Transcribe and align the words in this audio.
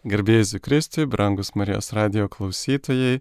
Garbėjai 0.00 0.56
Kristui, 0.64 1.04
brangus 1.04 1.50
Marijos 1.52 1.90
radio 1.92 2.24
klausytojai, 2.32 3.18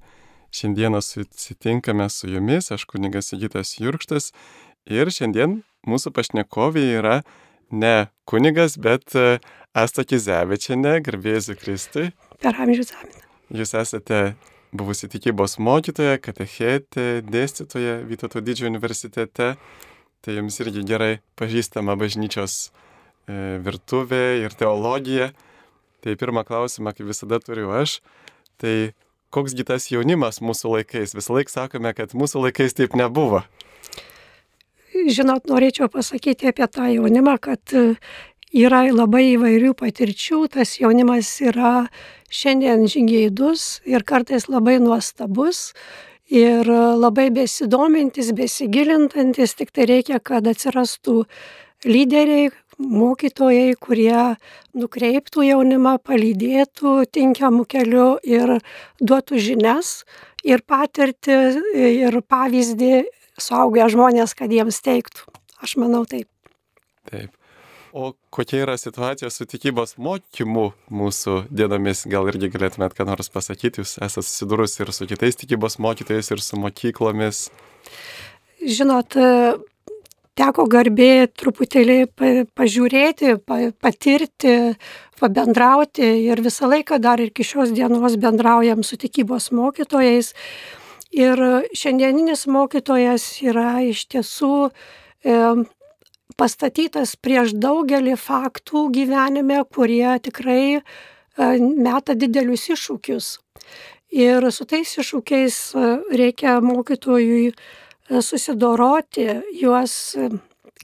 šiandieną 0.55 1.01
susitinkame 1.03 2.05
su 2.07 2.29
jumis, 2.31 2.69
aš 2.71 2.85
kunigas 2.87 3.27
Sigitas 3.33 3.73
Jurkštas 3.81 4.29
ir 4.87 5.11
šiandien 5.11 5.57
mūsų 5.83 6.13
pašnekovė 6.15 6.83
yra 7.01 7.17
ne 7.69 8.07
kunigas, 8.23 8.77
bet 8.79 9.11
e, 9.11 9.41
Asta 9.75 10.05
Kizevičiane, 10.07 11.01
garbėjai 11.03 11.57
Kristui. 11.59 12.05
Per 12.39 12.55
amžius 12.55 12.93
amen. 12.95 13.27
Jūs 13.51 13.75
esate 13.75 14.21
buvusi 14.71 15.11
tikybos 15.11 15.57
mokytoja, 15.59 16.15
katechetė, 16.23 17.25
dėstytoja 17.27 17.99
Vytauto 18.07 18.39
didžiojo 18.39 18.71
universitete, 18.71 19.49
tai 20.23 20.39
jums 20.39 20.63
irgi 20.63 20.87
gerai 20.87 21.11
pažįstama 21.35 21.99
bažnyčios 21.99 22.69
e, 23.27 23.59
virtuvė 23.67 24.23
ir 24.45 24.55
teologija. 24.55 25.33
Tai 26.03 26.15
pirmą 26.15 26.45
klausimą, 26.47 26.93
kaip 26.95 27.09
visada 27.11 27.41
turiu 27.43 27.73
aš, 27.75 27.99
tai 28.61 28.93
koksgi 29.35 29.65
tas 29.67 29.89
jaunimas 29.91 30.39
mūsų 30.39 30.77
laikais? 30.77 31.15
Visą 31.17 31.35
laiką 31.35 31.51
sakome, 31.51 31.91
kad 31.97 32.15
mūsų 32.15 32.45
laikais 32.47 32.77
taip 32.77 32.95
nebuvo. 32.99 33.43
Žinot, 34.89 35.47
norėčiau 35.47 35.89
pasakyti 35.91 36.49
apie 36.49 36.67
tą 36.71 36.87
jaunimą, 36.91 37.37
kad 37.43 37.75
e, 37.75 37.93
yra 38.55 38.85
labai 38.91 39.35
įvairių 39.35 39.75
patirčių, 39.79 40.45
tas 40.55 40.77
jaunimas 40.79 41.29
yra 41.43 41.89
šiandien 42.33 42.87
žingeidus 42.89 43.81
ir 43.89 44.03
kartais 44.07 44.47
labai 44.49 44.79
nuostabus 44.81 45.73
ir 46.29 46.67
labai 46.69 47.29
besidomintis, 47.33 48.31
besigilintantis, 48.37 49.55
tik 49.57 49.73
tai 49.73 49.87
reikia, 49.89 50.19
kad 50.21 50.45
atsirastų 50.47 51.23
lyderiai, 51.89 52.51
mokytojai, 52.79 53.75
kurie 53.79 54.35
nukreiptų 54.77 55.45
jaunimą, 55.49 55.97
palydėtų 56.05 57.03
tinkamų 57.11 57.65
kelių 57.69 58.09
ir 58.27 58.55
duotų 59.01 59.41
žinias 59.43 60.03
ir 60.47 60.63
patirtį 60.63 61.39
ir 61.75 62.21
pavyzdį 62.23 62.93
suaugę 63.39 63.89
žmonės, 63.91 64.35
kad 64.35 64.51
jiems 64.51 64.79
teiktų. 64.85 65.27
Aš 65.59 65.75
manau 65.79 66.05
taip. 66.07 66.27
Taip. 67.09 67.35
O 67.91 68.13
kokia 68.29 68.61
yra 68.63 68.75
situacija 68.77 69.31
su 69.33 69.47
tikybos 69.49 69.95
mokymu 69.97 70.67
mūsų 70.93 71.39
dienomis? 71.49 72.03
Gal 72.09 72.29
irgi 72.29 72.51
galėtumėt 72.53 72.93
ką 72.93 73.07
nors 73.09 73.31
pasakyti, 73.33 73.81
jūs 73.81 73.95
esate 73.97 74.27
susidūrus 74.27 74.77
ir 74.77 74.91
su 74.93 75.07
kitais 75.09 75.39
tikybos 75.39 75.79
mokytojais, 75.81 76.29
ir 76.29 76.43
su 76.45 76.59
mokyklomis? 76.61 77.47
Žinot, 78.61 79.17
teko 80.39 80.65
garbė 80.71 81.27
truputėlį 81.35 81.99
pažiūrėti, 82.57 83.35
patirti, 83.83 84.55
pabendrauti 85.19 86.07
ir 86.29 86.41
visą 86.45 86.69
laiką 86.71 86.99
dar 87.03 87.19
ir 87.19 87.33
iki 87.33 87.43
šios 87.43 87.73
dienos 87.75 88.15
bendraujam 88.21 88.85
su 88.87 88.99
tikybos 88.99 89.51
mokytojais. 89.55 90.33
Ir 91.09 91.41
šiandieninis 91.73 92.45
mokytojas 92.47 93.25
yra 93.41 93.79
iš 93.81 94.05
tiesų 94.13 94.69
e, 94.69 95.37
pastatytas 96.37 97.15
prieš 97.17 97.55
daugelį 97.57 98.13
faktų 98.21 98.85
gyvenime, 98.93 99.63
kurie 99.73 100.19
tikrai 100.21 100.63
e, 100.77 100.81
meta 101.57 102.13
didelius 102.13 102.67
iššūkius. 102.75 103.31
Ir 104.13 104.45
su 104.53 104.69
tais 104.69 104.93
iššūkiais 105.01 105.57
e, 105.73 105.89
reikia 106.21 106.59
mokytojui 106.61 107.55
susidoroti, 108.09 109.27
juos, 109.61 110.15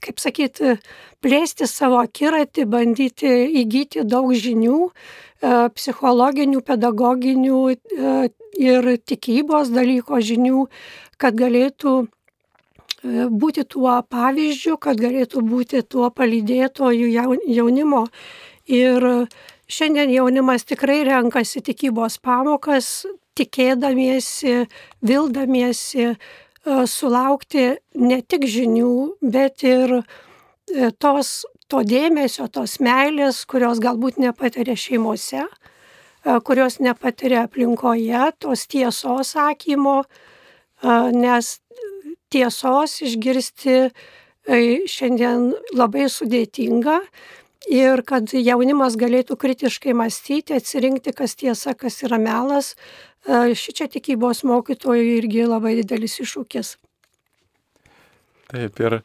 kaip 0.02 0.20
sakyti, 0.22 0.76
plėsti 1.24 1.66
savo 1.68 1.98
akiratį, 2.02 2.66
bandyti 2.70 3.32
įgyti 3.62 4.04
daug 4.06 4.32
žinių, 4.36 4.80
e, 4.86 5.54
psichologinių, 5.74 6.62
pedagoginių 6.66 7.62
e, 7.72 8.28
ir 8.62 8.90
tikybos 9.08 9.72
dalyko 9.74 10.20
žinių, 10.20 10.66
kad 11.18 11.36
galėtų 11.38 11.96
e, 12.04 13.26
būti 13.30 13.66
tuo 13.66 13.98
pavyzdžiu, 14.02 14.78
kad 14.78 15.00
galėtų 15.00 15.42
būti 15.42 15.82
tuo 15.82 16.10
palydėtoju 16.10 17.10
jaunimo. 17.58 18.06
Ir 18.66 19.28
šiandien 19.70 20.10
jaunimas 20.10 20.66
tikrai 20.66 21.02
renkasi 21.06 21.62
tikybos 21.62 22.18
pamokas, 22.22 23.06
tikėdamiesi, 23.36 24.66
vildamiesi, 25.04 26.14
sulaukti 26.66 27.76
ne 27.94 28.20
tik 28.22 28.46
žinių, 28.50 28.92
bet 29.22 29.62
ir 29.66 30.00
e, 30.00 30.90
tos, 30.98 31.44
to 31.70 31.82
dėmesio, 31.86 32.48
tos 32.52 32.78
meilės, 32.82 33.44
kurios 33.46 33.80
galbūt 33.82 34.18
nepatiria 34.22 34.76
šeimose, 34.78 35.46
kurios 36.42 36.80
nepatiria 36.82 37.44
aplinkoje, 37.46 38.32
tos 38.42 38.66
tiesos 38.66 39.36
sakymo, 39.36 40.00
nes 41.14 41.52
tiesos 42.34 43.00
išgirsti 43.06 43.76
e, 43.78 44.58
šiandien 44.90 45.52
labai 45.76 46.08
sudėtinga 46.10 47.00
ir 47.70 48.02
kad 48.06 48.30
jaunimas 48.34 48.96
galėtų 48.98 49.38
kritiškai 49.38 49.94
mąstyti, 49.96 50.56
atsirinkti, 50.58 51.14
kas 51.16 51.34
tiesa, 51.38 51.74
kas 51.74 52.02
yra 52.06 52.18
melas, 52.22 52.74
šičia 53.26 53.88
tikybos 53.90 54.44
mokytojų 54.46 55.16
irgi 55.18 55.46
labai 55.46 55.76
didelis 55.80 56.18
iššūkis. 56.22 56.76
Taip, 58.46 58.78
ir 58.78 59.00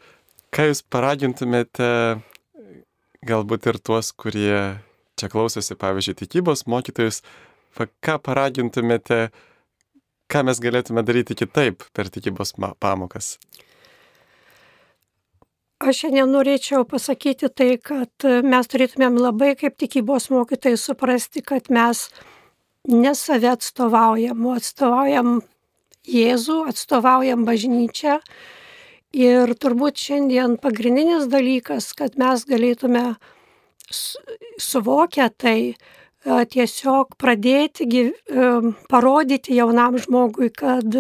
ką 0.54 0.68
jūs 0.70 0.84
paragintumėte 0.86 1.88
galbūt 3.26 3.70
ir 3.70 3.80
tuos, 3.82 4.12
kurie 4.14 4.82
čia 5.18 5.30
klausosi, 5.30 5.78
pavyzdžiui, 5.78 6.18
tikybos 6.24 6.66
mokytojus, 6.70 7.22
ką 7.78 8.18
paragintumėte, 8.26 9.30
ką 10.32 10.46
mes 10.48 10.62
galėtume 10.62 11.04
daryti 11.06 11.38
kitaip 11.38 11.86
per 11.94 12.10
tikybos 12.14 12.56
pamokas? 12.82 13.36
Aš 15.82 16.04
šiandien 16.04 16.30
norėčiau 16.30 16.86
pasakyti 16.86 17.50
tai, 17.50 17.72
kad 17.82 18.26
mes 18.46 18.70
turėtumėm 18.70 19.18
labai 19.18 19.56
kaip 19.58 19.80
tikybos 19.82 20.30
mokytojai 20.30 20.78
suprasti, 20.78 21.42
kad 21.42 21.72
mes 21.74 22.06
ne 22.88 23.16
save 23.16 23.52
atstovaujam, 23.56 24.46
o 24.46 24.56
atstovaujam 24.58 25.42
Jėzų, 26.02 26.64
atstovaujam 26.72 27.44
bažnyčią. 27.46 28.18
Ir 29.14 29.52
turbūt 29.54 30.00
šiandien 30.02 30.56
pagrindinis 30.58 31.28
dalykas, 31.30 31.92
kad 31.94 32.16
mes 32.18 32.42
galėtume 32.50 33.04
suvokę 33.92 35.28
tai, 35.38 35.76
tiesiog 36.24 37.18
pradėti 37.22 37.86
parodyti 38.90 39.58
jaunam 39.58 39.98
žmogui, 40.02 40.50
kad 40.50 40.98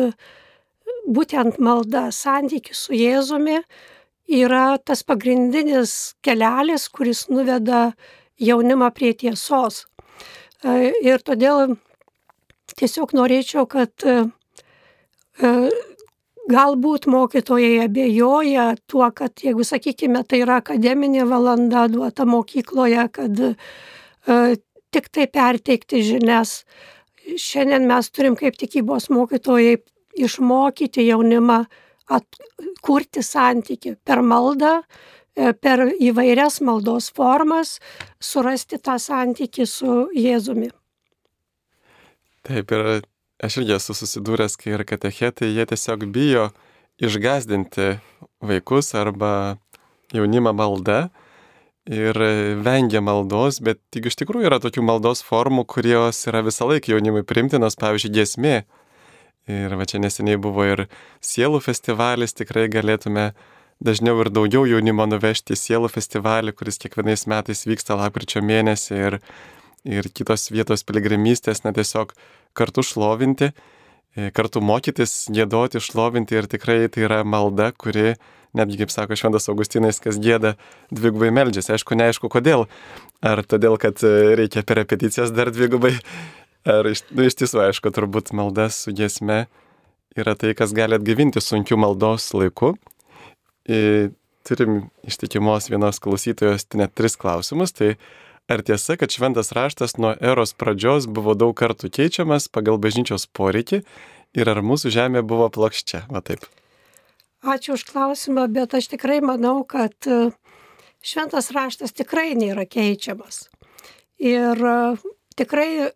būtent 1.08 1.60
malda, 1.60 2.10
santykis 2.12 2.88
su 2.88 2.94
Jėzumi 2.98 3.62
yra 4.32 4.78
tas 4.78 5.04
pagrindinis 5.04 6.16
kelelis, 6.22 6.88
kuris 6.90 7.28
nuveda 7.30 7.92
jaunimą 8.42 8.92
prie 8.94 9.14
tiesos. 9.14 9.86
E, 10.62 10.92
ir 11.02 11.24
todėl 11.26 11.76
tiesiog 12.78 13.16
norėčiau, 13.18 13.66
kad 13.70 14.06
e, 14.06 14.18
e, 15.42 15.52
galbūt 16.52 17.08
mokytojai 17.10 17.80
abejoja 17.88 18.68
tuo, 18.90 19.08
kad 19.16 19.42
jeigu, 19.42 19.66
sakykime, 19.66 20.22
tai 20.30 20.44
yra 20.46 20.60
akademinė 20.62 21.26
valanda 21.30 21.88
duota 21.90 22.28
mokykloje, 22.30 23.06
kad 23.16 23.42
tik 24.92 25.08
tai 25.14 25.28
perteikti 25.32 26.02
žinias. 26.06 26.62
Šiandien 27.40 27.88
mes 27.90 28.10
turim 28.14 28.36
kaip 28.38 28.58
tikybos 28.60 29.08
mokytojai 29.14 29.78
išmokyti 30.20 31.06
jaunimą 31.08 31.62
atkurti 32.12 33.24
santyki 33.24 33.96
per 34.06 34.22
maldą, 34.26 34.82
per 35.36 35.86
įvairias 36.00 36.60
maldos 36.66 37.12
formas 37.16 37.78
surasti 38.20 38.80
tą 38.80 38.98
santykį 39.00 39.68
su 39.68 39.96
Jėzumi. 40.16 40.72
Taip, 42.48 42.72
ir 42.74 43.04
aš 43.42 43.62
irgi 43.62 43.78
esu 43.78 43.96
susidūręs, 43.96 44.58
kai 44.60 44.76
ir 44.76 44.86
katechetai, 44.88 45.52
jie 45.54 45.66
tiesiog 45.70 46.08
bijo 46.14 46.50
išgazdinti 47.02 47.96
vaikus 48.42 48.94
arba 48.98 49.58
jaunimą 50.14 50.54
maldą 50.58 51.04
ir 51.90 52.18
vengia 52.62 53.02
maldos, 53.02 53.60
bet 53.64 53.80
tik 53.94 54.10
iš 54.12 54.20
tikrųjų 54.22 54.50
yra 54.50 54.60
tokių 54.62 54.84
maldos 54.86 55.24
formų, 55.26 55.66
kurios 55.66 56.20
yra 56.30 56.44
visą 56.46 56.68
laiką 56.70 56.94
jaunimui 56.94 57.24
primtinos, 57.26 57.78
pavyzdžiui, 57.82 58.14
giesmė. 58.20 58.56
Ir 59.50 59.74
va 59.74 59.88
čia 59.90 59.98
neseniai 60.02 60.38
buvo 60.38 60.66
ir 60.70 60.86
sielų 61.26 61.62
festivalis, 61.66 62.36
tikrai 62.38 62.68
galėtume 62.70 63.32
dažniau 63.82 64.20
ir 64.22 64.30
daugiau 64.34 64.68
jaunimo 64.70 65.08
nuvežti 65.10 65.56
į 65.56 65.60
sielų 65.60 65.90
festivalį, 65.92 66.54
kuris 66.58 66.80
kiekvienais 66.82 67.26
metais 67.30 67.66
vyksta 67.68 67.98
lapkričio 68.00 68.44
mėnesį 68.46 69.00
ir, 69.00 69.18
ir 69.90 70.10
kitos 70.14 70.50
vietos 70.54 70.86
piligrimystės, 70.88 71.64
na 71.66 71.74
tiesiog 71.76 72.14
kartu 72.58 72.86
šlovinti, 72.86 73.52
e, 74.16 74.30
kartu 74.36 74.62
mokytis, 74.62 75.26
gėdoti, 75.34 75.82
šlovinti 75.82 76.38
ir 76.38 76.50
tikrai 76.52 76.86
tai 76.94 77.08
yra 77.08 77.24
malda, 77.26 77.72
kuri 77.74 78.14
netgi, 78.58 78.82
kaip 78.82 78.92
sako 78.92 79.18
Šventas 79.18 79.50
Augustinais, 79.52 80.02
kas 80.04 80.20
gėda, 80.22 80.56
dvigubai 80.92 81.32
meldžiasi. 81.34 81.74
Aišku, 81.78 81.96
neaišku 81.98 82.30
kodėl. 82.32 82.68
Ar 83.24 83.42
todėl, 83.48 83.80
kad 83.82 84.04
e, 84.06 84.36
reikia 84.40 84.66
per 84.68 84.82
repeticijas 84.84 85.34
dar 85.34 85.54
dvigubai, 85.56 85.96
ar 86.68 86.92
iš, 86.92 87.06
nu, 87.16 87.26
iš 87.26 87.40
tiesų, 87.42 87.66
aišku, 87.70 87.94
turbūt 87.96 88.34
maldas 88.38 88.84
su 88.86 88.94
giesme 88.96 89.46
yra 90.18 90.36
tai, 90.36 90.54
kas 90.58 90.76
gali 90.76 90.98
atgyvinti 90.98 91.42
sunkių 91.42 91.80
maldos 91.80 92.32
laiku. 92.36 92.76
Turim 93.68 94.78
ištikimos 95.06 95.70
vienos 95.70 96.00
klausytojos 96.02 96.66
net 96.74 96.96
tris 96.98 97.18
klausimus. 97.20 97.76
Tai 97.78 97.94
ar 98.50 98.64
tiesa, 98.66 98.98
kad 98.98 99.14
šventas 99.14 99.52
raštas 99.56 99.98
nuo 100.02 100.16
eros 100.18 100.56
pradžios 100.58 101.06
buvo 101.06 101.36
daug 101.38 101.54
kartų 101.58 101.92
keičiamas 101.94 102.50
pagal 102.50 102.82
bažnyčios 102.82 103.28
poreikį 103.30 103.84
ir 104.38 104.52
ar 104.52 104.64
mūsų 104.66 104.92
žemė 104.94 105.22
buvo 105.28 105.48
plokščia? 105.54 106.08
Va 106.12 106.24
taip. 106.26 106.48
Ačiū 107.42 107.74
už 107.74 107.88
klausimą, 107.90 108.46
bet 108.54 108.76
aš 108.78 108.92
tikrai 108.92 109.18
manau, 109.26 109.64
kad 109.66 109.96
e, 110.06 110.30
šventas 111.02 111.50
raštas 111.56 111.96
tikrai 111.98 112.36
nėra 112.38 112.68
keičiamas. 112.70 113.48
Ir 114.22 114.62
e, 114.62 114.76
tikrai, 115.42 115.90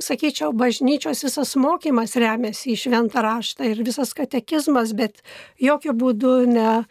sakyčiau, 0.00 0.52
bažnyčios 0.54 1.24
visas 1.26 1.54
mokymas 1.58 2.14
remiasi 2.16 2.74
į 2.74 2.80
šventą 2.84 3.22
raštą 3.24 3.66
ir 3.72 3.82
visas 3.86 4.14
katekizmas, 4.14 4.94
bet 4.94 5.22
jokių 5.58 5.94
būdų 5.98 6.34
ne 6.52 6.84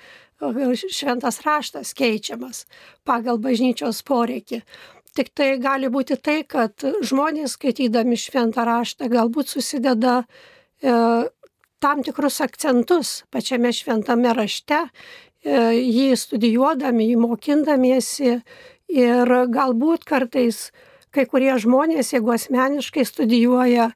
šventas 0.91 1.39
raštas 1.45 1.93
keičiamas 1.95 2.65
pagal 3.05 3.37
bažnyčios 3.39 4.03
poreikį. 4.03 4.63
Tik 5.13 5.29
tai 5.33 5.57
gali 5.61 5.87
būti 5.93 6.17
tai, 6.17 6.43
kad 6.43 6.73
žmonės 6.81 7.53
skaitydami 7.55 8.17
šventą 8.17 8.65
raštą 8.65 9.07
galbūt 9.07 9.47
susideda 9.47 10.23
e, 10.81 11.29
tam 11.79 12.03
tikrus 12.03 12.41
akcentus 12.41 13.23
pačiame 13.31 13.71
šventame 13.71 14.33
rašte, 14.33 14.87
e, 15.45 15.77
jį 15.77 16.17
studijuodami, 16.17 17.11
jį 17.11 17.19
mokindamiesi 17.21 18.39
ir 18.89 19.35
galbūt 19.53 20.03
kartais 20.03 20.71
kai 21.13 21.25
kurie 21.29 21.53
žmonės, 21.61 22.13
jeigu 22.15 22.33
asmeniškai 22.33 23.05
studijuoja 23.07 23.91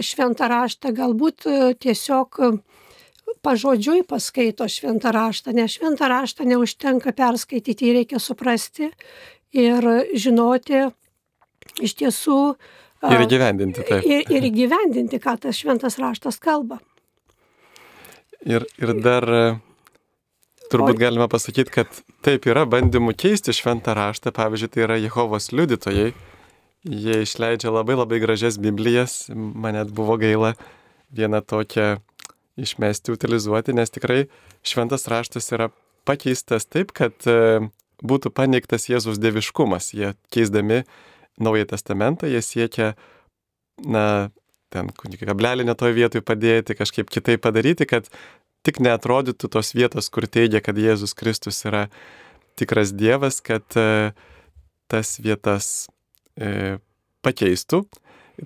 šventą 0.00 0.48
raštą, 0.50 0.92
galbūt 0.96 1.46
e, 1.46 1.56
tiesiog 1.80 2.40
pažodžiui 3.42 4.02
paskaito 4.08 4.66
šventą 4.70 5.12
raštą, 5.14 5.54
nes 5.56 5.76
šventą 5.76 6.08
raštą 6.10 6.46
neužtenka 6.48 7.12
perskaityti, 7.16 7.88
jį 7.88 7.96
reikia 8.00 8.20
suprasti 8.22 8.90
ir 9.52 9.88
žinoti 10.14 10.86
iš 11.82 11.96
tiesų. 12.00 12.38
Ir 13.02 13.24
įgyvendinti 13.24 13.84
tai. 13.86 14.00
Ir, 14.06 14.24
ir 14.30 14.46
įgyvendinti, 14.46 15.18
ką 15.22 15.36
tas 15.42 15.58
šventas 15.58 15.98
raštas 15.98 16.38
kalba. 16.42 16.78
Ir, 18.46 18.66
ir 18.78 18.94
dar 19.02 19.26
e, 19.26 19.42
turbūt 20.70 20.98
galima 20.98 21.28
pasakyti, 21.30 21.72
kad 21.74 22.02
taip 22.26 22.46
yra 22.50 22.64
bandymų 22.66 23.14
keisti 23.18 23.54
šventą 23.54 23.94
raštą, 23.98 24.32
pavyzdžiui, 24.34 24.70
tai 24.72 24.86
yra 24.86 24.98
Jehovos 25.02 25.50
liudytojai. 25.54 26.12
Jie 26.82 27.20
išleidžia 27.22 27.70
labai 27.70 27.94
labai 27.94 28.18
gražias 28.18 28.58
Biblijas, 28.58 29.28
man 29.30 29.76
net 29.78 29.92
buvo 29.94 30.16
gaila 30.18 30.56
vieną 31.14 31.38
tokią 31.46 32.00
išmesti, 32.58 33.14
utilizuoti, 33.14 33.74
nes 33.76 33.92
tikrai 33.94 34.26
šventas 34.66 35.06
raštas 35.08 35.52
yra 35.54 35.70
pakeistas 36.08 36.66
taip, 36.66 36.90
kad 36.96 37.14
e, 37.30 37.62
būtų 38.02 38.32
paneigtas 38.34 38.88
Jėzus 38.90 39.20
dieviškumas. 39.22 39.92
Jie 39.94 40.14
keisdami 40.34 40.82
Naują 41.38 41.70
Testamentą, 41.70 42.26
jie 42.26 42.42
siekia, 42.42 42.92
na, 43.78 44.30
ten 44.72 44.90
kablelį 44.98 45.68
netoje 45.68 45.94
vietoje 45.96 46.24
padėti, 46.26 46.76
kažkaip 46.76 47.10
kitaip 47.12 47.46
padaryti, 47.46 47.86
kad 47.88 48.10
tik 48.66 48.82
neatrodytų 48.82 49.48
tos 49.54 49.72
vietos, 49.74 50.10
kur 50.12 50.26
teigia, 50.26 50.60
kad 50.64 50.78
Jėzus 50.78 51.14
Kristus 51.14 51.62
yra 51.68 51.86
tikras 52.58 52.92
Dievas, 52.92 53.40
kad 53.44 53.64
e, 53.78 54.12
tas 54.90 55.16
vietas 55.22 55.86
e, 56.36 56.78
pakeistų. 57.24 57.82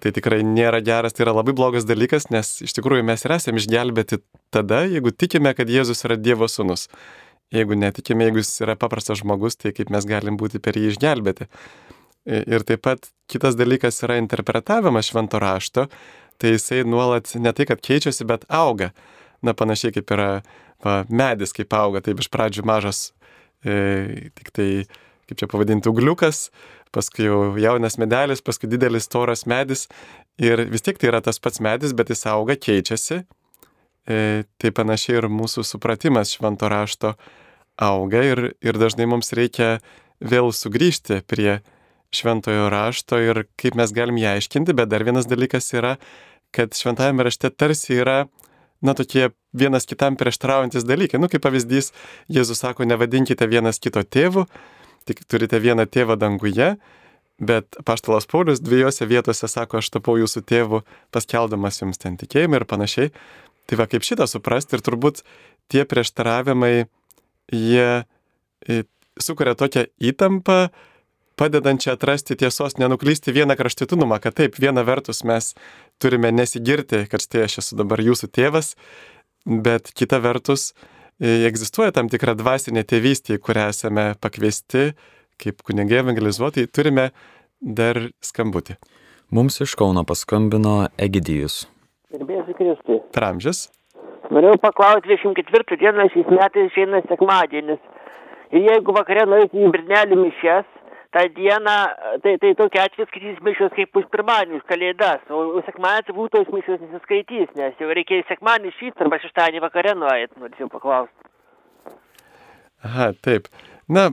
Tai 0.03 0.11
tikrai 0.13 0.41
nėra 0.45 0.81
geras, 0.85 1.15
tai 1.15 1.25
yra 1.25 1.37
labai 1.37 1.55
blogas 1.57 1.87
dalykas, 1.87 2.27
nes 2.35 2.57
iš 2.67 2.75
tikrųjų 2.77 3.05
mes 3.07 3.23
ir 3.23 3.37
esame 3.37 3.63
išgelbėti 3.63 4.19
tada, 4.53 4.83
jeigu 4.91 5.13
tikime, 5.15 5.53
kad 5.57 5.71
Jėzus 5.71 6.03
yra 6.05 6.19
Dievo 6.19 6.49
sūnus. 6.51 6.89
Jeigu 7.55 7.79
netikime, 7.79 8.27
jeigu 8.27 8.43
jis 8.43 8.51
yra 8.67 8.75
paprastas 8.77 9.21
žmogus, 9.23 9.55
tai 9.57 9.71
kaip 9.77 9.93
mes 9.95 10.05
galim 10.09 10.37
būti 10.41 10.59
per 10.63 10.77
jį 10.77 10.91
išgelbėti. 10.91 11.47
Ir 12.27 12.65
taip 12.67 12.83
pat 12.83 13.07
kitas 13.31 13.55
dalykas 13.55 14.03
yra 14.03 14.19
interpretavimas 14.19 15.13
švento 15.13 15.39
rašto, 15.39 15.87
tai 16.43 16.57
jisai 16.57 16.83
nuolat 16.85 17.31
ne 17.39 17.53
tai, 17.55 17.69
kad 17.71 17.79
keičiasi, 17.79 18.27
bet 18.27 18.49
auga. 18.51 18.91
Na 19.47 19.55
panašiai 19.55 19.95
kaip 19.95 20.11
yra 20.17 20.31
va, 20.83 21.05
medis, 21.09 21.55
kaip 21.57 21.73
auga, 21.79 22.03
taip 22.03 22.21
iš 22.21 22.29
pradžių 22.33 22.67
mažas, 22.67 23.13
e, 23.63 24.31
tik 24.35 24.51
tai, 24.57 24.69
kaip 25.31 25.39
čia 25.39 25.49
pavadinti, 25.51 25.91
ugliukas, 25.93 26.49
paskui 26.97 27.29
jau 27.29 27.41
jaunas 27.61 27.99
medelis, 28.01 28.43
paskui 28.45 28.71
didelis 28.73 29.09
storas 29.09 29.45
medis. 29.47 29.87
Ir 30.41 30.65
vis 30.73 30.85
tiek 30.85 30.99
tai 31.01 31.13
yra 31.13 31.21
tas 31.25 31.41
pats 31.43 31.61
medis, 31.65 31.93
bet 31.97 32.13
jis 32.13 32.27
auga, 32.33 32.57
keičiasi. 32.57 33.23
E, 34.07 34.19
tai 34.63 34.73
panašiai 34.73 35.21
ir 35.21 35.31
mūsų 35.33 35.65
supratimas 35.67 36.33
švento 36.37 36.71
rašto 36.71 37.17
auga 37.77 38.23
ir, 38.25 38.43
ir 38.65 38.79
dažnai 38.79 39.09
mums 39.11 39.35
reikia 39.37 39.81
vėl 40.23 40.53
sugrįžti 40.55 41.21
prie 41.29 41.59
šventojo 42.15 42.71
rašto 42.73 43.19
ir 43.21 43.45
kaip 43.61 43.77
mes 43.77 43.93
galim 43.93 44.19
ją 44.21 44.37
aiškinti, 44.37 44.77
bet 44.79 44.89
dar 44.93 45.05
vienas 45.05 45.27
dalykas 45.29 45.69
yra, 45.75 45.97
kad 46.55 46.73
šventajame 46.79 47.27
rašte 47.27 47.51
tarsi 47.51 47.99
yra, 47.99 48.25
na, 48.81 48.95
tokie 48.95 49.31
vienas 49.57 49.89
kitam 49.89 50.17
prieštraujantis 50.17 50.87
dalykai. 50.87 51.21
Nu, 51.21 51.29
kaip 51.33 51.43
pavyzdys, 51.45 51.93
Jėzus 52.33 52.63
sako, 52.63 52.87
nevadinkite 52.89 53.49
vienas 53.51 53.81
kito 53.83 54.05
tėvų, 54.05 54.47
tik 55.07 55.25
turite 55.31 55.61
vieną 55.63 55.87
tėvą 55.89 56.17
danguje, 56.21 56.75
bet 57.39 57.79
paštalas 57.87 58.29
Paulius 58.31 58.63
dviejose 58.65 59.07
vietose 59.09 59.49
sako, 59.49 59.81
aš 59.83 59.91
tapau 59.95 60.17
jūsų 60.21 60.43
tėvu, 60.49 60.83
paskeldamas 61.15 61.83
jums 61.83 62.01
ten 62.01 62.17
tikėjimą 62.21 62.63
ir 62.63 62.69
panašiai. 62.69 63.13
Tai 63.67 63.79
va 63.81 63.89
kaip 63.91 64.07
šitą 64.07 64.29
suprasti 64.31 64.79
ir 64.79 64.85
turbūt 64.87 65.23
tie 65.73 65.85
prieštaravimai, 65.89 66.87
jie 67.53 67.89
sukuria 69.21 69.57
tokią 69.59 69.87
įtampą, 69.99 70.69
padedančią 71.37 71.93
atrasti 71.97 72.37
tiesos, 72.37 72.79
nenuklysti 72.81 73.33
vieną 73.33 73.57
kraštutinumą, 73.59 74.21
kad 74.25 74.37
taip, 74.39 74.57
viena 74.61 74.85
vertus 74.87 75.23
mes 75.25 75.53
turime 76.01 76.33
nesigirti, 76.33 77.05
kad 77.11 77.21
štai 77.21 77.45
aš 77.45 77.59
esu 77.63 77.77
dabar 77.77 78.01
jūsų 78.01 78.31
tėvas, 78.33 78.75
bet 79.45 79.93
kita 79.93 80.21
vertus 80.25 80.73
egzistuoja 81.21 81.95
tam 81.97 82.11
tikra 82.13 82.35
dvasinė 82.37 82.85
tėvystė, 82.89 83.39
į 83.39 83.45
kurią 83.45 83.71
esame 83.73 84.11
pakviesti 84.21 84.91
kaip 85.41 85.63
kunigai 85.67 86.01
evangelizuotai, 86.03 86.67
turime 86.73 87.11
dar 87.61 88.01
skambutį. 88.25 88.77
Mums 89.37 89.59
iš 89.65 89.75
Kauno 89.79 90.05
paskambino 90.07 90.87
Egidijus. 91.03 91.65
Gerbėsiu 92.15 92.55
Kristui. 92.57 93.01
Per 93.13 93.27
amžius. 93.27 93.67
Norėjau 94.31 94.59
paklausti, 94.63 95.15
24 95.15 95.79
dieną 95.81 96.09
šiais 96.15 96.31
metais 96.33 96.71
išeina 96.71 97.03
sekmadienis. 97.07 97.83
Ir 98.55 98.65
jeigu 98.71 98.95
vakare 98.95 99.27
nueiti 99.27 99.63
į 99.63 99.71
Birnelį 99.75 100.19
mišes, 100.21 100.67
tą 101.15 101.23
dieną, 101.37 101.77
tai, 102.25 102.35
tai 102.43 102.53
tokia 102.59 102.87
atveju 102.89 103.07
skaitys 103.11 103.39
mišios 103.47 103.73
kaip 103.77 104.01
už 104.01 104.09
pirmadienį, 104.13 104.61
už 104.61 104.67
kalėdas, 104.71 105.23
o, 105.31 105.43
o 105.59 105.63
sekmanį 105.67 106.07
turbūt 106.09 106.35
tos 106.35 106.51
mišios 106.55 106.83
nesiskaitys, 106.83 107.55
nes 107.59 107.81
jau 107.83 107.89
reikia 107.95 108.23
sekmanį 108.31 108.75
šitą 108.81 109.07
arba 109.07 109.21
šeštadienį 109.23 109.65
vakare 109.65 109.95
nueiti, 109.99 110.39
norėčiau 110.43 110.71
paklausti. 110.73 111.33
Aha, 112.87 113.11
taip. 113.25 113.51
Na, 113.89 114.09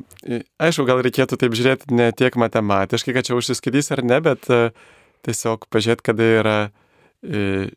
aišku, 0.61 0.85
gal 0.87 1.01
reikėtų 1.05 1.37
taip 1.41 1.55
žiūrėti 1.57 1.95
ne 1.97 2.11
tiek 2.15 2.35
matematiškai, 2.39 3.15
kad 3.15 3.27
čia 3.27 3.37
užsiskaitys 3.37 3.89
ar 3.95 4.03
ne, 4.05 4.19
bet 4.23 4.49
uh, 4.53 4.69
tiesiog 5.25 5.65
pažiūrėti, 5.73 6.05
kada 6.05 6.29
yra 6.41 6.57
uh, 6.69 7.71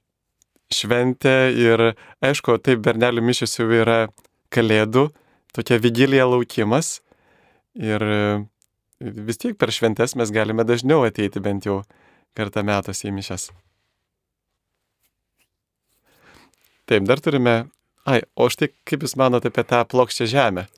šventė 0.73 1.37
ir, 1.57 1.85
aišku, 2.25 2.59
taip, 2.65 2.83
bernelių 2.85 3.25
mišios 3.25 3.57
jau 3.59 3.69
yra 3.73 4.07
kalėdų, 4.55 5.09
tokia 5.57 5.81
vigilija 5.83 6.27
laukimas. 6.29 7.01
Ir 7.77 8.03
vis 9.01 9.39
tiek 9.39 9.57
per 9.59 9.73
šventes 9.73 10.17
mes 10.17 10.33
galime 10.33 10.65
dažniau 10.65 11.05
ateiti 11.07 11.41
bent 11.41 11.67
jau 11.67 11.83
kartą 12.37 12.65
metus 12.65 13.05
į 13.05 13.13
mišes. 13.17 13.51
Taip, 16.87 17.05
dar 17.05 17.21
turime. 17.21 17.67
Ai, 18.07 18.21
o 18.39 18.47
štai 18.47 18.69
kaip 18.87 19.03
Jūs 19.03 19.17
manote 19.19 19.51
apie 19.51 19.65
tą 19.67 19.81
plokščią 19.91 20.29
žemę? 20.31 20.69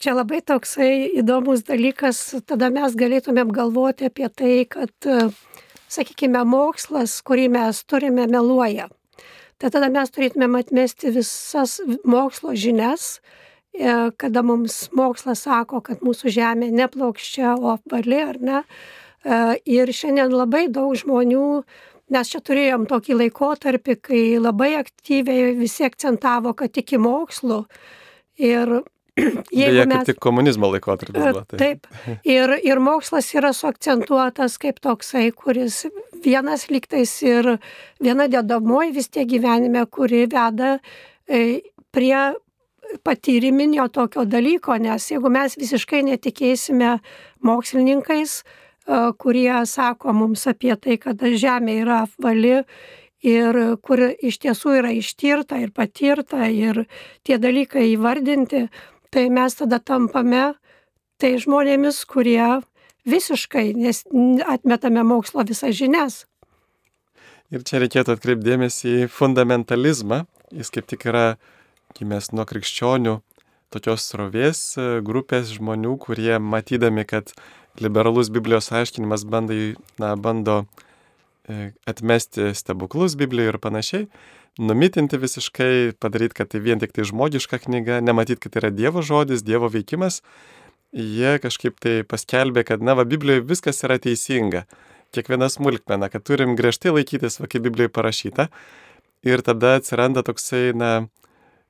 Čia 0.00 0.14
labai 0.16 0.40
toksai 0.40 1.10
įdomus 1.20 1.66
dalykas, 1.68 2.20
tada 2.48 2.70
mes 2.72 2.96
galėtumėm 2.96 3.52
galvoti 3.52 4.08
apie 4.08 4.30
tai, 4.32 4.54
kad, 4.64 4.92
sakykime, 5.92 6.40
mokslas, 6.48 7.18
kurį 7.20 7.50
mes 7.52 7.82
turime, 7.84 8.24
meluoja. 8.32 8.88
Tai 9.60 9.70
tada 9.76 9.92
mes 9.92 10.10
turėtumėm 10.10 10.56
atmesti 10.62 11.12
visas 11.12 11.76
mokslo 12.08 12.56
žinias, 12.56 13.20
E, 13.20 13.53
kada 14.16 14.42
mums 14.46 14.88
mokslas 14.94 15.46
sako, 15.48 15.80
kad 15.82 16.04
mūsų 16.06 16.30
Žemė 16.30 16.70
neplokščia, 16.74 17.56
o 17.58 17.74
apvali 17.74 18.20
ar 18.22 18.38
ne. 18.38 18.60
E, 19.24 19.40
ir 19.66 19.90
šiandien 19.90 20.30
labai 20.30 20.68
daug 20.70 20.94
žmonių 21.00 21.48
Mes 22.12 22.28
čia 22.28 22.40
turėjom 22.44 22.84
tokį 22.88 23.14
laikotarpį, 23.16 23.94
kai 24.04 24.22
labai 24.36 24.74
aktyviai 24.76 25.54
visi 25.56 25.86
akcentavo, 25.86 26.52
kad 26.58 26.76
iki 26.76 26.98
mokslo. 27.00 27.62
Ir 28.36 28.82
jeigu 29.62 29.78
Beje, 29.78 29.86
mes... 29.88 30.04
Tik 30.10 30.20
komunizmo 30.20 30.68
laikotarpis 30.74 31.16
buvo. 31.16 31.44
Tai. 31.48 31.60
Taip. 31.62 31.88
Ir, 32.28 32.52
ir 32.60 32.82
mokslas 32.84 33.30
yra 33.38 33.54
suakcentuotas 33.56 34.58
kaip 34.60 34.82
toksai, 34.84 35.30
kuris 35.32 35.86
vienas 36.24 36.68
lygtais 36.68 37.16
ir 37.24 37.54
viena 38.04 38.28
dedamoji 38.28 38.92
vis 38.98 39.08
tiek 39.08 39.28
gyvenime, 39.30 39.86
kuri 39.88 40.26
veda 40.28 40.76
e, 41.24 41.62
prie 41.94 42.18
patyriminio 43.04 43.88
tokio 43.88 44.24
dalyko, 44.24 44.76
nes 44.80 45.10
jeigu 45.10 45.30
mes 45.32 45.56
visiškai 45.60 46.02
netikėsime 46.06 46.98
mokslininkais, 47.44 48.40
e, 48.42 49.00
kurie 49.18 49.64
sako 49.66 50.14
mums 50.16 50.46
apie 50.50 50.74
tai, 50.76 50.98
kad 50.98 51.20
Žemė 51.20 51.78
yra 51.84 52.02
apvali 52.08 52.60
ir 53.24 53.60
kur 53.82 54.02
iš 54.12 54.38
tiesų 54.44 54.78
yra 54.82 54.92
ištirta 54.92 55.58
ir 55.62 55.72
patirta 55.72 56.48
ir 56.52 56.84
tie 57.24 57.38
dalykai 57.40 57.88
įvardinti, 57.94 58.68
tai 59.10 59.28
mes 59.32 59.56
tada 59.56 59.80
tampame 59.80 60.52
tai 61.18 61.36
žmonėmis, 61.40 62.04
kurie 62.10 62.60
visiškai 63.08 63.72
atmetame 64.48 65.04
mokslo 65.06 65.44
visas 65.46 65.76
žinias. 65.76 66.24
Ir 67.52 67.62
čia 67.62 67.78
reikėtų 67.82 68.16
atkreipdėmėsi 68.16 69.04
į 69.04 69.10
fundamentalizmą. 69.12 70.24
Jis 70.54 70.72
kaip 70.74 70.88
tik 70.90 71.04
yra 71.10 71.36
gimęs 71.98 72.32
nuo 72.34 72.46
krikščionių 72.48 73.18
tokios 73.74 74.06
srovės 74.10 74.62
e, 74.78 74.86
grupės 75.04 75.52
žmonių, 75.56 75.96
kurie 76.02 76.38
matydami, 76.42 77.04
kad 77.08 77.32
liberalus 77.82 78.30
Biblijos 78.34 78.70
aiškinimas 78.74 79.26
bandai, 79.26 79.74
na, 80.02 80.14
bando 80.16 80.62
e, 81.48 81.72
atmesti 81.90 82.52
stebuklus 82.54 83.16
Biblijoje 83.18 83.54
ir 83.54 83.60
panašiai, 83.62 84.08
numitinti 84.58 85.18
visiškai, 85.18 85.94
padaryti, 85.98 86.38
kad 86.38 86.52
tai 86.52 86.62
vien 86.62 86.82
tik 86.82 86.94
tai 86.94 87.06
žmogiška 87.08 87.58
knyga, 87.66 87.98
nematyti, 88.04 88.42
kad 88.44 88.54
tai 88.54 88.64
yra 88.64 88.74
Dievo 88.74 89.02
žodis, 89.02 89.42
Dievo 89.46 89.70
veikimas, 89.72 90.20
jie 90.94 91.38
kažkaip 91.42 91.80
tai 91.82 91.96
paskelbė, 92.06 92.62
kad, 92.68 92.84
na, 92.84 92.94
va, 92.98 93.06
Biblijoje 93.08 93.46
viskas 93.48 93.82
yra 93.86 93.98
teisinga. 93.98 94.64
Kiekviena 95.14 95.46
smulkmena, 95.50 96.08
kad 96.10 96.22
turim 96.26 96.54
griežtai 96.58 96.94
laikytis, 96.94 97.40
va, 97.42 97.50
kaip 97.50 97.66
Biblijoje 97.66 97.90
parašyta. 97.94 98.48
Ir 99.26 99.42
tada 99.42 99.78
atsiranda 99.80 100.22
toksai, 100.26 100.68
na, 100.76 101.08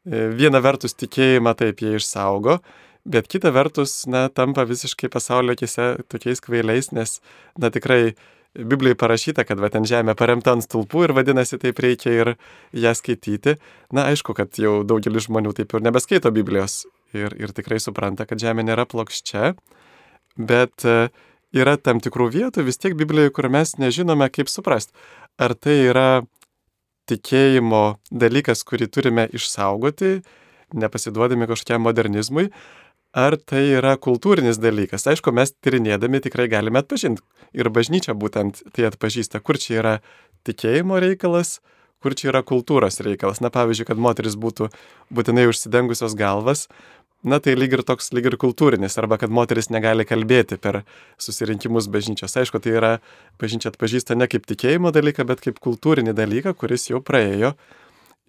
viena 0.04 0.60
vertus 0.64 0.96
tikėjimą 1.00 1.54
taip 1.58 1.82
jie 1.82 1.96
išsaugo, 1.98 2.58
bet 3.04 3.28
kita 3.28 3.52
vertus, 3.54 4.04
na, 4.10 4.28
tampa 4.28 4.64
visiškai 4.68 5.10
pasaulio 5.12 5.56
akise 5.56 5.94
tokiais 6.12 6.40
kvailiais, 6.44 6.92
nes, 6.96 7.20
na, 7.58 7.72
tikrai 7.74 8.14
Biblijai 8.54 8.94
parašyta, 8.94 9.42
kad 9.42 9.58
va 9.58 9.66
ten 9.66 9.82
žemė 9.82 10.14
paremta 10.14 10.52
ant 10.54 10.62
stulpų 10.62 11.08
ir 11.08 11.12
vadinasi 11.16 11.58
taip 11.58 11.80
reikia 11.82 12.12
ir 12.14 12.28
ją 12.70 12.92
skaityti. 12.94 13.56
Na, 13.90 14.04
aišku, 14.12 14.30
kad 14.38 14.54
jau 14.62 14.84
daugelis 14.86 15.26
žmonių 15.26 15.56
taip 15.58 15.74
ir 15.74 15.82
nebeskaito 15.82 16.30
Biblijos 16.30 16.84
ir, 17.10 17.34
ir 17.34 17.50
tikrai 17.56 17.80
supranta, 17.82 18.28
kad 18.30 18.38
žemė 18.38 18.62
nėra 18.68 18.86
plokščia, 18.86 19.56
bet 20.38 20.86
e, 20.86 21.08
yra 21.58 21.74
tam 21.82 21.98
tikrų 22.04 22.28
vietų 22.36 22.62
vis 22.68 22.78
tiek 22.78 22.94
Biblijoje, 22.98 23.34
kur 23.34 23.50
mes 23.50 23.74
nežinome, 23.82 24.30
kaip 24.30 24.52
suprasti. 24.52 24.94
Ar 25.34 25.56
tai 25.58 25.80
yra 25.88 26.08
tikėjimo 27.10 27.84
dalykas, 28.10 28.64
kurį 28.66 28.88
turime 28.92 29.26
išsaugoti, 29.34 30.18
nepasiduodami 30.74 31.48
kažkokiam 31.50 31.84
modernizmui, 31.86 32.48
ar 33.14 33.36
tai 33.38 33.62
yra 33.78 33.94
kultūrinis 34.00 34.58
dalykas. 34.58 35.06
Aišku, 35.10 35.32
mes 35.34 35.54
tyrinėdami 35.62 36.22
tikrai 36.24 36.48
galime 36.50 36.82
atpažinti. 36.82 37.22
Ir 37.54 37.70
bažnyčia 37.70 38.16
būtent 38.18 38.64
tai 38.74 38.88
atpažįsta, 38.90 39.40
kur 39.44 39.60
čia 39.60 39.78
yra 39.78 39.94
tikėjimo 40.48 40.98
reikalas, 41.02 41.60
kur 42.02 42.16
čia 42.18 42.32
yra 42.32 42.42
kultūros 42.44 42.98
reikalas. 43.04 43.40
Na, 43.44 43.52
pavyzdžiui, 43.54 43.86
kad 43.88 44.00
moteris 44.02 44.34
būtų 44.40 44.68
būtinai 45.14 45.46
užsidengusios 45.52 46.16
galvas, 46.18 46.66
na 47.24 47.40
tai 47.40 47.54
lyg 47.56 47.72
ir 47.78 47.82
toks, 47.86 48.10
lyg 48.12 48.28
ir 48.28 48.36
kultūrinis, 48.40 48.98
arba 49.00 49.16
kad 49.20 49.32
moteris 49.32 49.70
negali 49.72 50.04
kalbėti 50.08 50.58
per 50.60 50.82
susirinkimus 51.20 51.88
bažnyčios. 51.92 52.36
Aišku, 52.40 52.60
tai 52.60 52.76
yra 52.76 52.92
bažnyčia 53.40 53.72
atpažįsta 53.72 54.16
ne 54.18 54.28
kaip 54.30 54.44
tikėjimo 54.50 54.92
dalyką, 54.94 55.24
bet 55.28 55.40
kaip 55.44 55.62
kultūrinį 55.64 56.14
dalyką, 56.16 56.52
kuris 56.58 56.90
jau 56.90 57.00
praėjo 57.04 57.54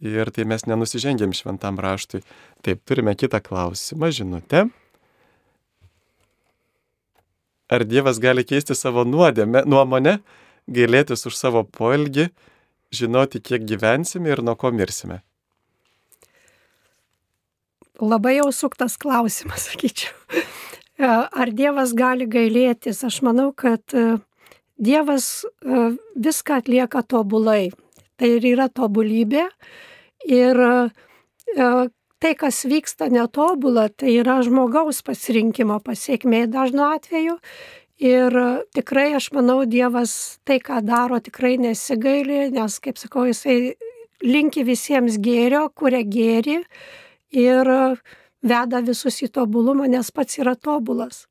ir 0.04 0.32
tai 0.36 0.48
mes 0.48 0.66
nenusižengėm 0.68 1.36
šventam 1.36 1.80
raštui. 1.82 2.24
Taip, 2.66 2.82
turime 2.88 3.16
kitą 3.16 3.42
klausimą, 3.44 4.12
žinutę. 4.16 4.66
Ar 7.66 7.84
Dievas 7.84 8.20
gali 8.22 8.46
keisti 8.46 8.76
savo 8.78 9.04
nuodėmę, 9.08 9.64
nuomonę, 9.66 10.20
gailėtis 10.70 11.26
už 11.26 11.38
savo 11.38 11.64
poelgį, 11.66 12.30
žinoti, 12.94 13.42
kiek 13.42 13.66
gyvensime 13.66 14.30
ir 14.30 14.44
nuo 14.46 14.54
ko 14.60 14.70
mirsime? 14.72 15.24
Labai 18.02 18.38
jau 18.40 18.52
suktas 18.52 18.98
klausimas, 19.00 19.66
sakyčiau. 19.70 20.14
Ar 21.00 21.52
Dievas 21.52 21.94
gali 21.96 22.28
gailėtis? 22.28 23.04
Aš 23.04 23.22
manau, 23.24 23.52
kad 23.56 23.84
e, 23.96 24.18
Dievas 24.80 25.44
e, 25.44 25.96
viską 26.16 26.62
atlieka 26.62 27.04
tobulai. 27.04 27.72
Tai 28.16 28.30
ir 28.38 28.48
yra 28.48 28.70
tobulybė. 28.72 29.44
Ir 30.32 30.60
e, 30.66 30.76
tai, 31.56 32.34
kas 32.40 32.64
vyksta 32.68 33.10
netobulą, 33.12 33.90
tai 33.92 34.16
yra 34.22 34.40
žmogaus 34.44 35.04
pasirinkimo 35.04 35.82
pasiekmė 35.84 36.46
dažnu 36.52 36.84
atveju. 36.96 37.40
Ir 38.04 38.36
tikrai 38.76 39.14
aš 39.20 39.30
manau, 39.36 39.62
Dievas 39.68 40.40
tai, 40.48 40.60
ką 40.64 40.82
daro, 40.84 41.20
tikrai 41.24 41.56
nesigaili, 41.60 42.50
nes, 42.56 42.80
kaip 42.84 43.00
sakau, 43.00 43.28
jisai 43.28 43.76
linki 44.24 44.64
visiems 44.68 45.20
gėrio, 45.24 45.68
kuria 45.76 46.04
gėri 46.04 46.62
ir 47.34 47.70
veda 48.46 48.82
visus 48.86 49.22
į 49.26 49.32
tobulumą, 49.34 49.88
nes 49.90 50.12
pats 50.12 50.40
yra 50.42 50.56
tobulas. 50.56 51.26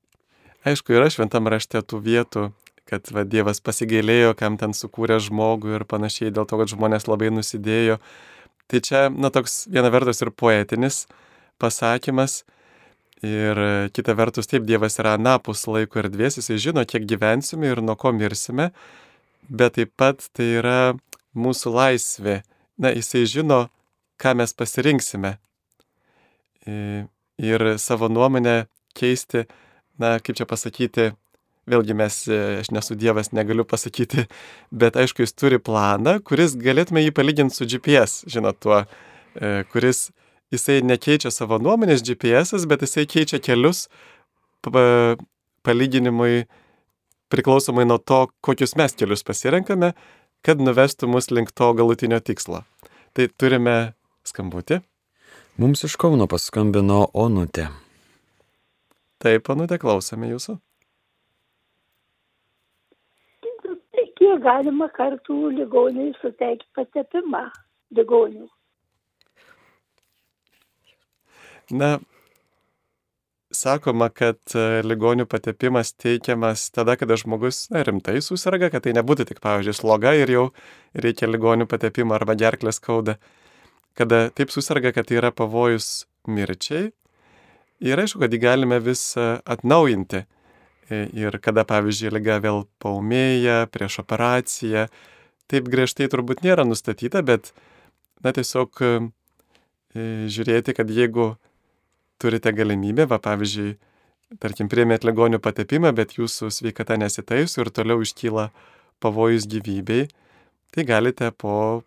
Aišku, 0.65 0.95
yra 0.97 1.11
šventam 1.13 1.49
rašte 1.53 1.83
tų 1.85 2.01
vietų, 2.05 2.47
kad 2.89 3.09
va, 3.13 3.25
Dievas 3.29 3.61
pasigailėjo, 3.65 4.33
kam 4.39 4.57
ten 4.61 4.73
sukūrė 4.77 5.19
žmogų 5.23 5.77
ir 5.79 5.85
panašiai, 5.89 6.33
dėl 6.35 6.49
to, 6.49 6.59
kad 6.61 6.73
žmonės 6.73 7.09
labai 7.09 7.31
nusidėjo. 7.35 7.99
Tai 8.73 8.81
čia, 8.81 9.07
na, 9.13 9.29
toks 9.33 9.67
viena 9.69 9.91
vertus 9.93 10.25
ir 10.25 10.33
poetinis 10.33 11.05
pasakymas, 11.61 12.43
ir 13.25 13.61
kita 13.95 14.17
vertus 14.17 14.49
taip, 14.51 14.65
Dievas 14.69 14.99
yra 15.01 15.15
anapus 15.19 15.67
laiko 15.69 16.01
ir 16.01 16.11
dvies, 16.13 16.39
jisai 16.41 16.59
žino, 16.61 16.85
kiek 16.89 17.07
gyvensime 17.09 17.71
ir 17.71 17.83
nuo 17.85 17.97
ko 18.01 18.13
mirsime, 18.17 18.71
bet 19.49 19.77
taip 19.79 19.93
pat 20.01 20.25
tai 20.33 20.51
yra 20.61 20.79
mūsų 21.37 21.73
laisvė. 21.75 22.41
Na, 22.81 22.91
jisai 22.91 23.25
žino, 23.31 23.67
ką 24.19 24.35
mes 24.41 24.57
pasirinksime. 24.57 25.37
Ir 26.67 27.67
savo 27.83 28.09
nuomonę 28.09 28.65
keisti, 28.97 29.45
na, 29.99 30.17
kaip 30.23 30.39
čia 30.39 30.47
pasakyti, 30.49 31.11
vėlgi 31.71 31.97
mes, 31.97 32.19
e, 32.29 32.41
aš 32.63 32.71
nesu 32.75 32.97
Dievas, 32.99 33.33
negaliu 33.37 33.65
pasakyti, 33.69 34.27
bet 34.83 34.99
aišku, 35.01 35.25
jis 35.25 35.35
turi 35.37 35.59
planą, 35.63 36.19
kuris 36.25 36.57
galėtume 36.61 37.03
jį 37.05 37.15
palyginti 37.17 37.57
su 37.57 37.69
GPS, 37.69 38.25
žinot, 38.31 38.61
tuo, 38.63 38.83
e, 39.35 39.65
kuris 39.73 40.09
jisai 40.55 40.81
nekeičia 40.87 41.33
savo 41.35 41.59
nuomonės 41.63 42.05
GPS, 42.07 42.67
bet 42.71 42.85
jisai 42.87 43.07
keičia 43.11 43.41
kelius 43.43 43.87
palyginimui 45.65 46.45
priklausomai 47.33 47.87
nuo 47.89 47.99
to, 47.99 48.27
kokius 48.45 48.77
mes 48.79 48.95
kelius 48.97 49.25
pasirenkame, 49.27 49.93
kad 50.45 50.61
nuvestų 50.61 51.09
mus 51.11 51.31
link 51.33 51.53
to 51.57 51.73
galutinio 51.77 52.21
tikslo. 52.21 52.63
Tai 53.17 53.29
turime 53.41 53.95
skambutį. 54.29 54.83
Mums 55.57 55.85
iš 55.87 55.95
Kauno 56.01 56.27
paskambino 56.27 57.05
Onutė. 57.15 57.69
Taip, 59.23 59.51
Onutė, 59.55 59.79
klausome 59.79 60.33
jūsų. 60.33 60.59
kiek 64.25 64.43
galima 64.43 64.89
kartų 64.95 65.53
ligoniui 65.55 66.13
suteikti 66.21 66.67
patepimą 66.77 67.45
ligonių. 67.95 68.49
Na, 71.73 71.95
sakoma, 73.55 74.11
kad 74.13 74.41
e, 74.53 74.83
ligonių 74.85 75.25
patepimas 75.31 75.95
teikiamas 75.97 76.67
tada, 76.75 76.99
kada 77.01 77.17
žmogus 77.21 77.65
na, 77.73 77.85
rimtai 77.87 78.19
susirga, 78.25 78.69
kad 78.75 78.85
tai 78.85 78.93
nebūtų 78.99 79.31
tik, 79.31 79.41
pavyzdžiui, 79.45 79.77
sloga 79.79 80.13
ir 80.19 80.35
jau 80.35 80.45
reikia 81.07 81.31
ligonių 81.31 81.69
patepimo 81.71 82.17
arba 82.19 82.37
gerklės 82.37 82.83
skauda. 82.83 83.17
Kada 83.95 84.29
taip 84.35 84.51
susirga, 84.51 84.91
kad 84.95 85.11
yra 85.15 85.31
pavojus 85.31 86.07
mirčiai. 86.27 86.91
Ir 87.85 88.01
aišku, 88.01 88.23
kad 88.23 88.33
jį 88.33 88.41
galime 88.43 88.79
vis 88.83 89.03
e, 89.19 89.27
atnaujinti. 89.45 90.25
E, 90.91 91.01
ir 91.17 91.39
kada, 91.43 91.65
pavyzdžiui, 91.69 92.13
lyga 92.17 92.41
vėl 92.43 92.65
paumėja 92.83 93.65
prieš 93.73 94.01
operaciją. 94.03 94.89
Taip 95.51 95.69
griežtai 95.71 96.09
turbūt 96.11 96.43
nėra 96.45 96.65
nustatyta, 96.67 97.23
bet, 97.27 97.53
na, 98.25 98.33
tiesiog 98.35 98.83
e, 98.83 98.93
žiūrėti, 99.95 100.75
kad 100.77 100.91
jeigu 100.91 101.35
turite 102.23 102.53
galimybę, 102.57 103.07
va, 103.11 103.21
pavyzdžiui, 103.23 103.75
tarkim, 104.43 104.71
priemėt 104.73 105.05
ligonių 105.07 105.41
patepimą, 105.43 105.93
bet 105.95 106.17
jūsų 106.19 106.51
sveikata 106.51 106.99
nesitaiso 107.01 107.63
ir 107.63 107.71
toliau 107.75 108.03
iškyla 108.03 108.49
pavojus 109.05 109.47
gyvybei, 109.51 110.09
tai 110.75 110.87
galite 110.89 111.31
po, 111.37 111.85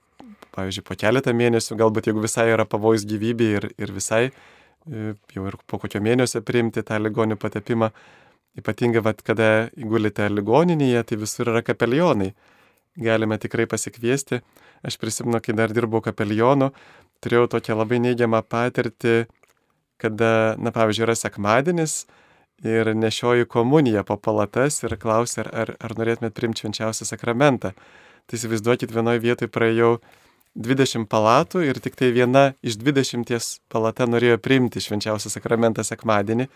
pavyzdžiui, 0.57 0.83
po 0.87 0.97
keletą 0.99 1.33
mėnesių, 1.37 1.77
galbūt 1.79 2.09
jeigu 2.09 2.23
visai 2.25 2.49
yra 2.51 2.65
pavojus 2.69 3.05
gyvybė 3.07 3.49
ir, 3.59 3.69
ir 3.77 3.93
visai 3.95 4.27
e, 4.27 5.13
jau 5.35 5.47
ir 5.49 5.57
po 5.69 5.79
kokio 5.81 6.01
mėnesio 6.03 6.41
priimti 6.45 6.83
tą 6.85 6.99
ligonių 7.01 7.39
patepimą. 7.39 7.91
Ypatingai, 8.57 9.03
vat, 9.05 9.21
kada 9.21 9.69
įgulite 9.77 10.25
ligoninėje, 10.33 11.03
tai 11.05 11.17
visur 11.21 11.53
yra 11.53 11.61
kapelionai. 11.61 12.31
Galime 12.97 13.37
tikrai 13.37 13.67
pasikviesti. 13.69 14.41
Aš 14.85 14.97
prisimenu, 14.97 15.37
kai 15.45 15.53
dar 15.57 15.69
dirbau 15.73 16.01
kapelionu, 16.01 16.71
turėjau 17.21 17.45
tokią 17.53 17.77
labai 17.77 18.01
neigiamą 18.01 18.41
patirtį, 18.49 19.27
kada, 20.01 20.31
na 20.57 20.73
pavyzdžiui, 20.73 21.05
yra 21.05 21.15
sekmadienis, 21.17 22.01
ir 22.63 22.95
nešioju 22.95 23.45
komuniją 23.45 24.03
po 24.03 24.17
palatas 24.17 24.81
ir 24.83 24.97
klausia, 24.97 25.45
ar, 25.53 25.75
ar, 25.79 25.93
norėtumėt 25.97 26.33
priimti 26.33 26.63
švenčiausią 26.63 27.05
sakramentą. 27.05 27.73
Tai 28.27 28.37
įsivaizduokit, 28.37 28.91
vienoje 28.91 29.21
vietoje 29.23 29.51
praėjau 29.51 29.97
20 30.55 31.07
palatų 31.11 31.63
ir 31.67 31.79
tik 31.83 31.97
tai 31.99 32.11
viena 32.15 32.51
iš 32.65 32.79
20 32.81 33.33
palata 33.71 34.07
norėjo 34.07 34.39
priimti 34.41 34.81
švenčiausią 34.81 35.31
sakramentą 35.33 35.83
sekmadienį. 35.85 36.47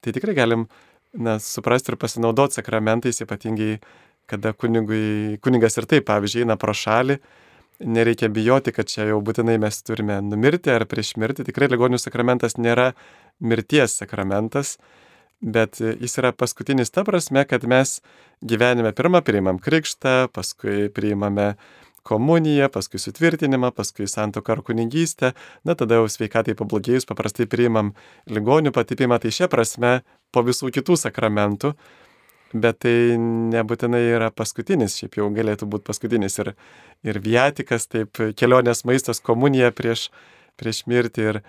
Tai 0.00 0.14
tikrai 0.16 0.34
galim 0.34 0.66
na, 1.12 1.38
suprasti 1.42 1.92
ir 1.92 1.98
pasinaudoti 2.00 2.60
sakramentais, 2.60 3.20
ypatingai 3.22 3.78
kada 4.30 4.52
kunigui, 4.54 5.38
kunigas 5.42 5.78
ir 5.78 5.88
taip, 5.90 6.06
pavyzdžiui, 6.08 6.44
eina 6.46 6.56
pro 6.60 6.74
šalį, 6.76 7.18
nereikia 7.80 8.28
bijoti, 8.30 8.72
kad 8.76 8.90
čia 8.90 9.08
jau 9.08 9.18
būtinai 9.24 9.56
mes 9.62 9.80
turime 9.82 10.20
numirti 10.22 10.72
ar 10.72 10.86
prieš 10.88 11.16
mirtį. 11.20 11.48
Tikrai 11.48 11.70
ligonių 11.72 11.98
sakramentas 11.98 12.58
nėra 12.60 12.92
mirties 13.40 13.96
sakramentas, 14.02 14.76
bet 15.40 15.80
jis 15.80 16.18
yra 16.20 16.34
paskutinis 16.36 16.92
ta 16.92 17.04
prasme, 17.06 17.46
kad 17.48 17.64
mes 17.68 17.98
gyvenime 18.44 18.92
pirmą 18.96 19.24
priimam 19.24 19.58
krikštą, 19.62 20.28
paskui 20.34 20.90
priimame 20.94 21.54
komuniją, 22.06 22.68
paskui 22.72 23.00
sutvirtinimą, 23.02 23.72
paskui 23.76 24.08
santoką 24.10 24.56
ar 24.56 24.62
kunigystę, 24.66 25.32
na 25.64 25.76
tada 25.78 26.00
jau 26.00 26.08
sveikatai 26.10 26.56
pablogėjus 26.58 27.08
paprastai 27.08 27.48
priimam 27.50 27.94
ligonių 28.30 28.74
patipimą, 28.76 29.20
tai 29.22 29.32
šia 29.34 29.50
prasme 29.52 30.00
po 30.32 30.44
visų 30.46 30.72
kitų 30.74 30.98
sakramentų, 31.00 31.72
bet 32.52 32.82
tai 32.82 32.96
nebūtinai 33.20 34.02
yra 34.16 34.32
paskutinis, 34.34 34.98
šiaip 34.98 35.20
jau 35.20 35.30
galėtų 35.34 35.70
būti 35.70 35.86
paskutinis 35.92 36.40
ir, 36.42 36.54
ir 37.06 37.22
viatikas, 37.22 37.86
taip 37.90 38.22
kelionės 38.36 38.84
maistas, 38.88 39.22
komunija 39.22 39.70
prieš, 39.74 40.08
prieš 40.58 40.84
mirtį 40.90 41.28
ir 41.32 41.42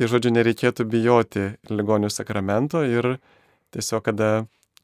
Tai 0.00 0.06
žodžiu, 0.08 0.30
nereikėtų 0.32 0.86
bijoti 0.88 1.42
ligonių 1.68 2.08
sakramento 2.08 2.80
ir 2.88 3.18
tiesiog, 3.74 4.00
kada 4.06 4.28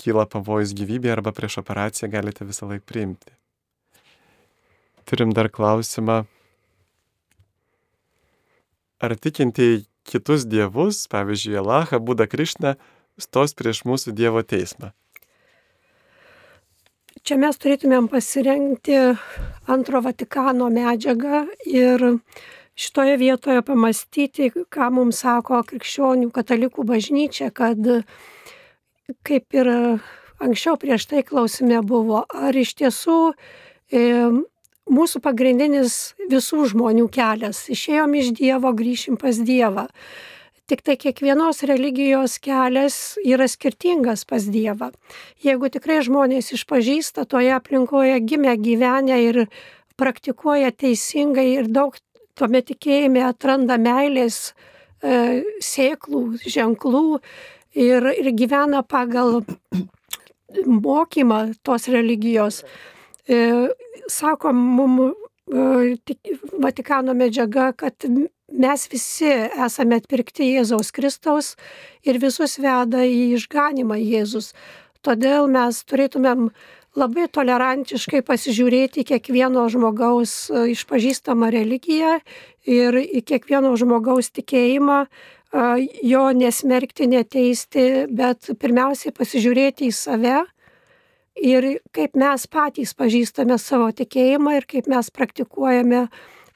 kyla 0.03 0.27
pavojus 0.29 0.75
gyvybė 0.77 1.15
arba 1.15 1.33
prieš 1.33 1.63
operaciją, 1.63 2.11
galite 2.13 2.45
visą 2.45 2.69
laiką 2.69 2.85
priimti. 2.85 3.33
Turim 5.07 5.31
dar 5.35 5.49
klausimą. 5.55 6.25
Ar 8.99 9.13
tikinti 9.17 9.87
kitus 10.03 10.47
dievus, 10.51 11.07
pavyzdžiui, 11.13 11.59
Alachą, 11.61 12.01
Budą 12.03 12.27
Krišną, 12.27 12.75
stos 13.21 13.55
prieš 13.55 13.85
mūsų 13.87 14.15
Dievo 14.19 14.43
teismą? 14.43 14.91
Čia 17.27 17.39
mes 17.43 17.59
turėtumėm 17.59 18.07
pasirengti 18.11 18.99
antro 19.71 20.03
Vatikano 20.03 20.69
medžiagą 20.71 21.45
ir 21.67 22.05
šitoje 22.79 23.17
vietoje 23.19 23.63
pamastyti, 23.67 24.51
ką 24.71 24.91
mums 24.95 25.23
sako 25.25 25.63
krikščionių 25.71 26.31
katalikų 26.35 26.85
bažnyčia, 26.87 27.51
kad 27.51 27.79
kaip 29.27 29.59
ir 29.59 29.73
anksčiau 30.43 30.77
prieš 30.79 31.09
tai 31.11 31.25
klausime 31.27 31.81
buvo, 31.83 32.25
ar 32.31 32.55
iš 32.59 32.75
tiesų 32.83 33.19
e, 33.31 34.03
mūsų 34.91 35.21
pagrindinis 35.25 36.15
visų 36.31 36.71
žmonių 36.73 37.09
kelias. 37.13 37.67
Išėjom 37.73 38.15
iš 38.21 38.33
Dievo, 38.39 38.73
grįšim 38.77 39.19
pas 39.21 39.39
Dievą. 39.39 39.89
Tik 40.67 40.83
tai 40.83 40.97
kiekvienos 40.99 41.63
religijos 41.69 42.41
kelias 42.43 42.97
yra 43.23 43.47
skirtingas 43.47 44.25
pas 44.27 44.47
Dievą. 44.51 44.91
Jeigu 45.43 45.71
tikrai 45.71 46.01
žmonės 46.07 46.51
išpažįsta 46.57 47.27
toje 47.31 47.53
aplinkoje 47.55 48.19
gimę 48.27 48.57
gyvenę 48.59 49.21
ir 49.23 49.45
praktikuoja 49.97 50.73
teisingai 50.75 51.47
ir 51.61 51.71
daug 51.71 51.95
tuome 52.37 52.63
tikėjime 52.67 53.23
atranda 53.29 53.79
meilės 53.79 54.51
e, 55.03 55.45
sėklų, 55.63 56.25
ženklų 56.43 57.21
ir, 57.79 58.11
ir 58.11 58.33
gyvena 58.37 58.83
pagal 58.83 59.41
mokymą 60.67 61.41
tos 61.63 61.89
religijos. 61.93 62.65
E, 63.29 63.69
sako 64.09 64.53
mum 64.53 65.01
e, 65.11 65.97
Vatikano 66.59 67.15
medžiaga, 67.15 67.73
kad 67.73 68.07
mes 68.53 68.87
visi 68.93 69.31
esame 69.67 69.99
atpirkti 70.01 70.47
Jėzaus 70.55 70.93
Kristaus 70.95 71.55
ir 72.07 72.21
visus 72.23 72.59
veda 72.63 73.03
į 73.03 73.35
išganimą 73.39 73.99
Jėzus. 73.99 74.53
Todėl 75.03 75.51
mes 75.51 75.83
turėtumėm 75.87 76.49
labai 76.97 77.27
tolerantiškai 77.29 78.23
pasižiūrėti 78.27 79.05
kiekvieno 79.11 79.67
žmogaus 79.75 80.47
e, 80.51 80.69
išpažįstamą 80.77 81.51
religiją 81.55 82.21
ir 82.67 83.03
kiekvieno 83.27 83.75
žmogaus 83.79 84.33
tikėjimą, 84.35 85.07
jo 86.03 86.23
nesmerkti, 86.35 87.07
neteisti, 87.07 87.85
bet 88.11 88.51
pirmiausiai 88.59 89.15
pasižiūrėti 89.15 89.87
į 89.87 89.95
save 89.95 90.41
ir 91.37 91.69
kaip 91.95 92.17
mes 92.17 92.47
patys 92.49 92.95
pažįstame 92.97 93.59
savo 93.61 93.91
tikėjimą 93.93 94.57
ir 94.57 94.67
kaip 94.69 94.89
mes 94.91 95.11
praktikuojame 95.13 96.07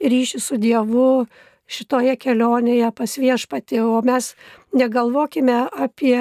ryšį 0.01 0.41
su 0.41 0.59
Dievu 0.61 1.27
šitoje 1.71 2.17
kelionėje 2.19 2.91
pas 2.97 3.15
viešpatį, 3.21 3.81
o 3.87 4.01
mes 4.03 4.35
negalvokime 4.75 5.69
apie 5.71 6.19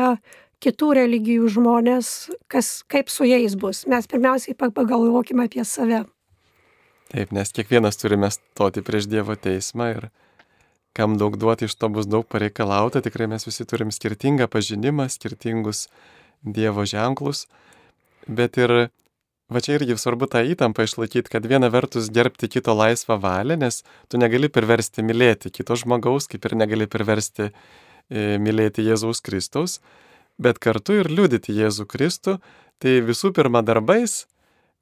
kitų 0.60 0.92
religijų 1.00 1.50
žmonės, 1.56 2.30
kas, 2.52 2.84
kaip 2.92 3.10
su 3.10 3.26
jais 3.26 3.56
bus. 3.56 3.86
Mes 3.88 4.08
pirmiausiai 4.12 4.58
pagalvokime 4.60 5.48
apie 5.48 5.64
save. 5.66 6.04
Taip, 7.10 7.32
nes 7.34 7.50
kiekvienas 7.56 7.98
turime 7.98 8.30
stoti 8.30 8.84
prieš 8.86 9.08
Dievo 9.10 9.34
teismą 9.40 9.88
ir 9.96 10.10
kam 10.94 11.16
daug 11.18 11.40
duoti 11.40 11.66
iš 11.66 11.78
to 11.80 11.90
bus 11.90 12.06
daug 12.10 12.28
pareikalauta, 12.30 13.02
tikrai 13.02 13.30
mes 13.32 13.48
visi 13.48 13.66
turim 13.66 13.90
skirtingą 13.96 14.50
pažinimą, 14.52 15.08
skirtingus 15.10 15.88
Dievo 16.44 16.86
ženklus, 16.86 17.48
bet 18.30 18.60
ir 18.62 18.74
va 19.50 19.62
čia 19.66 19.80
irgi 19.80 19.98
svarbu 19.98 20.30
tą 20.30 20.44
įtampą 20.46 20.86
išlaikyti, 20.86 21.32
kad 21.34 21.46
viena 21.50 21.72
vertus 21.74 22.12
gerbti 22.14 22.50
kito 22.54 22.76
laisvą 22.78 23.18
valią, 23.22 23.58
nes 23.58 23.82
tu 24.08 24.22
negali 24.22 24.50
priversti 24.54 25.06
mylėti 25.06 25.52
kito 25.54 25.78
žmogaus, 25.80 26.30
kaip 26.30 26.46
ir 26.46 26.58
negali 26.62 26.88
priversti 26.88 27.50
e, 27.50 28.38
mylėti 28.42 28.86
Jėzaus 28.86 29.24
Kristaus, 29.26 29.80
bet 30.38 30.62
kartu 30.62 31.02
ir 31.02 31.10
liudyti 31.10 31.56
Jėzų 31.58 31.90
Kristų, 31.90 32.38
tai 32.80 33.00
visų 33.06 33.34
pirma 33.36 33.64
darbais, 33.66 34.24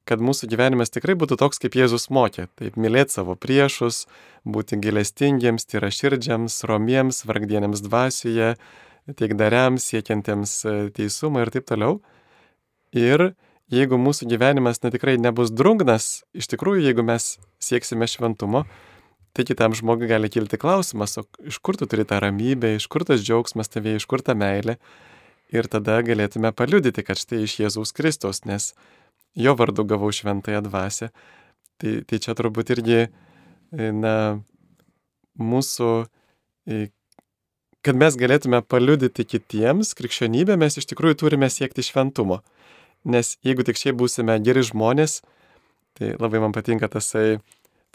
kad 0.07 0.23
mūsų 0.23 0.47
gyvenimas 0.51 0.91
tikrai 0.93 1.17
būtų 1.19 1.39
toks, 1.39 1.59
kaip 1.63 1.75
Jėzus 1.75 2.07
mokė. 2.13 2.47
Taip, 2.59 2.77
mylėti 2.79 3.17
savo 3.17 3.35
priešus, 3.35 4.05
būti 4.47 4.79
gilestingiems, 4.83 5.67
tyra 5.67 5.89
širdžiams, 5.91 6.61
romiems, 6.69 7.23
vargdienėms 7.27 7.83
dvasioje, 7.83 8.53
teikdariams, 9.19 9.87
siekiantiems 9.91 10.53
e, 10.63 10.77
teisumą 10.95 11.43
ir 11.43 11.51
taip 11.55 11.67
toliau. 11.71 11.99
Ir 12.95 13.31
jeigu 13.73 13.99
mūsų 13.99 14.29
gyvenimas 14.31 14.83
netikrai 14.83 15.17
nebus 15.19 15.51
drungnas, 15.51 16.23
iš 16.37 16.47
tikrųjų, 16.53 16.85
jeigu 16.87 17.03
mes 17.03 17.35
sieksime 17.59 18.07
šventumo, 18.07 18.63
tai 19.35 19.45
kitam 19.45 19.75
žmogui 19.77 20.07
gali 20.09 20.31
kilti 20.33 20.57
klausimas, 20.57 21.17
o 21.19 21.25
iš 21.45 21.59
kur 21.61 21.77
tu 21.77 21.85
turi 21.89 22.07
tą 22.07 22.21
ramybę, 22.23 22.77
iš 22.77 22.87
kur 22.89 23.05
tas 23.05 23.21
džiaugsmas 23.21 23.69
tavie, 23.69 23.97
iš 23.99 24.07
kur 24.09 24.23
ta 24.25 24.33
meilė 24.37 24.77
ir 25.53 25.67
tada 25.71 25.99
galėtume 26.03 26.51
paliudyti, 26.55 27.03
kad 27.05 27.19
štai 27.19 27.43
iš 27.45 27.59
Jėzaus 27.61 27.93
Kristus, 27.95 28.43
nes 28.47 28.73
jo 29.37 29.53
vardu 29.55 29.85
gavau 29.87 30.11
šventąją 30.11 30.63
dvasę. 30.65 31.11
Tai, 31.77 31.93
tai 32.09 32.19
čia 32.23 32.33
turbūt 32.33 32.73
irgi, 32.73 33.01
e, 33.05 33.89
na, 33.93 34.41
mūsų, 35.37 35.91
e, 36.67 36.87
kad 37.85 37.99
mes 37.99 38.17
galėtume 38.17 38.63
paliudyti 38.65 39.27
kitiems 39.27 39.93
krikščionybę, 39.97 40.57
mes 40.57 40.79
iš 40.81 40.89
tikrųjų 40.89 41.21
turime 41.21 41.51
siekti 41.53 41.85
šventumo. 41.85 42.41
Nes 43.05 43.35
jeigu 43.45 43.65
tik 43.67 43.77
šiaip 43.79 43.99
būsime 43.99 44.39
geri 44.43 44.63
žmonės, 44.65 45.21
tai 45.97 46.15
labai 46.17 46.41
man 46.43 46.55
patinka 46.55 46.89
tasai 46.91 47.39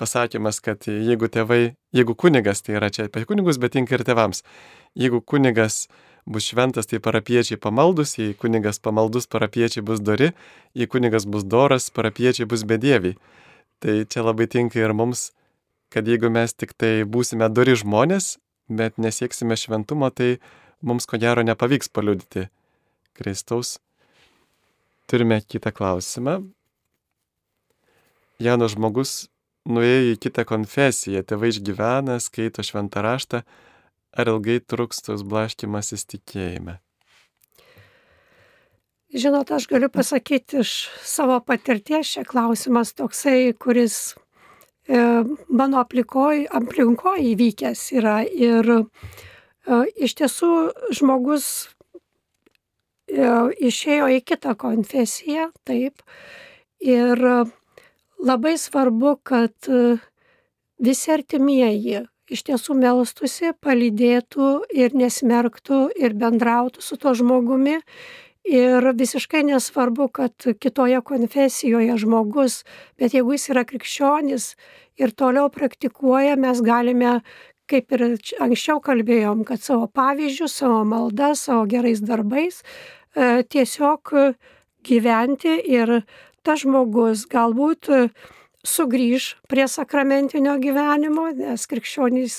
pasakymas, 0.01 0.61
kad 0.65 0.87
jeigu 0.89 1.29
tėvai, 1.31 1.75
jeigu 1.95 2.15
kunigas, 2.19 2.63
tai 2.63 2.79
yra 2.79 2.91
čia 2.91 3.07
apie 3.09 3.25
kunigus, 3.29 3.61
bet 3.63 3.75
tinka 3.77 3.97
ir 3.97 4.05
tėvams, 4.07 4.43
jeigu 4.99 5.21
kunigas 5.21 5.87
bus 6.27 6.47
šventas, 6.51 6.89
tai 6.91 7.01
parapiečiai 7.03 7.59
pamaldus, 7.61 8.17
jei 8.19 8.35
kunigas 8.39 8.81
pamaldus, 8.83 9.29
parapiečiai 9.31 9.85
bus 9.85 10.01
dori, 10.01 10.33
jei 10.75 10.89
kunigas 10.91 11.27
bus 11.27 11.45
doras, 11.45 11.91
parapiečiai 11.91 12.49
bus 12.49 12.65
bedieviai. 12.69 13.19
Tai 13.83 13.95
čia 14.07 14.23
labai 14.23 14.47
tinka 14.47 14.79
ir 14.79 14.95
mums, 14.95 15.33
kad 15.91 16.07
jeigu 16.07 16.31
mes 16.31 16.55
tik 16.55 16.77
tai 16.79 17.03
būsime 17.03 17.49
dori 17.51 17.75
žmonės, 17.79 18.37
bet 18.71 18.99
nesieksime 19.03 19.59
šventumo, 19.59 20.11
tai 20.15 20.39
mums 20.83 21.07
ko 21.11 21.19
gero 21.19 21.43
nepavyks 21.43 21.91
paliudyti 21.91 22.47
Kristaus. 23.19 23.81
Turime 25.13 25.43
kitą 25.45 25.69
klausimą. 25.77 26.39
jaunas 28.41 28.73
žmogus 28.73 29.11
nuėjo 29.69 30.15
į 30.15 30.21
kitą 30.25 30.47
konfesiją, 30.49 31.21
tėvai 31.29 31.51
išgyvena, 31.53 32.17
skaito 32.17 32.65
šventą 32.65 33.03
raštą, 33.05 33.43
ar 34.17 34.31
ilgai 34.33 34.57
truks 34.65 35.05
tos 35.05 35.21
blaškimasis 35.29 36.07
tikėjime? 36.15 36.79
Žinot, 39.13 39.53
aš 39.53 39.69
galiu 39.69 39.93
pasakyti 39.93 40.63
iš 40.65 40.73
savo 41.05 41.37
patirties, 41.45 42.09
šia 42.15 42.25
klausimas 42.25 42.95
toksai, 42.97 43.53
kuris 43.53 44.15
e, 44.89 44.97
mano 45.53 45.83
aplikoje 45.85 46.49
aplinkoj 46.49 47.21
įvykęs 47.35 47.85
yra. 48.01 48.23
Ir 48.25 48.73
e, 48.79 48.81
iš 50.09 50.17
tiesų 50.25 50.53
žmogus 50.97 51.53
išėjo 53.13 54.09
į 54.17 54.23
kitą 54.25 54.55
konfesiją, 54.59 55.51
taip. 55.69 56.03
Ir 56.83 57.21
labai 58.19 58.57
svarbu, 58.59 59.19
kad 59.23 59.55
e, 59.69 59.99
visi 60.83 61.13
artimieji 61.15 62.07
iš 62.33 62.43
tiesų 62.49 62.75
melstusi, 62.81 63.53
palydėtų 63.61 64.51
ir 64.73 64.97
nesmerktų 64.97 65.85
ir 66.01 66.17
bendrautų 66.19 66.83
su 66.83 66.97
to 66.97 67.13
žmogumi 67.15 67.79
Ir 68.43 68.89
visiškai 68.99 69.45
nesvarbu, 69.47 70.09
kad 70.09 70.35
kitoje 70.59 71.01
konfesijoje 71.07 71.95
žmogus, 71.97 72.65
bet 72.99 73.15
jeigu 73.15 73.37
jis 73.37 73.53
yra 73.55 73.63
krikščionis 73.63 74.57
ir 74.99 75.13
toliau 75.15 75.47
praktikuoja, 75.47 76.35
mes 76.35 76.59
galime, 76.59 77.21
kaip 77.71 77.95
ir 77.95 78.03
anksčiau 78.43 78.83
kalbėjom, 78.83 79.45
kad 79.47 79.63
savo 79.63 79.87
pavyzdžių, 79.87 80.49
savo 80.51 80.83
maldą, 80.83 81.37
savo 81.39 81.69
gerais 81.71 82.03
darbais 82.03 82.59
e, 82.59 82.67
tiesiog 83.15 84.13
gyventi 84.87 85.57
ir 85.69 86.01
tas 86.43 86.63
žmogus 86.65 87.27
galbūt 87.31 87.91
sugrįž 88.67 89.29
prie 89.51 89.67
sakramentinio 89.69 90.57
gyvenimo, 90.63 91.29
nes 91.37 91.67
krikščionys 91.71 92.37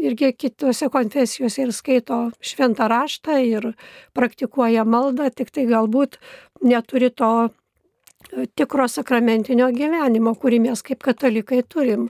irgi 0.00 0.32
kitose 0.36 0.88
konfesijose 0.92 1.66
ir 1.66 1.72
skaito 1.74 2.18
šventą 2.44 2.88
raštą 2.90 3.38
ir 3.44 3.70
praktikuoja 4.16 4.84
maldą, 4.84 5.28
tik 5.30 5.52
tai 5.54 5.66
galbūt 5.68 6.18
neturi 6.64 7.10
to 7.10 7.30
e, 7.46 8.46
tikro 8.56 8.88
sakramentinio 8.88 9.70
gyvenimo, 9.76 10.34
kurį 10.34 10.60
mes 10.68 10.82
kaip 10.86 11.04
katalikai 11.04 11.62
turim. 11.68 12.08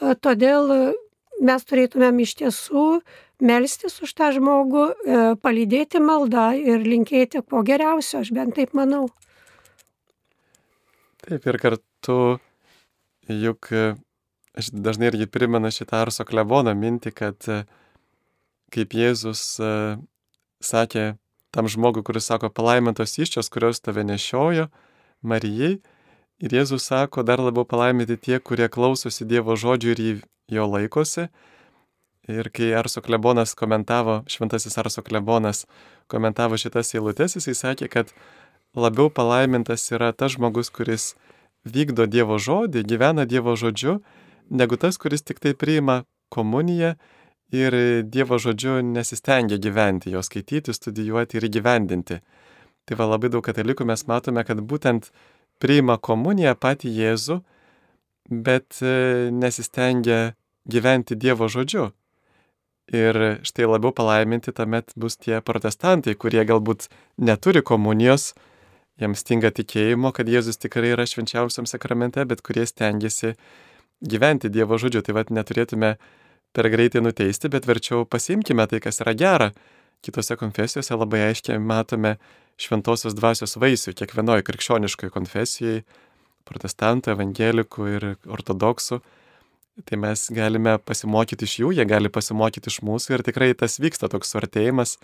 E, 0.00 0.14
todėl 0.14 0.94
mes 1.40 1.64
turėtumėm 1.68 2.18
iš 2.24 2.34
tiesų 2.42 2.86
melstis 3.44 4.00
už 4.02 4.14
tą 4.18 4.32
žmogų, 4.34 4.84
e, 4.88 5.22
palydėti 5.42 6.02
maldą 6.02 6.50
ir 6.58 6.82
linkėti 6.82 7.44
kuo 7.46 7.62
geriausio, 7.66 8.24
aš 8.24 8.32
bent 8.34 8.56
taip 8.58 8.74
manau. 8.74 9.06
Taip 11.22 11.46
ir 11.46 11.58
kartu 11.62 12.18
juk 13.28 13.72
aš 14.58 14.72
dažnai 14.74 15.12
irgi 15.12 15.28
primenu 15.30 15.70
šitą 15.70 16.02
Arso 16.02 16.26
klebono 16.26 16.74
mintį, 16.74 17.12
kad 17.14 17.46
e, 17.46 17.62
kaip 18.74 18.94
Jėzus 18.96 19.42
e, 19.62 19.70
sakė 20.64 21.12
tam 21.54 21.68
žmogui, 21.70 22.02
kuris 22.04 22.26
sako 22.28 22.50
palaimintos 22.52 23.14
iščios, 23.22 23.50
kurios 23.52 23.80
tave 23.80 24.04
nešiojo, 24.04 24.68
Marijai, 25.22 25.78
ir 26.42 26.56
Jėzus 26.58 26.90
sako 26.90 27.24
dar 27.26 27.42
labiau 27.42 27.66
palaiminti 27.66 28.18
tie, 28.18 28.38
kurie 28.38 28.68
klausosi 28.70 29.26
Dievo 29.26 29.56
žodžių 29.58 29.94
ir 29.94 30.02
jo 30.50 30.66
laikosi. 30.68 31.28
Ir 32.28 32.50
kai 32.52 32.74
Arso 32.76 33.00
klebonas 33.00 33.54
komentavo, 33.56 34.22
šventasis 34.28 34.76
Arso 34.78 35.02
klebonas 35.02 35.64
komentavo 36.12 36.58
šitas 36.60 36.92
eilutes, 36.94 37.38
jisai 37.38 37.54
sakė, 37.56 37.88
kad 37.88 38.12
labiau 38.76 39.08
palaimintas 39.08 39.86
yra 39.92 40.12
tas 40.12 40.36
žmogus, 40.36 40.68
kuris 40.68 41.14
vykdo 41.64 42.06
Dievo 42.06 42.36
žodį, 42.36 42.84
gyvena 42.84 43.24
Dievo 43.28 43.56
žodžiu 43.56 43.98
negu 44.50 44.76
tas, 44.76 44.98
kuris 45.00 45.24
tik 45.24 45.40
tai 45.40 45.54
priima 45.54 46.02
komuniją 46.28 46.94
ir 47.52 47.76
Dievo 48.04 48.38
žodžiu 48.38 48.80
nesistengia 48.84 49.56
gyventi, 49.56 50.12
jo 50.12 50.22
skaityti, 50.22 50.74
studijuoti 50.76 51.40
ir 51.40 51.48
įgyvendinti. 51.48 52.20
Tai 52.88 52.96
va 52.96 53.08
labai 53.08 53.28
daug 53.32 53.44
katalikų 53.44 53.84
mes 53.88 54.04
matome, 54.08 54.44
kad 54.44 54.60
būtent 54.64 55.10
priima 55.60 55.98
komuniją 56.00 56.54
patį 56.56 56.92
Jėzų, 57.02 57.38
bet 58.28 58.80
e, 58.80 59.28
nesistengia 59.32 60.34
gyventi 60.70 61.16
Dievo 61.16 61.48
žodžiu. 61.48 61.90
Ir 62.88 63.40
štai 63.44 63.66
labiau 63.68 63.92
palaiminti 63.92 64.52
tuomet 64.56 64.94
bus 64.96 65.18
tie 65.20 65.42
protestantai, 65.44 66.14
kurie 66.16 66.40
galbūt 66.48 66.86
neturi 67.20 67.60
komunijos, 67.60 68.32
jiems 68.96 69.20
stinga 69.20 69.50
tikėjimo, 69.52 70.12
kad 70.16 70.28
Jėzus 70.28 70.56
tikrai 70.56 70.94
yra 70.94 71.04
švenčiausiam 71.04 71.68
sakramente, 71.68 72.24
bet 72.24 72.40
kurie 72.40 72.64
stengiasi 72.66 73.34
gyventi 74.00 74.48
Dievo 74.48 74.78
žodžiu. 74.80 75.04
Tai 75.04 75.18
vad 75.20 75.32
neturėtume 75.34 75.96
per 76.56 76.70
greitai 76.72 77.04
nuteisti, 77.04 77.50
bet 77.52 77.68
verčiau 77.68 78.06
pasimkime 78.08 78.66
tai, 78.70 78.80
kas 78.80 79.02
yra 79.04 79.14
gera. 79.14 79.52
Kitose 80.00 80.38
konfesijose 80.38 80.96
labai 80.96 81.24
aiškiai 81.28 81.58
matome 81.58 82.16
šventosios 82.58 83.16
dvasios 83.18 83.56
vaisių 83.58 83.94
kiekvienoje 83.98 84.44
krikščioniškoje 84.46 85.12
konfesijoje, 85.14 85.82
protestantų, 86.48 87.12
evangelikų 87.16 87.88
ir 87.96 88.06
ortodoksų. 88.26 89.02
Tai 89.86 89.98
mes 90.02 90.24
galime 90.34 90.78
pasimokyti 90.82 91.46
iš 91.46 91.58
jų, 91.60 91.74
jie 91.78 91.86
gali 91.86 92.10
pasimokyti 92.10 92.72
iš 92.72 92.80
mūsų 92.82 93.14
ir 93.14 93.26
tikrai 93.28 93.52
tas 93.54 93.78
vyksta 93.78 94.10
toks 94.10 94.34
suartėjimas. 94.34 94.96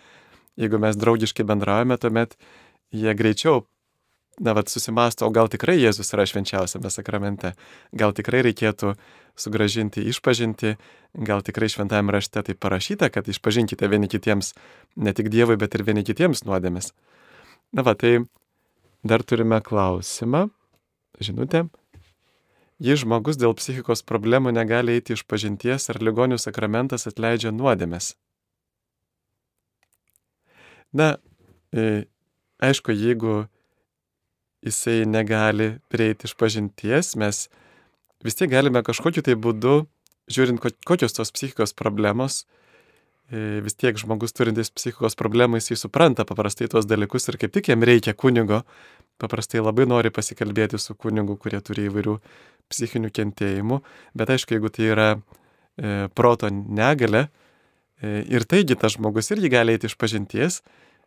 Jeigu 0.59 0.81
mes 0.83 0.99
draugiškai 0.99 1.47
bendraujame, 1.47 1.99
tuomet 2.03 2.35
jie 2.95 3.15
greičiau 3.15 3.63
na, 4.39 4.53
vad 4.53 4.69
susimasto, 4.69 5.27
o 5.27 5.31
gal 5.31 5.49
tikrai 5.51 5.77
Jėzus 5.79 6.11
yra 6.15 6.27
švenčiausiame 6.27 6.91
sakramente, 6.91 7.55
gal 7.95 8.15
tikrai 8.17 8.43
reikėtų 8.49 8.95
sugražinti 9.39 10.05
išpažinti, 10.11 10.75
gal 11.27 11.45
tikrai 11.47 11.71
šventajame 11.71 12.15
rašte 12.15 12.43
tai 12.49 12.57
parašyta, 12.59 13.11
kad 13.15 13.29
išpažinkite 13.31 13.89
vieni 13.91 14.11
kitiems 14.11 14.55
ne 14.97 15.15
tik 15.15 15.31
Dievui, 15.31 15.59
bet 15.61 15.75
ir 15.75 15.87
vieni 15.87 16.05
kitiems 16.07 16.45
nuodėmis. 16.49 16.93
Na, 17.75 17.87
va, 17.87 17.95
tai 17.95 18.25
dar 19.07 19.23
turime 19.23 19.61
klausimą, 19.63 20.49
žinutė. 21.23 21.67
Jei 22.85 22.99
žmogus 23.01 23.39
dėl 23.41 23.55
psichikos 23.57 24.03
problemų 24.05 24.53
negali 24.53 24.99
eiti 24.99 25.15
iš 25.17 25.23
pažinties 25.25 25.89
ar 25.89 26.03
ligonių 26.05 26.37
sakramentas 26.43 27.09
atleidžia 27.09 27.53
nuodėmės. 27.55 28.13
Na, 30.93 31.15
e, 31.73 32.05
aišku, 32.61 32.93
jeigu 32.93 33.47
jisai 34.65 35.05
negali 35.09 35.79
prieiti 35.89 36.29
iš 36.29 36.37
pažinties, 36.37 37.15
mes 37.17 37.47
vis 38.25 38.37
tiek 38.37 38.53
galime 38.53 38.85
kažkokiu 38.85 39.25
tai 39.25 39.35
būdu, 39.35 39.87
žiūrint 40.29 40.61
kokios 40.85 41.17
tos 41.17 41.33
psichikos 41.33 41.73
problemos, 41.77 42.45
vis 43.33 43.75
tiek 43.81 43.97
žmogus 43.97 44.35
turintis 44.37 44.69
psichikos 44.71 45.17
problemų, 45.17 45.57
jisai 45.59 45.79
supranta 45.81 46.27
paprastai 46.29 46.69
tuos 46.69 46.85
dalykus 46.85 47.29
ir 47.31 47.39
kaip 47.41 47.55
tik 47.55 47.71
jam 47.73 47.83
reikia 47.83 48.13
kunigo, 48.13 48.63
paprastai 49.21 49.63
labai 49.63 49.87
nori 49.89 50.13
pasikalbėti 50.13 50.79
su 50.79 50.95
kunigu, 50.95 51.37
kurie 51.41 51.61
turi 51.65 51.89
įvairių 51.89 52.19
psichinių 52.73 53.11
kentėjimų, 53.15 53.81
bet 54.19 54.33
aišku, 54.35 54.57
jeigu 54.57 54.71
tai 54.73 54.89
yra 54.91 55.09
e, 55.15 56.09
proto 56.15 56.51
negale, 56.51 57.29
e, 58.01 58.23
ir 58.29 58.47
taigi 58.49 58.77
tas 58.79 58.97
žmogus 58.97 59.31
irgi 59.35 59.53
gali 59.53 59.77
eiti 59.77 59.89
iš 59.91 59.97
pažinties, 60.01 60.61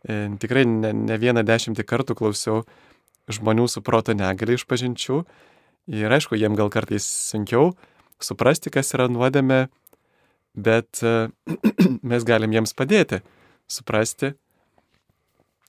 e, 0.03 0.27
tikrai 0.41 0.65
ne, 0.69 0.93
ne 0.93 1.17
vieną 1.21 1.43
dešimtį 1.47 1.85
kartų 1.87 2.17
klausiau 2.19 2.63
žmonių 3.31 3.67
su 3.69 3.83
proto 3.83 4.15
negali 4.15 4.55
iš 4.55 4.65
pažinčių. 4.69 5.23
Ir 5.87 6.11
aišku, 6.11 6.35
jiem 6.35 6.55
gal 6.55 6.71
kartais 6.71 7.05
sunkiau 7.31 7.71
suprasti, 8.23 8.71
kas 8.73 8.91
yra 8.95 9.07
nuodėmė, 9.11 9.67
bet 10.57 11.01
mes 12.11 12.25
galim 12.27 12.55
jiems 12.57 12.73
padėti 12.73 13.21
suprasti. 13.69 14.33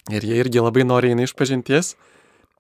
Ir 0.08 0.24
jie 0.24 0.38
irgi 0.40 0.62
labai 0.64 0.86
nori 0.88 1.12
eina 1.12 1.26
iš 1.28 1.34
pažinties, 1.36 1.92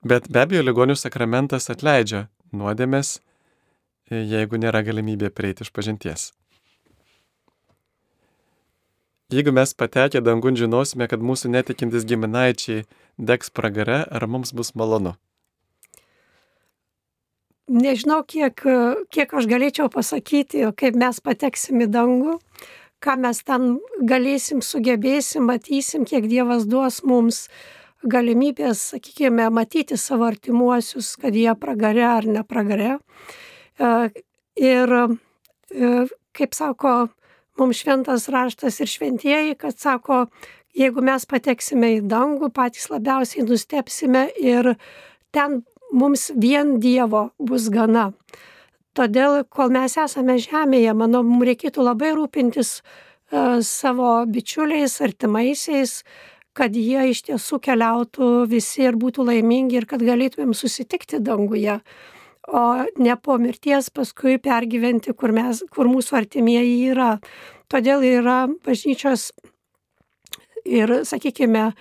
bet 0.04 0.28
be 0.28 0.44
abejo, 0.44 0.64
ligonių 0.66 0.98
sakramentas 1.00 1.70
atleidžia 1.72 2.26
nuodėmės, 2.52 3.18
jeigu 4.12 4.60
nėra 4.60 4.84
galimybė 4.84 5.32
prieiti 5.32 5.64
iš 5.64 5.72
pažinties. 5.72 6.28
Jeigu 9.32 9.52
mes 9.52 9.74
patekę 9.76 10.22
dangun 10.24 10.56
žinosime, 10.56 11.04
kad 11.08 11.20
mūsų 11.20 11.50
netikintis 11.52 12.06
giminaičiai 12.08 12.86
degs 13.20 13.52
pragare, 13.52 14.00
ar 14.08 14.24
mums 14.24 14.54
bus 14.56 14.72
malonu? 14.72 15.16
Nežinau, 17.68 18.22
kiek, 18.24 18.62
kiek 19.12 19.32
aš 19.36 19.46
galėčiau 19.48 19.90
pasakyti, 19.92 20.62
kaip 20.72 20.94
mes 20.96 21.18
pateksim 21.20 21.82
į 21.84 21.88
dangų, 21.92 22.38
ką 23.04 23.16
mes 23.20 23.42
ten 23.44 23.74
galėsim, 24.08 24.62
sugebėsim, 24.64 25.44
matysim, 25.50 26.06
kiek 26.08 26.24
Dievas 26.30 26.64
duos 26.64 27.02
mums 27.04 27.44
galimybės, 28.08 28.86
sakykime, 28.94 29.50
matyti 29.52 29.98
savo 30.00 30.30
artimuosius, 30.30 31.12
kad 31.20 31.36
jie 31.36 31.52
pragare 31.60 32.06
ar 32.08 32.30
nepragare. 32.38 32.96
E, 33.76 33.92
ir, 34.56 34.96
e, 35.68 35.94
kaip 36.32 36.56
sako 36.56 36.96
mums 37.60 37.82
šventas 37.82 38.30
raštas 38.32 38.80
ir 38.80 38.88
šventieji, 38.88 39.58
kad 39.60 39.76
sako, 39.76 40.26
jeigu 40.72 41.04
mes 41.04 41.28
pateksime 41.28 41.98
į 41.98 42.04
dangų, 42.08 42.48
patys 42.54 42.88
labiausiai 42.88 43.44
nustepsime 43.44 44.30
ir 44.40 44.78
ten 45.36 45.66
mums 45.92 46.30
vien 46.36 46.78
Dievo 46.82 47.30
bus 47.38 47.68
gana. 47.72 48.12
Todėl, 48.98 49.44
kol 49.48 49.70
mes 49.70 49.94
esame 50.00 50.38
žemėje, 50.42 50.94
manau, 50.96 51.22
mums 51.22 51.46
reikėtų 51.46 51.84
labai 51.86 52.10
rūpintis 52.16 52.80
uh, 52.80 53.60
savo 53.62 54.24
bičiuliais, 54.26 55.00
artimaisiais, 55.04 56.02
kad 56.56 56.74
jie 56.74 57.10
iš 57.12 57.22
tiesų 57.28 57.60
keliautų 57.62 58.48
visi 58.50 58.82
ir 58.88 58.96
būtų 58.98 59.28
laimingi 59.28 59.78
ir 59.78 59.86
kad 59.86 60.02
galėtumėm 60.02 60.54
susitikti 60.56 61.20
danguje, 61.22 61.78
o 62.48 62.62
ne 62.98 63.16
po 63.22 63.36
mirties 63.38 63.90
paskui 63.94 64.38
pergyventi, 64.42 65.12
kur, 65.14 65.32
mes, 65.36 65.62
kur 65.70 65.90
mūsų 65.90 66.16
artimieji 66.22 66.90
yra. 66.90 67.18
Todėl 67.68 68.02
yra 68.02 68.46
bažnyčios 68.64 69.30
ir, 70.64 71.04
sakykime, 71.04 71.72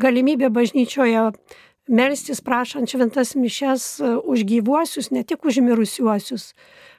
galimybė 0.00 0.48
bažnyčioje 0.50 1.28
melstis 1.88 2.40
prašant 2.40 2.90
šventas 2.90 3.34
mišes 3.34 3.88
e, 4.00 4.14
už 4.24 4.44
gyvuosius, 4.48 5.10
ne 5.10 5.24
tik 5.24 5.44
už 5.44 5.60
mirusiuosius. 5.64 6.54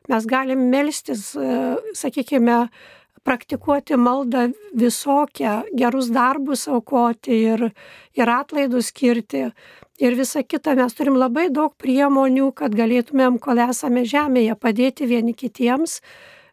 Mes 0.09 0.25
galim 0.29 0.69
melstis, 0.69 1.33
e, 1.35 1.75
sakykime, 1.97 2.67
praktikuoti 3.25 3.97
maldą 3.97 4.51
visokią, 4.77 5.63
gerus 5.73 6.11
darbus 6.13 6.67
aukoti 6.69 7.39
ir, 7.53 7.71
ir 8.13 8.29
atlaidus 8.29 8.91
skirti. 8.93 9.47
Ir 9.97 10.13
visa 10.19 10.43
kita, 10.43 10.75
mes 10.75 10.93
turim 10.93 11.15
labai 11.17 11.47
daug 11.49 11.73
priemonių, 11.79 12.51
kad 12.53 12.75
galėtumėm, 12.75 13.39
kol 13.41 13.61
esame 13.63 14.03
žemėje, 14.05 14.57
padėti 14.59 15.07
vieni 15.09 15.33
kitiems 15.33 16.01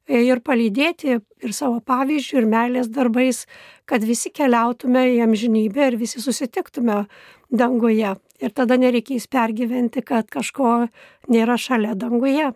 ir 0.08 0.40
palydėti 0.44 1.18
ir 1.18 1.52
savo 1.54 1.80
pavyzdžių, 1.86 2.40
ir 2.40 2.48
meilės 2.50 2.90
darbais, 2.92 3.44
kad 3.86 4.04
visi 4.06 4.32
keliautume 4.34 5.04
į 5.14 5.22
amžinybę 5.26 5.92
ir 5.92 5.98
visi 6.00 6.22
susitiktume 6.22 7.04
danguje. 7.50 8.16
Ir 8.42 8.50
tada 8.50 8.78
nereikės 8.80 9.28
pergyventi, 9.30 10.02
kad 10.02 10.26
kažko 10.32 10.88
nėra 11.30 11.58
šalia 11.60 11.94
danguje. 11.94 12.52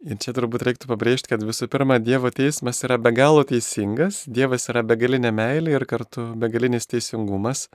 Ir 0.00 0.16
čia 0.16 0.32
turbūt 0.32 0.62
reiktų 0.64 0.88
pabrėžti, 0.88 1.28
kad 1.28 1.42
visų 1.44 1.68
pirma, 1.68 1.98
Dievo 2.00 2.30
teismas 2.32 2.78
yra 2.86 2.96
be 2.96 3.12
galo 3.12 3.42
teisingas, 3.44 4.22
Dievas 4.24 4.64
yra 4.72 4.80
begalinė 4.80 5.28
meilė 5.36 5.74
ir 5.76 5.84
kartu 5.84 6.30
begalinis 6.40 6.88
teisingumas. 6.88 7.66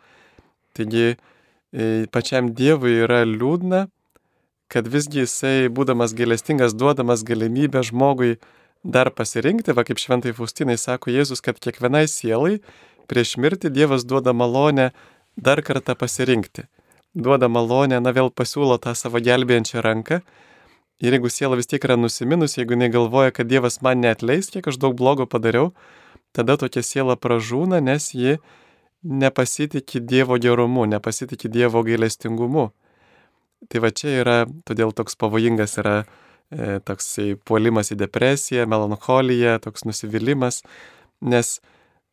Taigi 0.73 1.11
e, 1.13 2.07
pačiam 2.09 2.49
Dievui 2.57 2.95
yra 3.05 3.21
liūdna, 3.29 3.85
kad 4.71 4.87
visgi 4.89 5.23
jisai, 5.23 5.69
būdamas 5.69 6.15
gailestingas, 6.17 6.75
duodamas 6.77 7.23
galimybę 7.27 7.83
žmogui 7.85 8.37
dar 8.83 9.11
pasirinkti, 9.13 9.73
va 9.73 9.85
kaip 9.85 10.01
šventai 10.01 10.33
Faustinai 10.37 10.77
sako 10.77 11.13
Jėzus, 11.13 11.41
kad 11.45 11.59
kiekvienai 11.61 12.05
sielai 12.09 12.59
prieš 13.09 13.35
mirtį 13.41 13.71
Dievas 13.73 14.05
duoda 14.05 14.33
malonę 14.33 14.91
dar 15.37 15.61
kartą 15.65 15.95
pasirinkti. 15.97 16.65
Duoda 17.15 17.47
malonę, 17.47 17.99
na 18.01 18.11
vėl 18.11 18.31
pasiūlo 18.31 18.77
tą 18.81 18.95
savo 18.95 19.21
gelbėjančią 19.23 19.81
ranką. 19.85 20.19
Ir 21.03 21.15
jeigu 21.15 21.29
siela 21.31 21.57
vis 21.59 21.67
tiek 21.67 21.83
yra 21.83 21.97
nusiminus, 21.99 22.57
jeigu 22.57 22.75
jinai 22.75 22.89
galvoja, 22.91 23.31
kad 23.35 23.49
Dievas 23.51 23.81
man 23.83 24.01
neatleis, 24.03 24.49
kiek 24.51 24.67
aš 24.67 24.79
daug 24.79 24.95
blogo 24.95 25.27
padariau, 25.27 25.73
tada 26.35 26.55
tokia 26.59 26.83
siela 26.83 27.17
pražūna, 27.19 27.81
nes 27.83 28.13
ji 28.15 28.37
nepasitikė 29.03 30.01
Dievo 30.03 30.39
gerumu, 30.41 30.85
nepasitikė 30.87 31.51
Dievo 31.51 31.83
gailestingumu. 31.87 32.69
Tai 33.71 33.81
va 33.81 33.89
čia 33.95 34.19
yra, 34.21 34.37
todėl 34.67 34.91
toks 34.93 35.17
pavojingas 35.17 35.77
yra 35.81 35.97
E, 36.53 36.77
toksai 36.85 37.33
puolimas 37.41 37.89
į 37.89 37.97
depresiją, 38.03 38.67
melancholiją, 38.69 39.57
toks 39.63 39.81
nusivylimas, 39.87 40.59
nes 41.25 41.55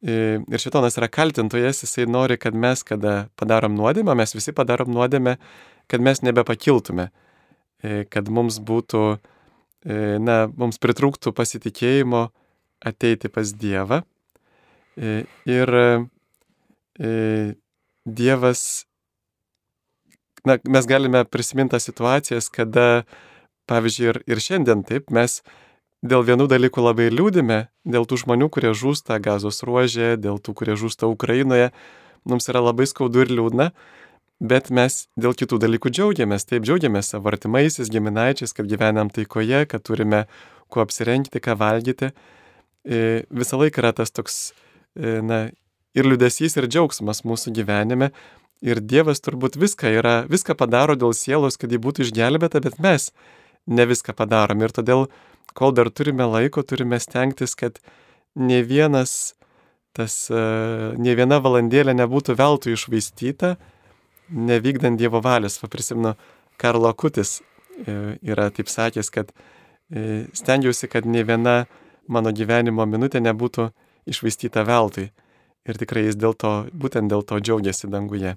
e, 0.01 0.41
ir 0.41 0.63
šitonas 0.63 0.97
yra 0.97 1.11
kaltintojas, 1.13 1.83
jisai 1.85 2.07
nori, 2.09 2.39
kad 2.41 2.57
mes, 2.57 2.81
kada 2.89 3.27
padarom 3.37 3.77
nuodėmę, 3.77 4.15
mes 4.17 4.33
visi 4.33 4.55
padarom 4.57 4.89
nuodėmę, 4.97 5.37
kad 5.93 6.01
mes 6.01 6.25
nebepakiltume, 6.25 7.11
e, 7.85 8.07
kad 8.09 8.33
mums 8.33 8.57
būtų, 8.63 9.05
na, 10.23 10.37
mums 10.47 10.79
pritrūktų 10.79 11.33
pasitikėjimo 11.35 12.29
ateiti 12.87 13.27
pas 13.35 13.51
Dievą. 13.59 13.97
Ir 15.51 15.73
Dievas, 18.07 18.63
na, 20.49 20.59
mes 20.65 20.89
galime 20.91 21.25
prisiminti 21.25 21.81
situacijas, 21.81 22.51
kada 22.53 23.05
Pavyzdžiui, 23.71 24.09
ir, 24.11 24.19
ir 24.27 24.43
šiandien 24.43 24.83
taip 24.87 25.13
mes 25.15 25.41
dėl 26.03 26.25
vienų 26.27 26.49
dalykų 26.51 26.83
labai 26.83 27.09
liūdime, 27.13 27.67
dėl 27.87 28.07
tų 28.11 28.19
žmonių, 28.25 28.51
kurie 28.53 28.73
žūsta 28.75 29.21
gazos 29.23 29.63
ruožė, 29.67 30.17
dėl 30.19 30.41
tų, 30.43 30.55
kurie 30.59 30.75
žūsta 30.79 31.07
Ukrainoje, 31.11 31.71
mums 32.29 32.51
yra 32.51 32.63
labai 32.65 32.89
skaudu 32.91 33.23
ir 33.23 33.31
liūdna, 33.31 33.71
bet 34.43 34.73
mes 34.75 35.07
dėl 35.15 35.37
kitų 35.39 35.61
dalykų 35.63 35.95
džiaugiamės, 35.95 36.49
taip 36.51 36.67
džiaugiamės 36.67 37.15
savo 37.15 37.31
artimaisiais, 37.31 37.91
giminaičiais, 37.93 38.55
kad 38.57 38.67
gyvenam 38.67 39.13
taikoje, 39.15 39.63
kad 39.71 39.87
turime 39.87 40.25
kuo 40.73 40.83
apsirengti, 40.83 41.39
ką 41.43 41.55
valgyti. 41.61 42.11
E, 42.83 43.23
visą 43.31 43.61
laiką 43.63 43.85
yra 43.85 43.93
tas 43.95 44.11
toks, 44.11 44.41
e, 44.99 45.21
na, 45.23 45.45
ir 45.95 46.09
liūdėsys, 46.09 46.59
ir 46.59 46.67
džiaugsmas 46.67 47.23
mūsų 47.29 47.55
gyvenime. 47.55 48.11
Ir 48.63 48.79
Dievas 48.79 49.19
turbūt 49.19 49.59
viską, 49.59 49.91
yra, 49.99 50.15
viską 50.31 50.55
padaro 50.55 50.95
dėl 50.95 51.17
sielos, 51.19 51.59
kad 51.59 51.73
ji 51.73 51.81
būtų 51.83 52.07
išgelbėta, 52.07 52.63
bet 52.63 52.79
mes 52.83 53.11
ne 53.67 53.87
viską 53.91 54.15
padarom. 54.15 54.63
Ir 54.63 54.75
todėl, 54.75 55.09
kol 55.59 55.75
dar 55.75 55.91
turime 55.91 56.29
laiko, 56.31 56.63
turime 56.63 57.01
stengtis, 57.03 57.57
kad 57.59 57.81
ne 58.39 58.63
vienas 58.63 59.35
tas, 59.93 60.15
e, 60.31 60.43
ne 60.95 61.15
viena 61.19 61.41
valandėlė 61.43 61.95
nebūtų 61.99 62.37
veltui 62.39 62.77
išvaistyta, 62.77 63.57
nevykdant 64.31 65.01
Dievo 65.01 65.21
valios. 65.25 65.59
Va 65.63 65.69
prisimenu, 65.73 66.15
Karlo 66.57 66.93
Akutis 66.93 67.41
e, 67.41 68.17
yra 68.23 68.49
taip 68.55 68.71
sakęs, 68.71 69.11
kad 69.11 69.35
e, 69.91 70.29
stengiausi, 70.39 70.87
kad 70.89 71.09
ne 71.09 71.27
viena 71.27 71.65
mano 72.07 72.31
gyvenimo 72.31 72.87
minutė 72.87 73.21
nebūtų 73.27 73.73
išvaistyta 74.07 74.65
veltui. 74.69 75.11
Ir 75.67 75.79
tikrai 75.79 76.09
jis 76.09 76.17
dėl 76.19 76.35
to, 76.35 76.55
būtent 76.75 77.11
dėl 77.11 77.23
to 77.27 77.39
džiaugiasi 77.39 77.91
danguje. 77.91 78.37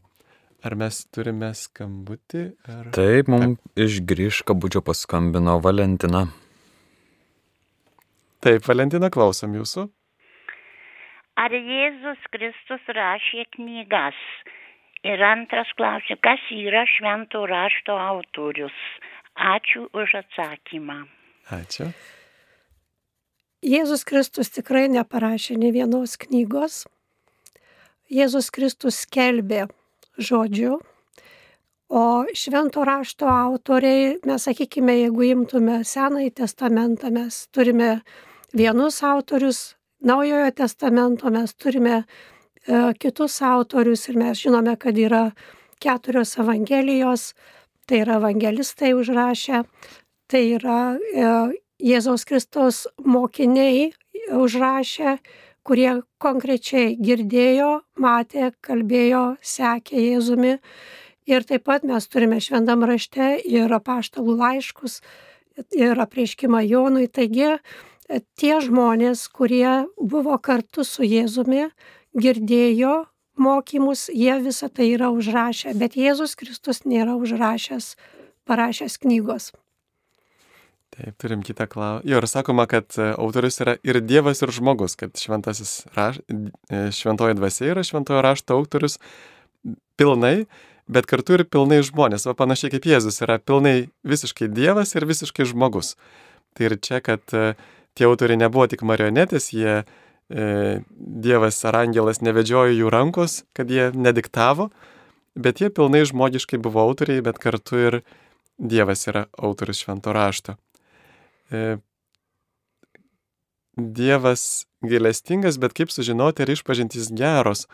Ar 0.66 0.74
mes 0.74 0.98
turime 1.14 1.52
skambutį? 1.54 2.44
Ar... 2.74 2.88
Taip, 2.96 3.28
mums 3.30 3.60
iš 3.78 4.00
grįžkabučio 4.10 4.82
paskambino 4.82 5.60
Valentina. 5.62 6.24
Taip, 8.42 8.66
Valentina, 8.66 9.12
klausom 9.14 9.54
jūsų. 9.60 9.86
Ar 11.38 11.54
Jėzus 11.54 12.26
Kristus 12.34 12.90
rašė 12.98 13.46
knygas? 13.58 14.18
Ir 15.06 15.22
antras 15.22 15.70
klausimas, 15.78 16.24
kas 16.26 16.50
yra 16.50 16.82
švento 16.90 17.44
rašto 17.46 18.00
autorius? 18.02 18.82
Ačiū 19.38 19.86
už 19.94 20.18
atsakymą. 20.24 21.04
Ačiū. 21.54 21.92
Jėzus 23.62 24.02
Kristus 24.08 24.50
tikrai 24.50 24.88
neparašė 24.90 25.62
ne 25.62 25.70
vienos 25.76 26.18
knygos. 26.18 26.86
Jėzus 28.10 28.50
Kristus 28.54 29.04
skelbė 29.06 29.68
žodžiu. 30.18 30.80
O 31.90 32.26
švento 32.34 32.84
rašto 32.84 33.30
autoriai, 33.30 34.18
mes 34.26 34.48
sakykime, 34.48 34.96
jeigu 35.06 35.28
imtume 35.30 35.84
Senąjį 35.86 36.32
testamentą, 36.42 37.12
mes 37.14 37.46
turime 37.54 38.00
vienus 38.54 39.04
autorius, 39.04 39.76
Naujojo 40.06 40.52
testamento 40.52 41.30
mes 41.34 41.54
turime 41.56 41.96
e, 41.98 42.04
kitus 43.00 43.40
autorius 43.42 44.04
ir 44.10 44.18
mes 44.22 44.38
žinome, 44.38 44.76
kad 44.78 44.98
yra 44.98 45.32
keturios 45.82 46.36
evangelijos, 46.38 47.32
tai 47.88 48.04
yra 48.04 48.20
evangelistai 48.20 48.92
užrašę, 48.94 49.64
tai 50.30 50.44
yra 50.60 50.80
e, 50.94 51.32
Jėzaus 51.82 52.26
Kristaus 52.28 52.86
mokiniai 53.02 53.94
užrašę, 54.36 55.18
kurie 55.66 56.02
konkrečiai 56.22 56.94
girdėjo, 57.02 57.80
matė, 58.02 58.52
kalbėjo, 58.66 59.26
sekė 59.42 60.04
Jėzumi. 60.12 60.60
Ir 61.26 61.46
taip 61.50 61.66
pat 61.66 61.86
mes 61.90 62.06
turime 62.06 62.38
šventam 62.38 62.86
rašte 62.86 63.34
ir 63.42 63.72
apaštalų 63.74 64.38
laiškus, 64.38 65.00
ir 65.74 65.98
apreiškimą 66.06 66.62
Jonui. 66.68 67.10
Taigi 67.10 67.56
tie 68.38 68.54
žmonės, 68.62 69.26
kurie 69.34 69.88
buvo 69.98 70.38
kartu 70.38 70.86
su 70.86 71.04
Jėzumi, 71.08 71.72
girdėjo 72.14 73.06
mokymus, 73.36 74.08
jie 74.14 74.38
visą 74.46 74.70
tai 74.70 74.94
yra 74.94 75.10
užrašę, 75.12 75.74
bet 75.76 75.98
Jėzus 76.00 76.38
Kristus 76.40 76.86
nėra 76.86 77.18
užrašęs, 77.20 77.96
parašęs 78.46 79.02
knygos. 79.02 79.52
Taip, 80.96 81.16
turim 81.20 81.42
kitą 81.44 81.68
klausimą. 81.68 82.08
Jo, 82.08 82.22
ir 82.22 82.28
sakoma, 82.32 82.64
kad 82.72 82.96
e, 82.96 83.10
autorius 83.20 83.60
yra 83.60 83.74
ir 83.84 84.00
Dievas, 84.00 84.40
ir 84.46 84.54
žmogus, 84.56 84.96
kad 84.96 85.12
raš... 85.96 86.22
E, 86.30 86.86
šventoji 86.96 87.36
dvasia 87.36 87.74
yra 87.74 87.84
šventojo 87.84 88.22
rašto 88.24 88.56
autorius 88.56 88.96
pilnai, 90.00 90.46
bet 90.88 91.10
kartu 91.10 91.36
ir 91.36 91.44
pilnai 91.52 91.82
žmonės, 91.84 92.30
o 92.30 92.36
panašiai 92.38 92.72
kaip 92.78 92.88
Jėzus 92.88 93.20
yra 93.26 93.42
pilnai 93.44 93.90
visiškai 94.08 94.48
Dievas 94.48 94.96
ir 94.96 95.08
visiškai 95.10 95.48
žmogus. 95.52 95.96
Tai 96.56 96.70
ir 96.70 96.80
čia, 96.80 97.02
kad 97.04 97.36
e, 97.36 97.56
tie 97.98 98.08
autoriai 98.08 98.40
nebuvo 98.40 98.68
tik 98.72 98.86
marionetės, 98.88 99.52
jie 99.52 99.82
e, 99.84 100.46
Dievas 101.28 101.60
ar 101.68 101.82
angelas 101.84 102.24
nevedžiojo 102.24 102.72
jų 102.72 102.92
rankos, 102.94 103.42
kad 103.52 103.68
jie 103.68 103.90
nediktavo, 103.92 104.70
bet 105.36 105.60
jie 105.60 105.74
pilnai 105.76 106.06
žmogiškai 106.08 106.62
buvo 106.64 106.88
autoriai, 106.88 107.26
bet 107.26 107.42
kartu 107.44 107.84
ir 107.90 108.06
Dievas 108.56 109.10
yra 109.12 109.26
autorius 109.36 109.84
švento 109.84 110.16
rašto. 110.16 110.56
E, 111.52 111.78
Dievas 113.76 114.66
gailestingas, 114.88 115.58
bet 115.60 115.74
kaip 115.76 115.92
sužinoti, 115.92 116.46
ar 116.46 116.52
išpažintys 116.54 117.10
geros, 117.12 117.66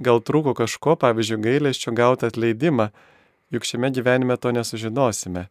gal 0.00 0.22
trūko 0.24 0.54
kažko, 0.56 0.96
pavyzdžiui, 1.02 1.40
gailesčio 1.44 1.92
gauti 1.92 2.30
atleidimą, 2.30 2.88
juk 3.52 3.66
šiame 3.68 3.90
gyvenime 3.92 4.38
to 4.40 4.54
nesužinosime. 4.56 5.50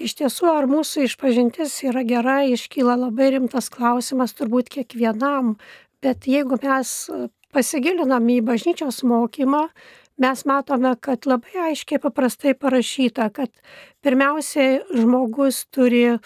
Iš 0.00 0.16
tiesų, 0.16 0.48
ar 0.48 0.68
mūsų 0.68 1.06
išpažintis 1.08 1.74
yra 1.88 2.04
gera, 2.08 2.38
iškyla 2.48 2.96
labai 3.02 3.34
rimtas 3.34 3.68
klausimas 3.72 4.32
turbūt 4.36 4.70
kiekvienam, 4.72 5.58
bet 6.04 6.28
jeigu 6.28 6.56
mes 6.62 6.92
pasigilinam 7.52 8.28
į 8.32 8.38
bažnyčios 8.46 9.02
mokymą, 9.04 9.66
mes 10.20 10.44
matome, 10.48 10.94
kad 11.00 11.26
labai 11.28 11.70
aiškiai 11.70 12.00
paprastai 12.02 12.54
parašyta, 12.54 13.30
kad 13.34 13.50
pirmiausiai 14.04 14.80
žmogus 14.92 15.64
turi 15.72 16.18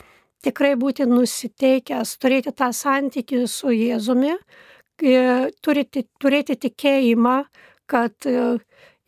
tikrai 0.45 0.75
būti 0.81 1.07
nusiteikęs, 1.09 2.17
turėti 2.21 2.53
tą 2.53 2.71
santykį 2.75 3.45
su 3.49 3.73
Jėzumi, 3.73 4.35
turėti, 5.65 6.05
turėti 6.21 6.59
tikėjimą, 6.67 7.39
kad 7.91 8.29
e, 8.29 8.59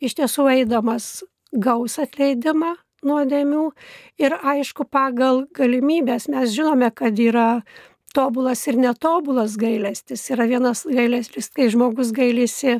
iš 0.03 0.17
tiesų 0.19 0.47
eidamas 0.53 1.23
gaus 1.51 1.97
atleidimą 2.01 2.75
nuodėmių 3.07 3.67
ir 4.21 4.35
aišku 4.41 4.87
pagal 4.89 5.45
galimybės 5.55 6.27
mes 6.33 6.51
žinome, 6.55 6.89
kad 6.91 7.19
yra 7.19 7.61
tobulas 8.15 8.65
ir 8.67 8.79
netobulas 8.81 9.57
gailestis. 9.59 10.25
Yra 10.33 10.47
vienas 10.49 10.83
gailestis, 10.89 11.51
kai 11.53 11.69
žmogus 11.73 12.11
gailisi 12.15 12.79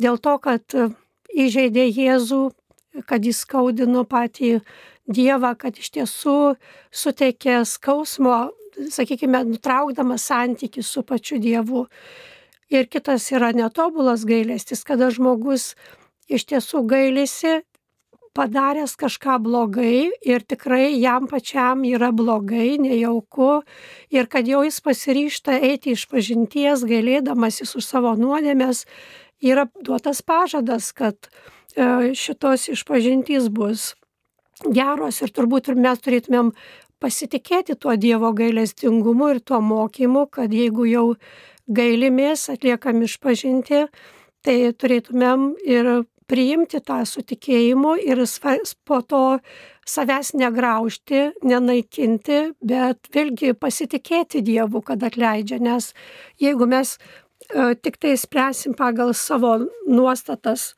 dėl 0.00 0.18
to, 0.22 0.36
kad 0.42 0.76
įžeidė 1.32 1.86
Jėzų, 1.88 2.42
kad 3.08 3.24
jis 3.24 3.42
skaudino 3.46 4.04
patį 4.08 4.60
Dievą, 5.08 5.54
kad 5.58 5.78
iš 5.80 5.90
tiesų 5.96 6.54
suteikė 6.94 7.62
skausmo, 7.66 8.52
sakykime, 8.92 9.42
nutraukdamas 9.48 10.28
santykių 10.30 10.84
su 10.86 11.02
pačiu 11.02 11.40
Dievu. 11.42 11.88
Ir 12.72 12.86
kitas 12.88 13.26
yra 13.34 13.50
netobulas 13.52 14.24
gailestis, 14.24 14.84
kada 14.86 15.10
žmogus 15.12 15.74
iš 16.30 16.46
tiesų 16.48 16.86
gailisi 16.88 17.60
padaręs 18.32 18.94
kažką 18.96 19.36
blogai 19.44 20.10
ir 20.24 20.44
tikrai 20.48 20.94
jam 20.96 21.26
pačiam 21.28 21.84
yra 21.84 22.12
blogai, 22.12 22.78
nejauku 22.80 23.60
ir 24.10 24.28
kad 24.32 24.48
jau 24.48 24.62
jis 24.64 24.80
pasiryšta 24.80 25.58
eiti 25.60 25.92
iš 25.92 26.06
pažinties, 26.08 26.86
gailėdamasis 26.88 27.76
už 27.76 27.84
savo 27.84 28.14
nuodėmės, 28.16 28.86
yra 29.42 29.66
duotas 29.80 30.22
pažadas, 30.22 30.92
kad 30.92 31.16
e, 31.26 32.12
šitos 32.14 32.68
išpažintys 32.72 33.50
bus 33.50 33.92
geros 34.70 35.22
ir 35.22 35.32
turbūt 35.34 35.72
ir 35.72 35.80
mes 35.80 36.00
turėtumėm 36.02 36.52
pasitikėti 37.02 37.74
tuo 37.74 37.96
Dievo 37.98 38.30
gailestingumu 38.36 39.32
ir 39.34 39.42
tuo 39.42 39.60
mokymu, 39.60 40.28
kad 40.30 40.54
jeigu 40.54 40.86
jau 40.86 41.06
gailimės, 41.66 42.48
atliekam 42.52 43.02
išpažinti, 43.02 43.86
tai 44.42 44.56
turėtumėm 44.78 45.52
ir 45.66 45.90
priimti 46.30 46.80
tą 46.80 47.02
su 47.08 47.22
tikėjimu 47.26 47.96
ir 48.06 48.22
po 48.86 49.02
to 49.02 49.24
savęs 49.86 50.32
negraužti, 50.38 51.32
nenaikinti, 51.42 52.54
bet 52.62 53.10
vėlgi 53.14 53.52
pasitikėti 53.58 54.42
Dievu, 54.46 54.80
kad 54.86 55.02
atleidžia, 55.02 55.58
nes 55.58 55.92
jeigu 56.40 56.66
mes 56.70 56.96
tik 57.82 57.98
tai 58.00 58.16
spręsim 58.16 58.74
pagal 58.74 59.14
savo 59.14 59.58
nuostatas, 59.86 60.74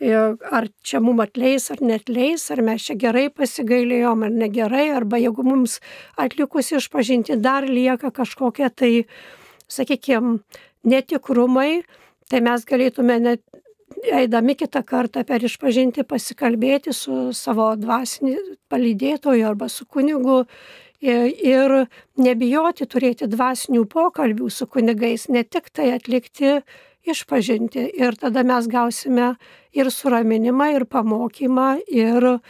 e, 0.00 0.12
ar 0.50 0.68
čia 0.82 1.00
mum 1.00 1.20
atleis 1.24 1.70
ar 1.70 1.80
netleis, 1.80 2.50
ar 2.50 2.62
mes 2.62 2.84
čia 2.84 2.96
gerai 2.98 3.28
pasigailėjom 3.30 4.24
ar 4.26 4.34
negerai, 4.44 4.88
arba 4.94 5.18
jeigu 5.18 5.44
mums 5.46 5.78
atlikus 6.16 6.72
išpažinti 6.72 7.38
dar 7.40 7.64
lieka 7.64 8.12
kažkokie 8.12 8.68
tai, 8.70 8.92
sakykime, 9.68 10.38
netikrumai, 10.84 11.82
tai 12.28 12.40
mes 12.44 12.64
galėtume 12.68 13.18
net 13.24 13.42
eidami 14.04 14.54
kitą 14.54 14.82
kartą 14.86 15.24
per 15.26 15.44
išpažinti 15.44 16.04
pasikalbėti 16.08 16.92
su 16.94 17.30
savo 17.36 17.70
dvasinį 17.80 18.36
palydėtoju 18.70 19.46
arba 19.48 19.68
su 19.72 19.86
kunigu 19.86 20.44
ir 21.00 21.86
nebijoti 22.18 22.86
turėti 22.90 23.28
dvasinių 23.30 23.84
pokalbių 23.86 24.50
su 24.50 24.66
kunigais, 24.66 25.28
ne 25.28 25.44
tik 25.44 25.70
tai 25.70 25.92
atlikti 25.94 26.58
išpažinti. 27.08 27.86
Ir 27.96 28.18
tada 28.18 28.42
mes 28.44 28.66
gausime 28.68 29.36
ir 29.72 29.90
suraminimą, 29.90 30.72
ir 30.74 30.84
pamokymą, 30.90 31.78
ir 31.86 32.40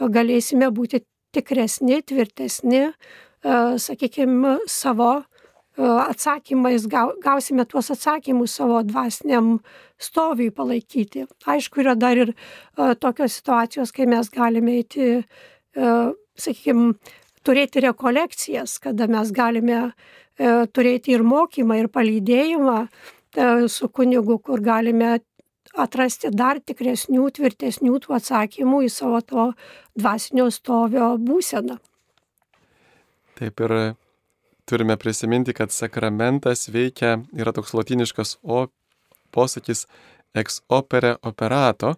galėsime 0.00 0.70
būti 0.72 1.04
tikresni, 1.36 2.00
tvirtesni, 2.02 2.88
sakykime, 3.44 4.58
savo 4.66 5.24
atsakymais 5.78 6.88
gausime 7.22 7.64
tuos 7.70 7.92
atsakymus 7.94 8.56
savo 8.58 8.80
dvasiniam 8.82 9.60
stoviui 10.02 10.50
palaikyti. 10.50 11.28
Aišku, 11.46 11.84
yra 11.84 11.94
dar 11.94 12.18
ir 12.18 12.32
tokios 12.98 13.36
situacijos, 13.38 13.92
kai 13.94 14.08
mes 14.10 14.30
galime 14.34 14.80
eiti, 14.80 15.22
sakykime, 15.76 16.96
turėti 17.48 17.82
rekolekcijas, 17.88 18.76
kada 18.84 19.08
mes 19.10 19.32
galime 19.32 19.80
turėti 20.38 21.16
ir 21.16 21.24
mokymą, 21.26 21.80
ir 21.80 21.88
palydėjimą 21.90 22.78
su 23.72 23.88
kunigu, 23.88 24.38
kur 24.44 24.62
galime 24.64 25.18
atrasti 25.78 26.30
dar 26.32 26.60
tikresnių, 26.64 27.28
tvirtesnių 27.34 27.98
tų 28.04 28.16
atsakymų 28.18 28.82
į 28.86 28.90
savo 28.92 29.20
to 29.20 29.46
dvasinio 29.98 30.48
stovio 30.54 31.14
būseną. 31.20 31.78
Taip 33.38 33.62
ir 33.62 33.74
turime 34.68 34.96
prisiminti, 34.98 35.54
kad 35.54 35.72
sakramentas 35.72 36.68
veikia, 36.72 37.18
yra 37.36 37.54
toks 37.54 37.74
latiniškas 37.76 38.38
o 38.42 38.66
posakis 39.34 39.86
ex 40.36 40.60
opere 40.68 41.16
operato, 41.22 41.94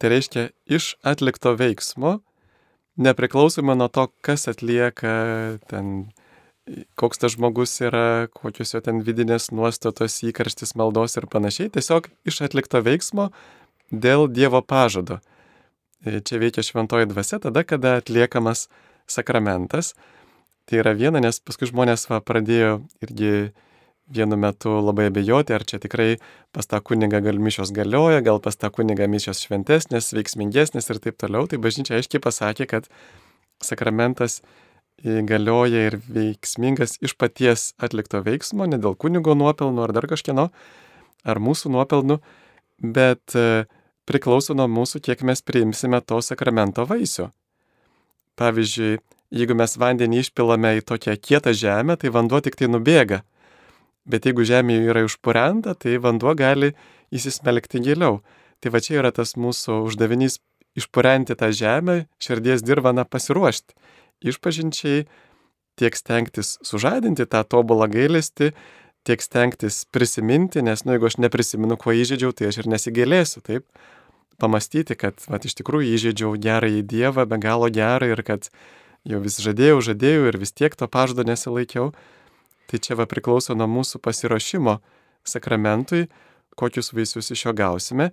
tai 0.00 0.12
reiškia 0.12 0.48
iš 0.66 0.96
atlikto 1.06 1.54
veiksmo, 1.56 2.18
nepriklausomai 2.96 3.76
nuo 3.76 3.88
to, 3.92 4.06
kas 4.24 4.48
atlieka 4.50 5.12
ten, 5.70 6.08
koks 6.98 7.22
tas 7.22 7.36
žmogus 7.36 7.76
yra, 7.84 8.26
kokios 8.34 8.74
jo 8.74 8.82
ten 8.84 9.02
vidinės 9.06 9.50
nuostatos, 9.54 10.18
įkarštis 10.26 10.74
maldos 10.78 11.16
ir 11.20 11.28
panašiai, 11.30 11.70
tiesiog 11.74 12.10
iš 12.28 12.42
atlikto 12.48 12.82
veiksmo 12.84 13.30
dėl 13.92 14.26
Dievo 14.32 14.62
pažado. 14.62 15.20
Čia 16.06 16.38
veikia 16.38 16.62
šventoji 16.62 17.08
dvasia 17.10 17.40
tada, 17.42 17.64
kada 17.66 17.96
atliekamas 18.00 18.66
sakramentas. 19.10 19.94
Tai 20.66 20.80
yra 20.82 20.92
viena, 20.98 21.22
nes 21.22 21.38
paskui 21.42 21.68
žmonės 21.70 22.08
va, 22.10 22.20
pradėjo 22.22 22.80
irgi 23.02 23.52
vienu 24.06 24.36
metu 24.38 24.76
labai 24.80 25.08
abejoti, 25.10 25.54
ar 25.54 25.64
čia 25.66 25.80
tikrai 25.82 26.16
pas 26.54 26.66
tą 26.66 26.80
kunigą 26.84 27.20
gal 27.24 27.40
mišios 27.42 27.72
galioja, 27.74 28.22
gal 28.22 28.38
pas 28.42 28.56
tą 28.56 28.70
kunigą 28.70 29.08
mišios 29.10 29.42
šventesnės, 29.46 30.12
veiksmingesnės 30.14 30.90
ir 30.90 31.00
taip 31.02 31.18
toliau. 31.18 31.48
Tai 31.50 31.58
bažnyčia 31.62 31.98
aiškiai 31.98 32.22
pasakė, 32.22 32.68
kad 32.70 32.88
sakramentas 33.64 34.40
galioja 35.02 35.86
ir 35.90 35.98
veiksmingas 36.08 36.96
iš 37.04 37.16
paties 37.18 37.72
atlikto 37.78 38.22
veiksmo, 38.24 38.66
ne 38.66 38.78
dėl 38.80 38.96
kunigo 38.96 39.34
nuopelnų 39.36 39.84
ar 39.84 39.92
dar 39.92 40.06
kažkieno, 40.08 40.48
ar 41.26 41.42
mūsų 41.42 41.72
nuopelnų, 41.74 42.20
bet 42.80 43.36
e, 43.36 43.66
priklauso 44.08 44.54
nuo 44.56 44.68
mūsų, 44.70 45.02
kiek 45.04 45.22
mes 45.26 45.42
priimsime 45.42 46.00
to 46.00 46.22
sakramento 46.24 46.86
vaisių. 46.88 47.28
Pavyzdžiui, 48.40 48.98
jeigu 49.36 49.56
mes 49.56 49.76
vandenį 49.80 50.22
išpilame 50.24 50.76
į 50.78 50.84
tokią 50.88 51.16
kietą 51.20 51.52
žemę, 51.56 51.96
tai 52.00 52.12
vanduo 52.14 52.40
tik 52.44 52.56
tai 52.56 52.68
nubėga. 52.72 53.22
Bet 54.06 54.26
jeigu 54.28 54.46
žemė 54.46 54.78
yra 54.86 55.04
užpurenta, 55.06 55.74
tai 55.74 55.98
vanduo 56.02 56.34
gali 56.38 56.72
įsismelkti 57.14 57.82
giliau. 57.82 58.20
Tai 58.62 58.72
va 58.72 58.80
čia 58.82 59.00
yra 59.00 59.12
tas 59.14 59.34
mūsų 59.36 59.82
uždavinys 59.88 60.38
išpurenti 60.78 61.36
tą 61.36 61.50
žemę, 61.52 62.04
širdies 62.22 62.64
dirvaną 62.64 63.06
pasiruošti. 63.08 63.74
Išpažinčiai 64.26 65.06
tiek 65.76 65.96
stengtis 65.96 66.56
sužadinti 66.64 67.26
tą 67.28 67.42
tobulą 67.44 67.88
gailestį, 67.92 68.52
tiek 69.06 69.22
stengtis 69.22 69.84
prisiminti, 69.92 70.62
nes, 70.64 70.82
nu, 70.84 70.96
jeigu 70.96 71.08
aš 71.08 71.18
neprisimenu, 71.22 71.76
kuo 71.78 71.94
įžeidžiau, 71.94 72.32
tai 72.34 72.50
aš 72.50 72.62
ir 72.62 72.70
nesigailėsiu, 72.72 73.42
taip. 73.46 73.66
Pamastyti, 74.42 74.96
kad, 74.98 75.20
va, 75.30 75.38
iš 75.40 75.54
tikrųjų 75.60 75.94
įžeidžiau 75.96 76.34
gerą 76.42 76.68
į 76.80 76.82
Dievą, 76.90 77.24
be 77.28 77.38
galo 77.40 77.70
gerą 77.72 78.10
ir 78.12 78.20
kad 78.26 78.50
jau 79.06 79.20
vis 79.22 79.38
žadėjau, 79.40 79.78
žadėjau 79.92 80.26
ir 80.28 80.40
vis 80.42 80.52
tiek 80.52 80.74
to 80.76 80.88
pažado 80.90 81.24
nesilaikiau. 81.24 81.92
Tai 82.66 82.80
čia 82.82 82.96
va 82.98 83.06
priklauso 83.06 83.54
nuo 83.54 83.68
mūsų 83.70 84.00
pasiruošimo 84.02 84.78
sakramentui, 85.26 86.06
kokius 86.58 86.92
vaisius 86.96 87.30
iš 87.34 87.46
jo 87.46 87.54
gausime. 87.56 88.10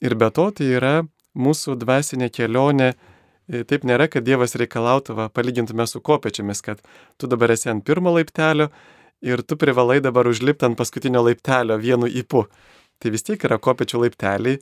Ir 0.00 0.14
be 0.14 0.28
to 0.30 0.50
tai 0.54 0.70
yra 0.78 0.94
mūsų 1.36 1.76
dvasinė 1.80 2.28
kelionė. 2.32 2.92
E, 3.46 3.62
taip 3.64 3.86
nėra, 3.86 4.08
kad 4.10 4.26
Dievas 4.26 4.56
reikalautų, 4.58 5.16
va, 5.16 5.28
palygintume 5.30 5.86
su 5.86 6.02
kopiečiamis, 6.02 6.62
kad 6.66 6.82
tu 7.18 7.30
dabar 7.30 7.54
esi 7.54 7.70
ant 7.70 7.84
pirmo 7.86 8.12
laiptelio 8.16 8.70
ir 9.22 9.42
tu 9.42 9.56
privalai 9.56 10.00
dabar 10.02 10.28
užlipti 10.28 10.66
ant 10.66 10.78
paskutinio 10.78 11.22
laiptelio 11.24 11.78
vienu 11.80 12.10
įpu. 12.10 12.46
Tai 12.98 13.12
vis 13.12 13.26
tiek 13.26 13.42
yra 13.44 13.58
kopiečių 13.62 14.02
laipteliai 14.06 14.58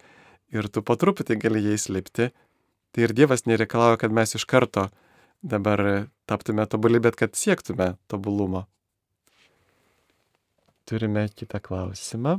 ir 0.54 0.68
tu 0.68 0.82
po 0.82 0.96
truputį 0.98 1.38
gali 1.40 1.64
jais 1.64 1.88
lipti. 1.88 2.30
Tai 2.94 3.02
ir 3.02 3.14
Dievas 3.16 3.46
nereikalauja, 3.48 3.98
kad 4.04 4.14
mes 4.14 4.36
iš 4.38 4.44
karto 4.46 4.88
dabar 5.42 6.06
taptume 6.30 6.66
tobuli, 6.70 7.00
bet 7.02 7.18
kad 7.18 7.34
siektume 7.34 7.94
tobulumo. 8.08 8.64
Turime 10.84 11.28
kitą 11.32 11.60
klausimą. 11.64 12.38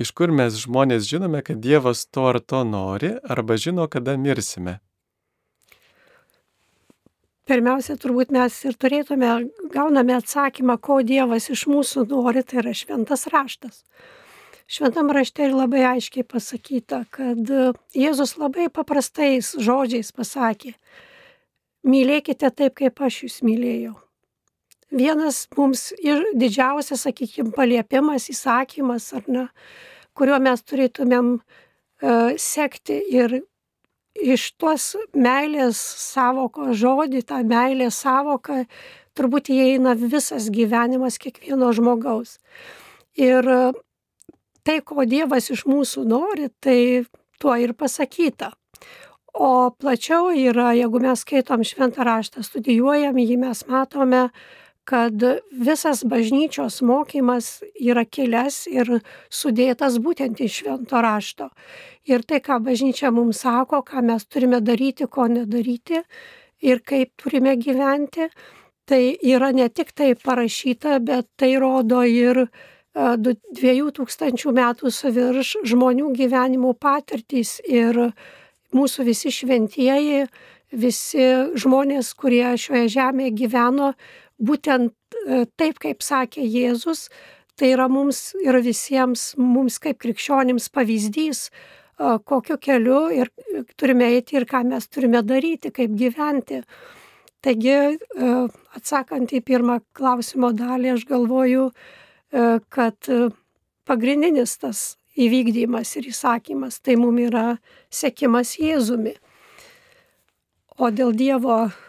Iš 0.00 0.12
kur 0.16 0.32
mes 0.32 0.56
žmonės 0.60 1.06
žinome, 1.08 1.40
kad 1.44 1.60
Dievas 1.60 2.04
to 2.12 2.26
ar 2.28 2.38
to 2.40 2.62
nori, 2.68 3.14
arba 3.24 3.56
žino, 3.60 3.86
kada 3.88 4.16
mirsime? 4.20 4.78
Pirmiausia, 7.48 7.94
turbūt 8.00 8.32
mes 8.34 8.56
ir 8.66 8.76
turėtume, 8.76 9.30
gauname 9.72 10.16
atsakymą, 10.16 10.76
ko 10.82 10.98
Dievas 11.06 11.50
iš 11.52 11.66
mūsų 11.70 12.08
nori, 12.10 12.42
tai 12.44 12.60
yra 12.64 12.72
šventas 12.76 13.28
raštas. 13.32 13.84
Šventam 14.66 15.12
rašte 15.14 15.44
ir 15.46 15.54
labai 15.54 15.84
aiškiai 15.92 16.26
pasakyta, 16.26 17.04
kad 17.14 17.52
Jėzus 17.94 18.34
labai 18.40 18.66
paprastais 18.72 19.52
žodžiais 19.62 20.10
pasakė, 20.16 20.74
mylėkite 21.86 22.50
taip, 22.50 22.74
kaip 22.82 23.04
aš 23.04 23.22
jūs 23.28 23.38
mylėjau. 23.46 23.94
Vienas 24.94 25.48
mums 25.56 25.90
ir 25.98 26.22
didžiausias, 26.38 27.02
sakykime, 27.08 27.50
paliepimas, 27.56 28.28
įsakymas, 28.30 29.08
ar 29.18 29.24
ne, 29.26 29.46
kuriuo 30.14 30.38
mes 30.42 30.62
turėtumėm 30.62 31.32
uh, 31.36 32.36
sekti 32.38 33.00
ir 33.10 33.40
iš 34.16 34.52
tos 34.60 34.94
meilės 35.12 35.76
savoko 35.76 36.70
žodį, 36.72 37.24
tą 37.26 37.42
meilės 37.44 37.98
savoką, 38.04 38.64
turbūt 39.16 39.50
įeina 39.52 39.96
visas 39.98 40.48
gyvenimas 40.52 41.18
kiekvieno 41.18 41.72
žmogaus. 41.76 42.38
Ir 43.16 43.44
tai, 44.66 44.80
ko 44.84 45.06
Dievas 45.08 45.50
iš 45.52 45.64
mūsų 45.68 46.04
nori, 46.08 46.50
tai 46.60 47.06
tuo 47.40 47.56
ir 47.56 47.74
pasakyta. 47.74 48.52
O 49.36 49.70
plačiau 49.70 50.30
yra, 50.32 50.72
jeigu 50.76 51.00
mes 51.00 51.20
skaitom 51.20 51.64
šventą 51.64 52.04
raštą, 52.08 52.44
studijuojam 52.44 53.18
jį, 53.20 53.36
mes 53.40 53.66
matome, 53.68 54.30
kad 54.86 55.22
visas 55.50 56.04
bažnyčios 56.06 56.78
mokymas 56.86 57.48
yra 57.74 58.04
kilęs 58.06 58.66
ir 58.70 58.90
sudėtas 59.30 59.98
būtent 60.02 60.40
iš 60.44 60.60
švento 60.62 61.02
rašto. 61.02 61.48
Ir 62.06 62.22
tai, 62.22 62.38
ką 62.38 62.60
bažnyčia 62.62 63.10
mums 63.10 63.42
sako, 63.42 63.82
ką 63.82 64.04
mes 64.06 64.28
turime 64.30 64.60
daryti, 64.62 65.08
ko 65.10 65.26
nedaryti 65.26 66.04
ir 66.62 66.82
kaip 66.86 67.16
turime 67.18 67.56
gyventi, 67.58 68.30
tai 68.86 69.16
yra 69.26 69.50
ne 69.52 69.68
tik 69.68 69.90
tai 69.92 70.14
parašyta, 70.14 71.00
bet 71.02 71.28
tai 71.36 71.56
rodo 71.58 72.04
ir 72.06 72.46
dviejų 72.94 73.90
tūkstančių 73.98 74.52
metų 74.56 74.90
suvirš 74.94 75.56
žmonių 75.68 76.12
gyvenimo 76.16 76.72
patirtys 76.78 77.58
ir 77.66 77.98
mūsų 78.76 79.04
visi 79.10 79.32
šventieji, 79.34 80.28
visi 80.72 81.26
žmonės, 81.58 82.14
kurie 82.14 82.54
šioje 82.58 82.88
žemėje 82.94 83.34
gyveno, 83.42 83.92
būtent 84.38 84.94
taip, 85.56 85.80
kaip 85.82 86.04
sakė 86.04 86.44
Jėzus, 86.44 87.08
tai 87.56 87.72
yra 87.72 87.88
mums 87.88 88.34
ir 88.44 88.58
visiems, 88.64 89.34
mums 89.40 89.78
kaip 89.82 89.98
krikščionims 90.02 90.68
pavyzdys, 90.74 91.48
kokiu 92.28 92.58
keliu 92.60 93.06
ir 93.14 93.30
turime 93.80 94.10
eiti 94.12 94.36
ir 94.36 94.44
ką 94.48 94.64
mes 94.68 94.88
turime 94.92 95.22
daryti, 95.24 95.72
kaip 95.72 95.94
gyventi. 95.96 96.60
Taigi, 97.40 97.96
atsakant 98.76 99.32
į 99.32 99.40
pirmą 99.46 99.78
klausimo 99.96 100.50
dalį, 100.52 100.92
aš 100.96 101.06
galvoju, 101.08 101.70
E, 102.32 102.58
kad 102.68 103.08
e, 103.08 103.28
pagrindinis 103.86 104.56
tas 104.58 104.80
įvykdymas 105.16 105.94
ir 106.00 106.08
įsakymas 106.10 106.80
tai 106.82 106.96
mums 106.98 107.22
yra 107.28 107.44
sekimas 107.88 108.56
Jėzumi. 108.58 109.14
O 110.76 110.90
dėl 110.90 111.14
Dievo, 111.16 111.60
e, 111.70 111.85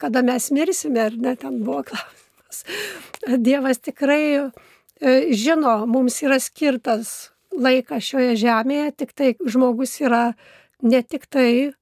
kada 0.00 0.22
mes 0.24 0.48
mirsime, 0.54 1.00
ar 1.08 1.16
ne, 1.18 1.34
ten 1.36 1.60
buvo 1.64 1.82
klausimas. 1.88 2.62
Dievas 3.46 3.82
tikrai 3.84 4.48
žino, 5.36 5.74
mums 5.90 6.16
yra 6.24 6.38
skirtas 6.40 7.32
laikas 7.52 8.06
šioje 8.08 8.38
žemėje, 8.40 8.90
tik 9.02 9.12
tai 9.12 9.34
žmogus 9.44 9.98
yra 10.00 10.24
ne 10.82 11.02
tik 11.04 11.28
tai 11.28 11.72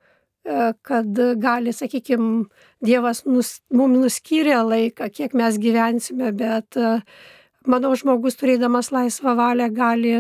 E, 0.45 0.73
kad 0.83 1.07
gali, 1.37 1.73
sakykime, 1.73 2.45
Dievas 2.81 3.27
nus, 3.29 3.59
mums 3.77 3.99
nuskyrė 4.01 4.57
laiką, 4.65 5.11
kiek 5.13 5.35
mes 5.37 5.59
gyvensime, 5.61 6.31
bet 6.33 6.79
e, 6.81 6.95
manau, 7.69 7.91
žmogus 7.93 8.41
turėdamas 8.41 8.89
laisvą 8.95 9.35
valią 9.37 9.67
gali 9.77 10.15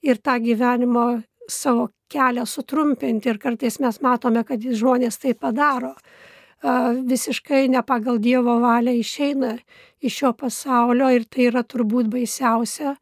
ir 0.00 0.22
tą 0.24 0.38
gyvenimo 0.40 1.04
savo 1.44 1.90
kelią 2.08 2.46
sutrumpinti 2.48 3.28
ir 3.28 3.38
kartais 3.42 3.76
mes 3.84 4.00
matome, 4.00 4.46
kad 4.48 4.64
žmonės 4.64 5.20
tai 5.20 5.36
padaro. 5.36 5.92
E, 5.92 6.29
visiškai 6.62 7.68
ne 7.68 7.82
pagal 7.86 8.18
Dievo 8.20 8.58
valią 8.60 8.92
išeina 9.00 9.58
iš 10.00 10.16
šio 10.16 10.32
pasaulio 10.32 11.10
ir 11.14 11.24
tai 11.24 11.48
yra 11.48 11.62
turbūt 11.62 12.10
baisiausia, 12.12 12.96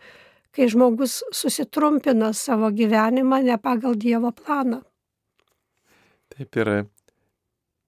kai 0.54 0.68
žmogus 0.70 1.22
susitrumpina 1.34 2.32
savo 2.32 2.70
gyvenimą 2.70 3.42
ne 3.42 3.58
pagal 3.58 3.98
Dievo 3.98 4.32
planą. 4.32 4.82
Taip 6.34 6.56
ir 6.56 6.72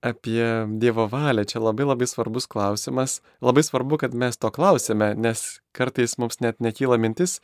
apie 0.03 0.47
Dievo 0.81 1.07
valią 1.11 1.45
čia 1.45 1.61
labai 1.61 1.87
labai 1.87 2.07
svarbus 2.09 2.47
klausimas. 2.51 3.21
Labai 3.41 3.63
svarbu, 3.63 3.99
kad 4.01 4.15
mes 4.15 4.39
to 4.39 4.51
klausime, 4.51 5.15
nes 5.15 5.61
kartais 5.77 6.17
mums 6.19 6.41
net 6.41 6.59
nekyla 6.61 6.99
mintis 6.99 7.41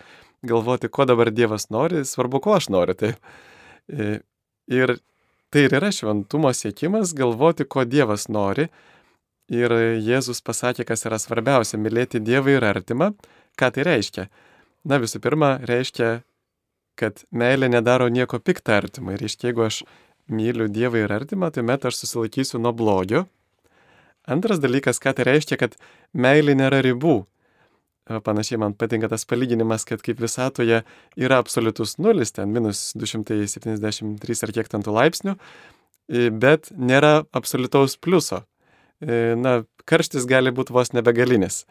galvoti, 0.46 0.88
ko 0.88 1.04
dabar 1.04 1.30
Dievas 1.30 1.70
nori, 1.70 2.04
svarbu, 2.04 2.40
ko 2.40 2.56
aš 2.56 2.70
noriu. 2.72 2.94
Taip. 2.94 3.20
Ir 4.66 4.96
tai 5.56 5.62
ir 5.64 5.72
yra 5.72 5.88
šventumo 5.88 6.50
siekimas 6.52 7.14
galvoti, 7.16 7.64
ko 7.64 7.86
Dievas 7.88 8.26
nori. 8.28 8.66
Ir 9.48 9.72
Jėzus 10.04 10.42
pasakė, 10.44 10.84
kas 10.84 11.06
yra 11.08 11.16
svarbiausia- 11.16 11.78
mylėti 11.84 12.20
Dievą 12.20 12.58
ir 12.58 12.64
artimą. 12.68 13.14
Ką 13.56 13.70
tai 13.72 13.84
reiškia? 13.88 14.28
Na 14.84 14.98
visų 14.98 15.18
pirma, 15.24 15.58
reiškia, 15.64 16.22
kad 16.94 17.24
meilė 17.32 17.70
nedaro 17.70 18.08
nieko 18.08 18.38
piktą 18.38 18.82
artimui. 18.82 19.14
Ir 19.14 19.20
reiškia, 19.24 19.48
jeigu 19.48 19.64
aš 19.64 19.82
myliu 20.28 20.68
Dievą 20.68 21.04
ir 21.04 21.08
artimą, 21.08 21.50
tuomet 21.50 21.86
aš 21.86 22.04
susilaikysiu 22.04 22.60
nuo 22.60 22.74
blogio. 22.74 23.26
Antras 24.28 24.58
dalykas, 24.58 25.00
ką 25.00 25.14
tai 25.14 25.24
reiškia, 25.24 25.56
kad 25.56 25.76
meilė 26.12 26.54
nėra 26.54 26.82
ribų. 26.82 27.24
Panašiai 28.06 28.60
man 28.62 28.74
patinka 28.78 29.08
tas 29.10 29.26
palyginimas, 29.26 29.82
kad 29.88 30.02
kaip 30.04 30.20
visatoje 30.22 30.82
yra 31.18 31.38
absoliutus 31.42 31.96
nulis, 31.98 32.30
ten 32.36 32.52
minus 32.54 32.92
273 32.94 34.44
ar 34.46 34.52
kiek 34.54 34.70
ten 34.70 34.86
tų 34.86 34.94
laipsnių, 34.94 35.34
bet 36.38 36.70
nėra 36.70 37.24
absoliutaus 37.34 37.98
pliuso. 37.98 38.44
Na, 39.02 39.58
karštis 39.90 40.28
gali 40.30 40.54
būti 40.54 40.74
vos 40.76 40.94
nebegalinis. 40.94 41.64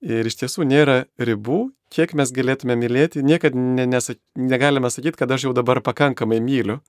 Ir 0.00 0.28
iš 0.28 0.40
tiesų 0.40 0.64
nėra 0.68 1.02
ribų, 1.20 1.66
kiek 1.92 2.16
mes 2.16 2.32
galėtume 2.32 2.76
mylėti, 2.80 3.20
niekad 3.24 3.54
ne, 3.56 3.84
nesak, 3.88 4.18
negalime 4.36 4.88
sakyti, 4.92 5.20
kad 5.20 5.32
aš 5.32 5.48
jau 5.48 5.54
dabar 5.56 5.82
pakankamai 5.84 6.40
myliu, 6.44 6.80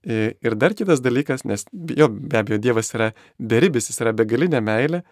Ir 0.00 0.54
dar 0.56 0.72
kitas 0.72 1.02
dalykas, 1.04 1.42
nes 1.44 1.66
jo, 1.92 2.08
be 2.08 2.38
abejo, 2.40 2.56
Dievas 2.62 2.88
yra 2.96 3.10
beribis, 3.36 3.90
jis 3.90 4.00
yra 4.00 4.14
begalinė 4.16 4.62
meilė. 4.64 5.02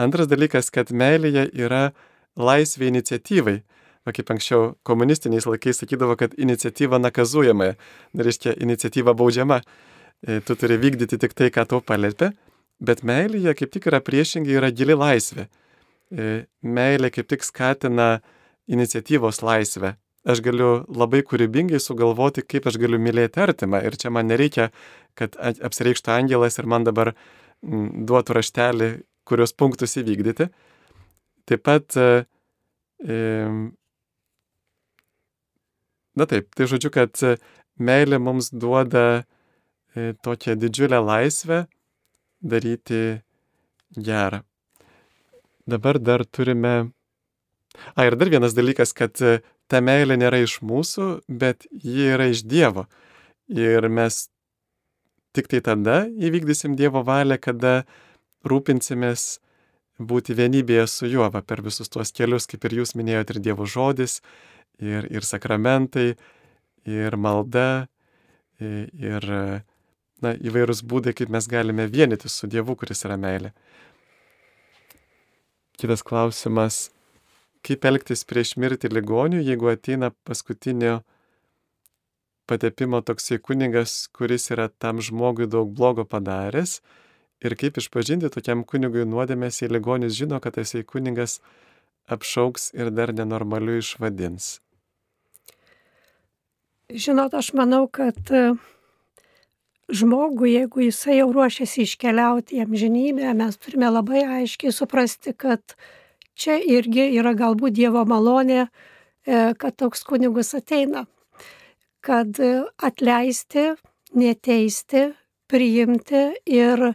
Antras 0.00 0.28
dalykas, 0.30 0.70
kad 0.72 0.92
meilėje 0.92 1.48
yra 1.58 1.92
laisvė 2.38 2.88
iniciatyvai. 2.92 3.58
Va 4.02 4.14
kaip 4.16 4.32
anksčiau 4.34 4.72
komunistiniais 4.88 5.46
laikais 5.46 5.78
sakydavo, 5.82 6.16
kad 6.18 6.32
iniciatyva 6.34 6.98
nakazuojama, 6.98 7.68
tai 8.16 8.26
reiškia 8.26 8.56
iniciatyva 8.64 9.14
baudžiama. 9.14 9.60
E, 10.22 10.40
tu 10.42 10.56
turi 10.58 10.78
vykdyti 10.82 11.20
tik 11.22 11.36
tai, 11.38 11.52
ką 11.54 11.66
tau 11.70 11.82
palėpė, 11.86 12.32
bet 12.82 13.04
meilėje 13.06 13.54
kaip 13.60 13.74
tik 13.76 13.86
yra 13.92 14.02
priešingai, 14.02 14.56
yra 14.58 14.72
gili 14.74 14.96
laisvė. 14.98 15.46
E, 16.10 16.32
meilė 16.62 17.12
kaip 17.14 17.30
tik 17.30 17.46
skatina 17.46 18.16
iniciatyvos 18.66 19.42
laisvę 19.46 19.94
aš 20.22 20.42
galiu 20.44 20.70
labai 20.90 21.22
kūrybingai 21.26 21.80
sugalvoti, 21.82 22.44
kaip 22.46 22.66
aš 22.70 22.78
galiu 22.82 23.00
mylėti 23.02 23.42
artimą. 23.42 23.82
Ir 23.86 23.96
čia 23.98 24.12
man 24.14 24.28
nereikia, 24.30 24.70
kad 25.18 25.36
apsireikštų 25.38 26.12
angelas 26.14 26.58
ir 26.60 26.68
man 26.70 26.86
dabar 26.86 27.12
duotų 27.62 28.38
raštelį, 28.38 28.90
kurios 29.32 29.54
punktus 29.56 29.96
įvykdyti. 30.00 30.48
Taip 31.48 31.64
pat, 31.66 31.96
e, 31.96 33.16
na 36.14 36.28
taip, 36.30 36.52
tai 36.54 36.68
žodžiu, 36.70 36.92
kad 36.94 37.16
meilė 37.82 38.20
mums 38.22 38.52
duoda 38.52 39.06
e, 39.96 40.12
tokią 40.22 40.56
didžiulę 40.60 41.00
laisvę 41.02 41.64
daryti 42.42 43.22
gerą. 43.96 44.42
Dabar 45.66 45.98
dar 45.98 46.24
turime. 46.26 46.90
A, 47.96 48.04
ir 48.04 48.16
dar 48.20 48.28
vienas 48.28 48.54
dalykas, 48.54 48.92
kad 48.92 49.16
ta 49.72 49.80
meilė 49.80 50.18
nėra 50.20 50.42
iš 50.44 50.58
mūsų, 50.60 51.08
bet 51.28 51.64
ji 51.72 52.10
yra 52.12 52.28
iš 52.32 52.44
Dievo. 52.44 52.84
Ir 53.48 53.88
mes 53.88 54.26
tik 55.32 55.48
tai 55.48 55.62
tada 55.64 56.02
įvykdysim 56.10 56.76
Dievo 56.76 57.02
valią, 57.06 57.38
kada 57.40 57.82
rūpinsimės 58.48 59.40
būti 60.02 60.34
vienybėje 60.36 60.86
su 60.90 61.10
juo, 61.10 61.28
va, 61.30 61.42
per 61.42 61.62
visus 61.62 61.90
tuos 61.92 62.12
kelius, 62.14 62.48
kaip 62.50 62.64
ir 62.66 62.80
jūs 62.80 62.94
minėjote, 62.98 63.36
ir 63.36 63.42
Dievo 63.48 63.66
žodis, 63.68 64.20
ir, 64.82 65.06
ir 65.12 65.26
sakramentai, 65.26 66.14
ir 66.88 67.16
malda, 67.16 67.86
ir 68.58 69.28
na, 70.22 70.34
įvairūs 70.34 70.82
būdai, 70.86 71.14
kaip 71.18 71.32
mes 71.34 71.48
galime 71.50 71.86
vienyti 71.90 72.30
su 72.30 72.48
Dievu, 72.50 72.76
kuris 72.78 73.04
yra 73.06 73.18
meilė. 73.20 73.52
Kitas 75.78 76.04
klausimas, 76.06 76.90
kaip 77.66 77.84
elgtis 77.88 78.26
prieš 78.28 78.56
mirtį 78.60 78.92
ligonių, 78.92 79.40
jeigu 79.42 79.72
ateina 79.72 80.12
paskutinio 80.26 81.00
patepimo 82.50 83.00
toksai 83.06 83.38
kunigas, 83.42 84.08
kuris 84.14 84.50
yra 84.52 84.68
tam 84.82 85.00
žmogui 85.02 85.48
daug 85.50 85.70
blogo 85.74 86.04
padaręs 86.04 86.80
ir 87.42 87.56
kaip 87.58 87.78
išpažinti 87.80 88.30
tokiam 88.32 88.64
kunigui 88.68 89.04
nuodėmės, 89.08 89.62
jei 89.62 89.70
ligonis 89.72 90.16
žino, 90.18 90.40
kad 90.42 90.56
tasai 90.58 90.84
kunigas 90.86 91.40
apšauks 92.10 92.72
ir 92.78 92.90
dar 92.94 93.12
nenormaliu 93.14 93.78
išvadins. 93.80 94.58
Žinot, 96.92 97.34
aš 97.34 97.52
manau, 97.56 97.86
kad 97.88 98.18
e, 98.28 98.52
žmogui, 99.88 100.52
jeigu 100.58 100.84
jisai 100.84 101.20
jau 101.20 101.30
ruošiasi 101.32 101.86
iškeliauti 101.86 102.58
į 102.58 102.66
amžinybę, 102.66 103.32
mes 103.38 103.56
turime 103.56 103.88
labai 103.88 104.26
aiškiai 104.40 104.74
suprasti, 104.74 105.32
kad 105.32 105.76
čia 106.36 106.58
irgi 106.60 107.08
yra 107.16 107.32
galbūt 107.38 107.78
Dievo 107.78 108.04
malonė, 108.08 108.66
e, 108.66 109.40
kad 109.56 109.78
toks 109.80 110.04
kunigus 110.04 110.52
ateina 110.58 111.06
kad 112.02 112.38
atleisti, 112.82 113.72
neteisti, 114.18 115.12
priimti 115.46 116.22
ir 116.50 116.88
e, 116.88 116.94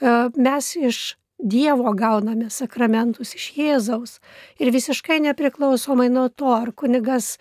mes 0.00 0.74
iš 0.76 1.16
Dievo 1.36 1.92
gauname 1.92 2.48
sakramentus 2.50 3.34
iš 3.36 3.50
Jėzaus. 3.58 4.16
Ir 4.56 4.72
visiškai 4.72 5.18
nepriklausomai 5.20 6.08
nuo 6.08 6.30
to, 6.32 6.48
ar 6.48 6.72
kunigas 6.72 7.36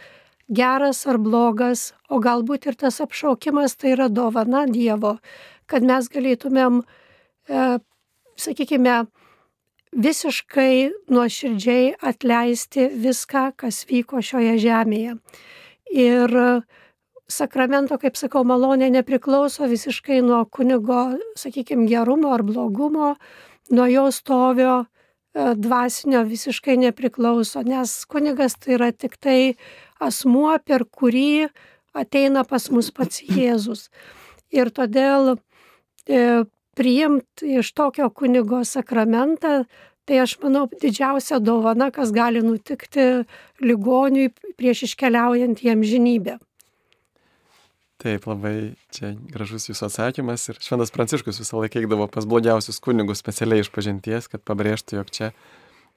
geras 0.52 1.06
ar 1.08 1.18
blogas, 1.18 1.94
o 2.12 2.20
galbūt 2.20 2.68
ir 2.68 2.76
tas 2.76 3.00
apšaukimas 3.02 3.78
tai 3.80 3.96
yra 3.96 4.10
dovana 4.12 4.66
Dievo, 4.68 5.16
kad 5.66 5.88
mes 5.88 6.10
galėtumėm, 6.12 6.82
e, 7.48 7.64
sakykime, 8.36 9.06
visiškai 9.96 10.92
nuoširdžiai 11.08 11.96
atleisti 12.04 12.90
viską, 12.92 13.54
kas 13.56 13.86
vyko 13.88 14.20
šioje 14.20 14.58
žemėje. 14.60 15.16
Ir 15.96 16.36
e, 16.36 16.50
sakramento, 17.32 17.98
kaip 18.02 18.18
sakau, 18.20 18.44
malonė 18.46 18.90
nepriklauso 18.94 19.68
visiškai 19.70 20.22
nuo 20.26 20.44
kunigo, 20.46 21.18
sakykime, 21.40 21.88
gerumo 21.90 22.34
ar 22.36 22.44
blogumo, 22.46 23.16
nuo 23.74 23.88
jo 23.90 24.06
stovio 24.14 24.76
e, 24.84 25.54
dvasinio 25.58 26.24
visiškai 26.30 26.78
nepriklauso, 26.84 27.64
nes 27.66 27.98
kunigas 28.10 28.58
tai 28.62 28.78
yra 28.78 28.92
tik 28.94 29.18
tai 29.18 29.56
asmuo, 30.02 30.54
per 30.66 30.86
kurį 30.86 31.48
ateina 31.98 32.46
pas 32.46 32.70
mus 32.70 32.92
pats 32.94 33.24
Jėzus. 33.38 33.90
Ir 34.54 34.70
todėl 34.70 35.36
e, 36.06 36.46
priimti 36.78 37.58
iš 37.60 37.74
tokio 37.74 38.12
kunigo 38.14 38.62
sakramentą, 38.68 39.64
tai 40.06 40.20
aš 40.22 40.38
manau 40.44 40.68
didžiausia 40.70 41.40
dovana, 41.42 41.90
kas 41.90 42.12
gali 42.14 42.44
nutikti 42.46 43.26
ligoniui 43.64 44.30
prieš 44.60 44.92
iškeliaujant 44.92 45.64
į 45.66 45.72
amžinybę. 45.74 46.38
Taip, 48.06 48.28
labai 48.30 48.76
čia 48.94 49.16
gražus 49.34 49.64
jūsų 49.66 49.88
atsakymas 49.88 50.44
ir 50.52 50.60
Šventas 50.62 50.92
Pranciškus 50.94 51.40
visą 51.42 51.58
laiką 51.58 51.80
eidavo 51.82 52.06
pas 52.14 52.28
blogiausius 52.30 52.78
kunigus 52.78 53.18
specialiai 53.24 53.64
iš 53.64 53.72
pažinties, 53.74 54.28
kad 54.30 54.44
pabrėžtų, 54.46 55.00
jog 55.00 55.10
čia 55.10 55.30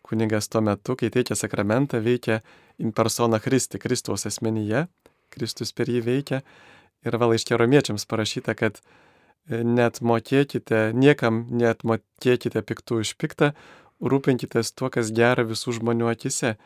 kunigas 0.09 0.49
tuo 0.49 0.63
metu, 0.65 0.97
kai 0.97 1.11
teikia 1.13 1.37
sakramentą, 1.37 2.01
veikia 2.01 2.39
in 2.81 2.95
persona 2.97 3.43
Kristi, 3.45 3.77
Kristaus 3.83 4.25
asmenyje, 4.31 4.87
Kristus 5.37 5.75
per 5.77 5.93
jį 5.93 6.01
veikia. 6.07 6.41
Ir 7.05 7.19
va 7.21 7.29
laiškė 7.29 7.61
romiečiams 7.61 8.09
parašyta, 8.09 8.57
kad 8.57 8.81
e, 8.81 9.61
net 9.61 10.01
mokėkite, 10.01 10.95
niekam 10.97 11.45
net 11.61 11.85
mokėkite 11.85 12.65
piktų 12.65 13.03
iš 13.05 13.13
piktą, 13.21 13.53
rūpinkitės 14.01 14.73
tuo, 14.73 14.89
kas 14.89 15.13
gera 15.13 15.45
visų 15.45 15.77
žmonių 15.83 16.09
akise. 16.15 16.57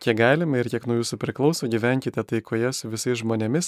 Kiek 0.00 0.16
galima 0.16 0.56
ir 0.56 0.68
kiek 0.72 0.86
nuo 0.88 0.94
jūsų 0.96 1.18
priklauso, 1.20 1.66
gyvenkite 1.68 2.22
taikoje 2.24 2.70
su 2.72 2.88
visais 2.88 3.18
žmonėmis, 3.20 3.66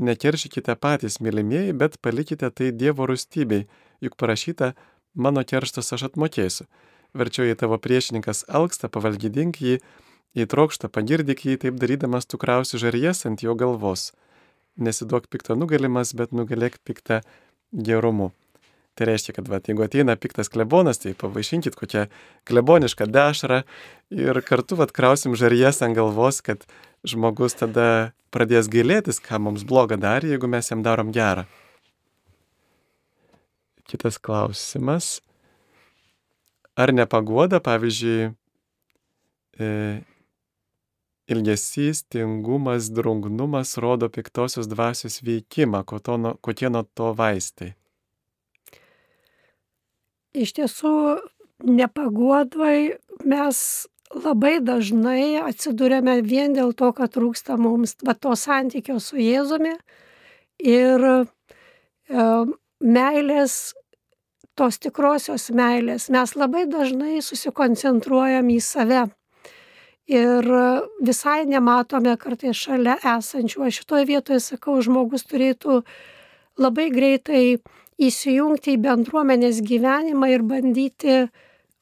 nekeršykite 0.00 0.72
patys, 0.80 1.18
mylimieji, 1.20 1.74
bet 1.76 1.98
palikite 2.00 2.48
tai 2.48 2.70
Dievo 2.72 3.04
rūstybei, 3.10 3.66
juk 4.00 4.16
parašyta, 4.16 4.70
mano 5.12 5.44
kerštas 5.44 5.92
aš 5.92 6.06
atmokėsiu. 6.08 6.64
Verčiau 7.12 7.44
jei 7.44 7.58
tavo 7.60 7.76
priešininkas 7.76 8.46
alksta, 8.48 8.88
pavalgydink 8.88 9.60
jį, 9.60 9.76
jei 10.40 10.48
trokšta, 10.48 10.88
pagirdik 10.88 11.44
jį, 11.44 11.58
taip 11.66 11.76
darydamas 11.80 12.24
tu 12.24 12.40
krausi 12.40 12.80
žarijas 12.80 13.26
ant 13.28 13.44
jo 13.44 13.52
galvos. 13.52 14.14
Nesiduok 14.80 15.28
pikto 15.28 15.60
nugalimas, 15.60 16.16
bet 16.16 16.32
nugalėk 16.32 16.80
piktą 16.88 17.20
gerumu. 17.72 18.32
Tai 18.96 19.04
reiškia, 19.10 19.34
kad 19.36 19.48
va, 19.52 19.60
jeigu 19.60 19.84
ateina 19.84 20.14
piktas 20.16 20.48
klebonas, 20.48 21.02
tai 21.02 21.12
pavaišinkit 21.20 21.74
kokią 21.76 22.06
klebonišką 22.48 23.04
dešrą 23.12 23.60
ir 24.16 24.40
kartu 24.46 24.78
va, 24.80 24.86
krausim 24.88 25.36
žarijas 25.36 25.82
ant 25.84 25.98
galvos, 25.98 26.40
kad 26.40 26.64
žmogus 27.04 27.58
tada 27.60 28.14
pradės 28.32 28.70
gailėtis, 28.72 29.20
ką 29.20 29.42
mums 29.44 29.68
bloga 29.68 30.00
darė, 30.00 30.32
jeigu 30.32 30.48
mes 30.48 30.72
jam 30.72 30.80
darom 30.86 31.12
gerą. 31.12 31.44
Kitas 33.86 34.16
klausimas. 34.16 35.20
Ar 36.76 36.92
nepagoda, 36.96 37.60
pavyzdžiui, 37.60 38.32
e, 39.60 39.68
ilgesys, 41.28 42.06
tingumas, 42.08 42.88
drungnumas 42.92 43.76
rodo 43.76 44.08
piktosios 44.08 44.68
dvasios 44.72 45.20
veikimą, 45.20 45.84
kokie 45.84 46.72
nuo 46.72 46.88
to 46.96 47.12
vaistai? 47.12 47.74
Iš 50.36 50.52
tiesų, 50.58 50.92
nepagodoj 51.64 52.96
mes 53.24 53.58
labai 54.12 54.58
dažnai 54.60 55.40
atsidūrėme 55.40 56.20
vien 56.22 56.52
dėl 56.56 56.74
to, 56.76 56.92
kad 56.92 57.14
trūksta 57.14 57.56
mums 57.58 57.96
va, 58.04 58.14
to 58.14 58.34
santykio 58.36 58.98
su 59.00 59.16
Jėzumi 59.16 59.74
ir 60.60 61.06
e, 61.08 61.14
meilės, 62.80 63.56
tos 64.56 64.78
tikrosios 64.80 65.48
meilės. 65.56 66.10
Mes 66.12 66.36
labai 66.36 66.66
dažnai 66.68 67.22
susikoncentruojam 67.24 68.52
į 68.52 68.60
save 68.64 69.06
ir 70.06 70.46
visai 71.02 71.40
nematome 71.48 72.14
kartais 72.20 72.56
šalia 72.56 72.96
esančių. 73.16 73.66
Aš 73.66 73.80
šitoje 73.82 74.06
vietoje 74.12 74.40
sakau, 74.44 74.78
žmogus 74.84 75.26
turėtų 75.26 75.82
labai 76.62 76.88
greitai 76.94 77.58
įsijungti 78.02 78.76
į 78.76 78.82
bendruomenės 78.84 79.62
gyvenimą 79.64 80.28
ir 80.34 80.44
bandyti 80.46 81.18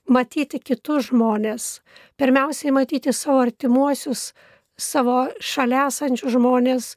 matyti 0.08 0.60
kitus 0.60 1.08
žmonės. 1.10 1.80
Pirmiausiai 2.20 2.74
matyti 2.74 3.12
savo 3.12 3.40
artimuosius, 3.46 4.32
savo 4.76 5.24
šalia 5.40 5.88
esančius 5.88 6.34
žmonės, 6.36 6.94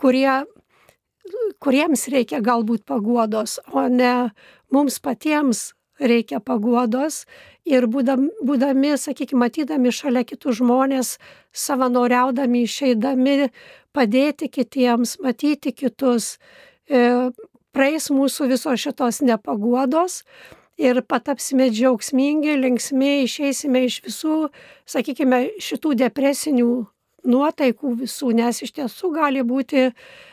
kurie, 0.00 0.36
kuriems 1.58 2.06
reikia 2.12 2.40
galbūt 2.44 2.84
paguodos, 2.88 3.58
o 3.72 3.88
ne 3.88 4.30
mums 4.70 5.00
patiems 5.00 5.70
reikia 6.00 6.40
paguodos 6.40 7.24
ir 7.68 7.86
būdami, 7.90 8.30
būdami 8.44 8.96
sakykime, 8.98 9.46
matydami 9.46 9.92
šalia 9.92 10.24
kitų 10.24 10.54
žmonės, 10.60 11.18
savanoriaudami, 11.52 12.64
išeidami, 12.64 13.50
padėti 13.92 14.48
kitiems, 14.48 15.18
matyti 15.20 15.72
kitus, 15.76 16.38
praeis 16.90 18.10
mūsų 18.10 18.50
visos 18.50 18.82
šitos 18.82 19.20
nepaguodos 19.24 20.22
ir 20.80 21.02
patapsime 21.04 21.68
džiaugsmingi, 21.70 22.56
linksmi, 22.60 23.20
išeisime 23.26 23.84
iš 23.86 24.00
visų, 24.06 24.38
sakykime, 24.88 25.42
šitų 25.60 25.94
depresinių 26.06 26.70
nuotaikų 27.28 27.94
visų, 28.00 28.32
nes 28.36 28.62
iš 28.64 28.72
tiesų 28.78 29.12
gali 29.12 29.44
būti 29.44 29.90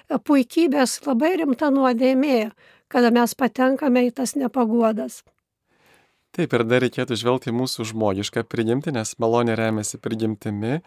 puikybės 0.08 1.01
labai 1.05 1.36
rimta 1.41 1.72
nuodėmė, 1.74 2.51
kada 2.88 3.12
mes 3.12 3.36
patenkame 3.36 4.08
į 4.08 4.14
tas 4.22 4.38
nepaguodas. 4.39 5.24
Taip, 6.36 6.53
ir 6.53 6.64
dar 6.70 6.84
reikėtų 6.84 7.18
žvelgti 7.18 7.51
mūsų 7.55 7.88
žmogišką 7.91 8.43
prigimtį, 8.47 8.93
nes 8.99 9.16
malonė 9.20 9.55
remiasi 9.58 9.97
prigimtimi. 9.99 10.82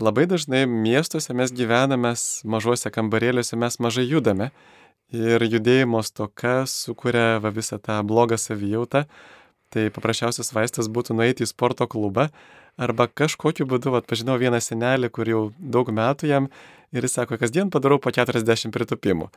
Labai 0.00 0.24
dažnai 0.26 0.64
miestuose 0.66 1.34
mes 1.36 1.52
gyvename, 1.54 2.14
mažuose 2.50 2.90
kambarėliuose 2.90 3.58
mes 3.60 3.78
mažai 3.78 4.06
judame 4.08 4.50
ir 5.14 5.44
judėjimo 5.46 6.02
stoka 6.04 6.64
sukuria 6.70 7.38
va, 7.42 7.52
visą 7.54 7.78
tą 7.82 8.00
blogą 8.06 8.38
savijautą, 8.40 9.04
tai 9.72 9.88
paprasčiausias 9.94 10.52
vaistas 10.54 10.90
būtų 10.90 11.16
nueiti 11.18 11.46
į 11.46 11.50
sporto 11.50 11.86
klubą 11.90 12.28
arba 12.76 13.06
kažkokiu 13.06 13.66
būdu, 13.70 13.92
va, 13.94 14.02
pažinau 14.02 14.36
vieną 14.40 14.60
senelį, 14.62 15.10
kur 15.14 15.30
jau 15.30 15.42
daug 15.58 15.90
metų 15.94 16.30
jam 16.30 16.48
ir 16.94 17.06
jis 17.06 17.16
sako, 17.20 17.38
kasdien 17.38 17.70
padarau 17.74 18.00
po 18.02 18.10
40 18.14 18.74
pritupimų. 18.74 19.30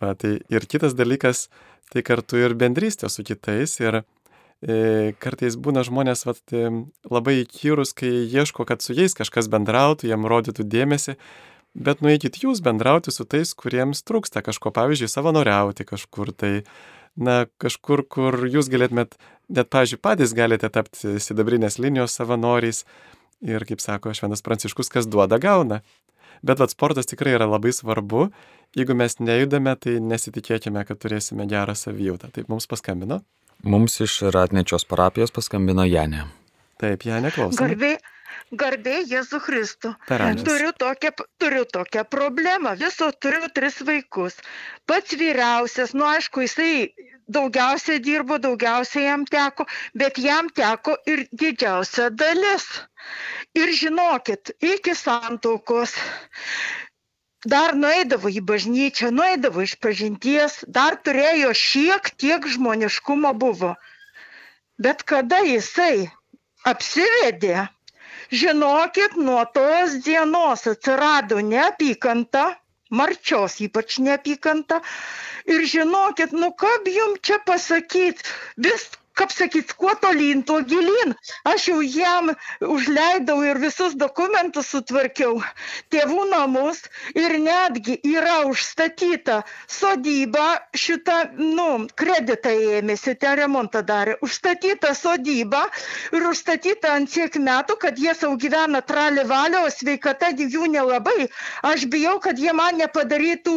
Va, 0.00 0.14
tai 0.16 0.38
ir 0.52 0.66
kitas 0.70 0.96
dalykas, 0.96 1.48
tai 1.92 2.04
kartu 2.06 2.40
ir 2.40 2.56
bendrystė 2.56 3.10
su 3.12 3.24
kitais 3.26 3.76
ir 3.82 4.00
e, 4.00 5.12
kartais 5.20 5.58
būna 5.60 5.84
žmonės 5.84 6.24
vat, 6.28 6.42
e, 6.54 6.70
labai 7.10 7.42
įkyrus, 7.42 7.92
kai 7.98 8.12
ieško, 8.24 8.64
kad 8.68 8.84
su 8.84 8.96
jais 8.96 9.16
kažkas 9.18 9.50
bendrautų, 9.52 10.08
jam 10.08 10.24
rodytų 10.28 10.64
dėmesį, 10.64 11.18
bet 11.74 12.02
nueikit 12.04 12.38
jūs 12.42 12.62
bendrauti 12.64 13.12
su 13.14 13.26
tais, 13.28 13.54
kuriems 13.58 14.04
trūksta 14.08 14.42
kažko, 14.44 14.72
pavyzdžiui, 14.74 15.10
savanoriauti 15.10 15.86
kažkur, 15.88 16.32
tai, 16.36 16.52
na, 17.16 17.44
kažkur, 17.62 18.04
kur 18.08 18.38
jūs 18.48 18.70
galėtumėt, 18.72 19.16
net, 19.52 19.70
pavyzdžiui, 19.72 20.00
patys 20.02 20.36
galite 20.36 20.70
tapti 20.72 21.18
sidabrinės 21.22 21.80
linijos 21.82 22.16
savanoriais 22.18 22.84
ir, 23.42 23.66
kaip 23.68 23.82
sako 23.82 24.14
Šventas 24.16 24.44
Pranciškus, 24.44 24.92
kas 24.92 25.10
duoda, 25.10 25.40
gauna. 25.42 25.82
Bet 26.42 26.58
vat 26.58 26.72
sportas 26.74 27.06
tikrai 27.06 27.36
yra 27.36 27.46
labai 27.46 27.70
svarbu. 27.74 28.26
Jeigu 28.74 28.96
mes 28.98 29.18
nejudame, 29.22 29.76
tai 29.78 29.98
nesitikėkime, 30.02 30.82
kad 30.88 30.98
turėsime 30.98 31.46
gerą 31.50 31.76
savijautą. 31.78 32.32
Taip 32.34 32.48
mums 32.50 32.66
paskambino. 32.70 33.20
Mums 33.62 34.00
iš 34.02 34.16
Ratnečios 34.34 34.82
parapijos 34.90 35.30
paskambino 35.30 35.84
Janė. 35.86 36.24
Taip, 36.82 37.04
Janė 37.06 37.30
klausė. 37.30 37.60
Garbė, 37.60 37.92
garbė 38.52 39.00
Jėzų 39.08 39.40
Kristų. 39.46 39.94
Turiu 40.46 40.72
tokią, 40.76 41.12
turiu 41.40 41.64
tokią 41.64 42.04
problemą. 42.04 42.74
Viso 42.80 43.08
turiu 43.12 43.48
tris 43.54 43.80
vaikus. 43.88 44.36
Pats 44.86 45.16
vyriausias, 45.16 45.94
nu 45.96 46.04
aišku, 46.08 46.44
jisai 46.44 46.92
daugiausiai 47.32 48.02
dirbo, 48.04 48.38
daugiausiai 48.42 49.06
jam 49.06 49.24
teko, 49.24 49.66
bet 49.96 50.20
jam 50.20 50.50
teko 50.52 50.98
ir 51.08 51.26
didžiausia 51.32 52.10
dalis. 52.10 52.68
Ir 53.56 53.72
žinokit, 53.76 54.54
iki 54.60 54.94
santaukos 54.96 55.96
dar 57.48 57.74
nueidavo 57.74 58.30
į 58.30 58.44
bažnyčią, 58.46 59.10
nueidavo 59.10 59.64
iš 59.64 59.74
pažinties, 59.82 60.60
dar 60.68 61.00
turėjo 61.00 61.50
šiek 61.56 62.12
tiek 62.20 62.46
žmoniškumo 62.46 63.32
buvo. 63.34 63.74
Bet 64.82 65.02
kada 65.08 65.40
jisai 65.46 66.10
apsivedė, 66.68 67.66
žinokit, 68.32 69.16
nuo 69.16 69.44
tos 69.54 69.98
dienos 70.04 70.66
atsirado 70.72 71.40
neapykanta, 71.52 72.44
marčios 72.90 73.60
ypač 73.66 73.98
neapykanta. 74.06 74.80
Ir 75.52 75.64
žinokit, 75.66 76.32
nu 76.32 76.52
kaip 76.56 76.88
jum 76.96 77.16
čia 77.20 77.38
pasakyti, 77.46 78.24
vis 78.56 78.88
kaip 79.18 79.32
sakyt, 79.32 79.72
kuo 79.78 79.92
tolyn, 80.00 80.42
tuo 80.46 80.60
gilyn. 80.64 81.14
Aš 81.48 81.68
jau 81.70 81.80
jam 81.84 82.32
užleidau 82.64 83.40
ir 83.44 83.60
visus 83.60 83.94
dokumentus 83.98 84.70
sutvarkiau, 84.72 85.40
tėvų 85.92 86.26
namus 86.30 86.82
ir 87.18 87.36
netgi 87.42 87.98
yra 88.08 88.42
užstatyta 88.48 89.42
sodyba, 89.68 90.46
šitą, 90.76 91.18
nu, 91.38 91.86
kreditą 91.98 92.54
ėmėsi, 92.78 93.16
ten 93.20 93.36
remontą 93.42 93.82
darė, 93.86 94.16
užstatyta 94.24 94.94
sodyba 94.98 95.66
ir 96.14 96.28
užstatyta 96.30 96.94
ant 96.96 97.12
tiek 97.12 97.36
metų, 97.36 97.78
kad 97.84 98.00
jie 98.00 98.14
savo 98.16 98.38
gyvena 98.40 98.82
trali 98.86 99.26
valio, 99.28 99.66
o 99.66 99.72
sveikata 99.72 100.32
jų 100.32 100.70
nelabai. 100.72 101.28
Aš 101.66 101.86
bijau, 101.92 102.18
kad 102.22 102.40
jie 102.40 102.52
man 102.56 102.80
nepadarytų, 102.80 103.56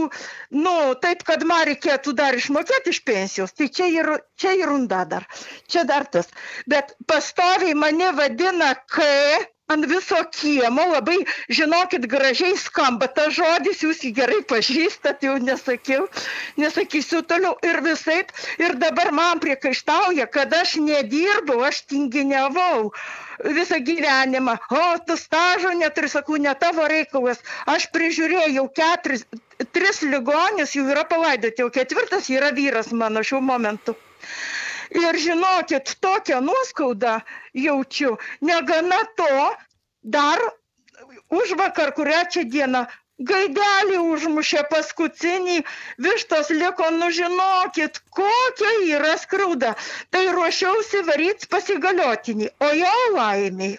nu, 0.60 0.76
taip, 1.02 1.24
kad 1.28 1.44
man 1.48 1.66
reikėtų 1.72 2.14
dar 2.18 2.36
išmokėti 2.36 2.92
iš 2.92 3.02
pensijos. 3.08 3.56
Tai 3.56 3.70
čia 3.72 3.88
ir, 3.92 4.12
čia 4.40 4.56
ir 4.60 4.70
runda 4.70 5.04
dar 5.08 5.26
čia 5.68 5.84
dar 5.90 6.06
tas. 6.06 6.32
Bet 6.68 6.96
pastoviai 7.08 7.76
mane 7.78 8.12
vadina 8.18 8.74
K 8.88 9.04
ant 9.74 9.86
viso 9.90 10.18
kiemo, 10.30 10.84
labai, 10.92 11.18
žinokit, 11.58 12.06
gražiai 12.10 12.54
skamba 12.62 13.08
tas 13.10 13.34
žodis, 13.34 13.82
jūs 13.82 14.04
jį 14.06 14.12
gerai 14.20 14.42
pažįstat, 14.46 15.24
jau 15.26 15.36
nesakiau, 15.42 16.06
nesakysiu 16.62 17.24
toliau 17.26 17.56
ir 17.66 17.82
visai. 17.86 18.22
Ir 18.62 18.78
dabar 18.82 19.12
man 19.16 19.42
priekaištauja, 19.42 20.28
kad 20.32 20.54
aš 20.54 20.78
nedirbau, 20.86 21.64
aš 21.66 21.82
tinginiavau 21.90 22.92
visą 23.58 23.82
gyvenimą. 23.90 24.56
O, 24.70 24.84
tu 25.08 25.18
stažo 25.20 25.74
neturi, 25.80 26.12
sakau, 26.14 26.38
ne 26.38 26.54
tavo 26.62 26.86
reikalas. 26.92 27.42
Aš 27.66 27.90
prižiūrėjau 27.96 28.68
keturis, 28.78 29.26
tris 29.74 30.04
ligonius, 30.06 30.78
jų 30.78 30.92
yra 30.94 31.08
palaidoti, 31.10 31.66
jau 31.66 31.74
ketvirtas 31.74 32.30
yra 32.30 32.54
vyras 32.54 32.94
mano 32.94 33.26
šiuo 33.26 33.42
momentu. 33.42 33.98
Ir 34.96 35.18
žinokit, 35.20 35.96
tokią 36.04 36.42
nuoskaudą 36.46 37.20
jaučiu. 37.54 38.16
Negana 38.42 39.02
to, 39.20 39.32
dar 40.04 40.40
už 41.30 41.56
vakar, 41.60 41.92
kurią 41.98 42.22
čia 42.32 42.46
dieną, 42.48 42.86
gaidelį 43.20 44.00
užmušė 44.04 44.66
paskutinį, 44.72 45.62
vištos 46.04 46.52
liko, 46.56 46.90
nu 47.00 47.12
žinokit, 47.16 48.02
kokia 48.12 48.74
yra 48.98 49.16
skriauda. 49.20 49.74
Tai 50.12 50.24
ruošiausi 50.36 51.04
varyti 51.08 51.52
pasigaliotinį, 51.52 52.52
o 52.60 52.72
jo 52.76 52.96
laimiai. 53.16 53.76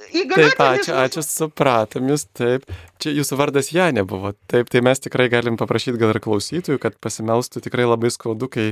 Taip, 0.00 0.56
ačiū, 0.64 0.94
ačiū, 0.96 1.22
supratom 1.24 2.08
jūs, 2.08 2.24
taip. 2.32 2.64
Čia 3.02 3.12
jūsų 3.18 3.36
vardas 3.36 3.68
Janė 3.74 4.06
buvo. 4.08 4.32
Taip, 4.48 4.70
tai 4.72 4.80
mes 4.84 5.02
tikrai 5.02 5.28
galim 5.32 5.58
paprašyti 5.60 6.00
gal 6.00 6.14
ir 6.14 6.20
klausytojų, 6.24 6.80
kad 6.80 6.96
pasimelstų 7.04 7.60
tikrai 7.66 7.84
labai 7.84 8.08
skaudu, 8.14 8.48
kai 8.48 8.66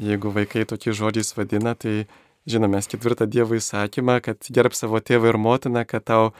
Jeigu 0.00 0.32
vaikai 0.34 0.64
tokiais 0.66 0.96
žodžiais 0.98 1.34
vadina, 1.36 1.74
tai 1.78 2.06
žinome 2.50 2.80
ketvirtą 2.82 3.28
Dievo 3.30 3.54
įsakymą, 3.54 4.18
kad 4.24 4.42
gerb 4.50 4.74
savo 4.74 4.98
tėvą 4.98 5.30
ir 5.30 5.38
motiną, 5.38 5.84
kad 5.86 6.04
tau, 6.04 6.32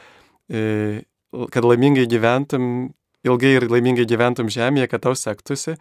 e, 0.51 1.03
kad 1.31 1.63
laimingai 1.63 2.05
gyventum, 2.11 2.91
ilgai 3.23 3.55
ir 3.57 3.67
laimingai 3.71 4.05
gyventum 4.05 4.51
žemėje, 4.51 4.89
kad 4.91 5.05
tau 5.07 5.15
sektųsi. 5.15 5.77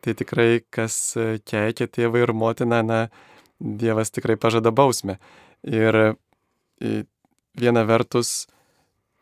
Tai 0.00 0.14
tikrai, 0.16 0.62
kas 0.72 1.12
keikia 1.44 1.86
tėvą 1.92 2.24
ir 2.24 2.32
motiną, 2.32 2.80
na, 2.82 3.02
Dievas 3.60 4.08
tikrai 4.08 4.38
pažada 4.40 4.70
bausmę. 4.72 5.18
Ir 5.68 5.96
e, 6.00 7.02
viena 7.60 7.82
vertus, 7.84 8.48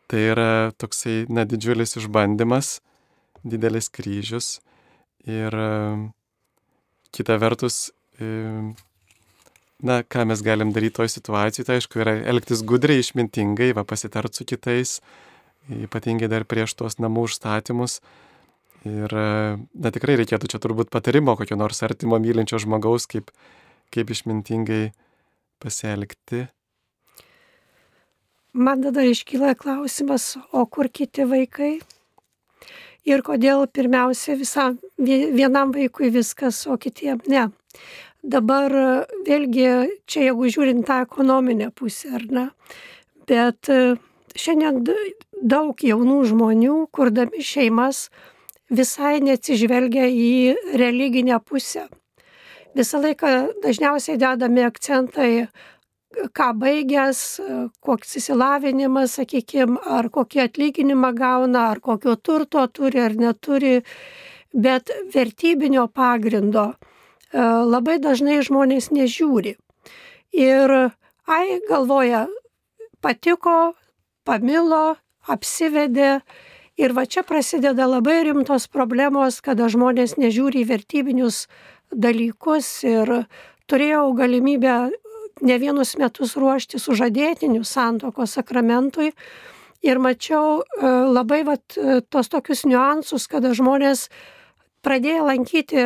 tai 0.07 0.21
yra 0.31 0.71
toksai, 0.79 1.25
na, 1.27 1.43
didžiulis 1.43 1.97
išbandymas, 1.99 2.77
didelis 3.43 3.91
kryžius. 3.91 4.61
Ir 5.27 5.51
kita 7.15 7.37
vertus, 7.41 7.89
na, 9.79 10.01
ką 10.03 10.25
mes 10.29 10.43
galim 10.45 10.73
daryti 10.75 10.99
toj 10.99 11.11
situacijai, 11.15 11.65
tai 11.67 11.79
aišku, 11.79 12.01
yra 12.03 12.17
elgtis 12.31 12.63
gudriai, 12.67 13.03
išmintingai, 13.03 13.71
va, 13.77 13.85
pasitart 13.87 14.35
su 14.35 14.47
kitais, 14.47 14.99
ypatingai 15.69 16.29
dar 16.31 16.45
prieš 16.49 16.75
tuos 16.79 16.99
namų 16.99 17.27
užstatymus. 17.29 17.99
Ir, 18.87 19.11
na, 19.11 19.91
tikrai 19.91 20.15
reikėtų 20.21 20.51
čia 20.51 20.59
turbūt 20.63 20.91
patarimo 20.93 21.35
kokio 21.39 21.57
nors 21.59 21.83
artimo 21.83 22.19
mylinčio 22.21 22.61
žmogaus, 22.63 23.07
kaip, 23.11 23.33
kaip 23.91 24.13
išmintingai 24.15 24.89
pasielgti. 25.59 26.47
Man 28.55 28.81
tada 28.81 29.03
iškyla 29.05 29.53
klausimas, 29.59 30.33
o 30.51 30.63
kur 30.65 30.89
kiti 30.89 31.27
vaikai? 31.27 31.73
Ir 33.09 33.23
kodėl 33.25 33.65
pirmiausia 33.73 34.35
visam, 34.39 34.77
vienam 34.97 35.73
vaikui 35.75 36.11
viskas, 36.13 36.61
o 36.67 36.77
kitiem 36.77 37.21
ne. 37.27 37.49
Dabar 38.19 38.73
vėlgi 39.27 39.67
čia 40.09 40.29
jeigu 40.29 40.49
žiūrint 40.51 40.85
tą 40.87 41.01
ekonominę 41.05 41.69
pusę, 41.71 42.11
ar 42.17 42.25
ne, 42.27 42.47
bet 43.29 43.69
e, 43.71 43.95
šiandien 44.35 44.81
daug 45.39 45.79
jaunų 45.79 46.17
žmonių, 46.33 46.75
kurdami 46.91 47.39
šeimas, 47.45 48.09
visai 48.69 49.21
neatsižvelgia 49.23 50.09
į 50.11 50.75
religinę 50.81 51.39
pusę. 51.39 51.87
Visą 52.75 52.99
laiką 53.01 53.31
dažniausiai 53.63 54.19
dedame 54.21 54.67
akcentą 54.67 55.25
į 55.25 55.39
ką 56.09 56.49
baigęs, 56.57 57.19
koks 57.85 58.17
įsilavinimas, 58.19 59.17
sakykime, 59.19 59.77
ar 59.85 60.09
kokį 60.13 60.43
atlyginimą 60.47 61.13
gauna, 61.17 61.69
ar 61.73 61.81
kokio 61.83 62.15
turto 62.17 62.65
turi 62.73 63.01
ar 63.03 63.15
neturi, 63.15 63.79
bet 64.53 64.89
vertybinio 65.13 65.87
pagrindo 65.93 66.71
e, 66.73 67.41
labai 67.41 67.99
dažnai 68.01 68.39
žmonės 68.45 68.89
nežiūri. 68.95 69.55
Ir, 70.33 70.73
ai, 71.29 71.45
galvoja, 71.69 72.25
patiko, 73.01 73.75
pamilo, 74.25 74.97
apsivedė. 75.29 76.19
Ir 76.79 76.93
va 76.95 77.03
čia 77.05 77.25
prasideda 77.27 77.85
labai 77.89 78.21
rimtos 78.23 78.69
problemos, 78.71 79.41
kada 79.45 79.67
žmonės 79.69 80.15
nežiūri 80.17 80.63
į 80.63 80.69
vertybinius 80.69 81.43
dalykus 81.91 82.69
ir 82.87 83.11
turėjau 83.69 84.13
galimybę 84.17 84.77
ne 85.41 85.57
vienus 85.59 85.95
metus 85.99 86.35
ruošti 86.39 86.79
sužadėtinių 86.79 87.63
santokos 87.67 88.35
sakramentui. 88.37 89.13
Ir 89.85 89.99
mačiau 90.03 90.59
e, 90.59 90.89
labai 91.07 91.43
vat, 91.47 91.77
e, 91.77 92.01
tos 92.11 92.27
tokius 92.31 92.65
niuansus, 92.67 93.29
kada 93.31 93.53
žmonės 93.55 94.09
pradėjo 94.83 95.27
lankyti 95.29 95.85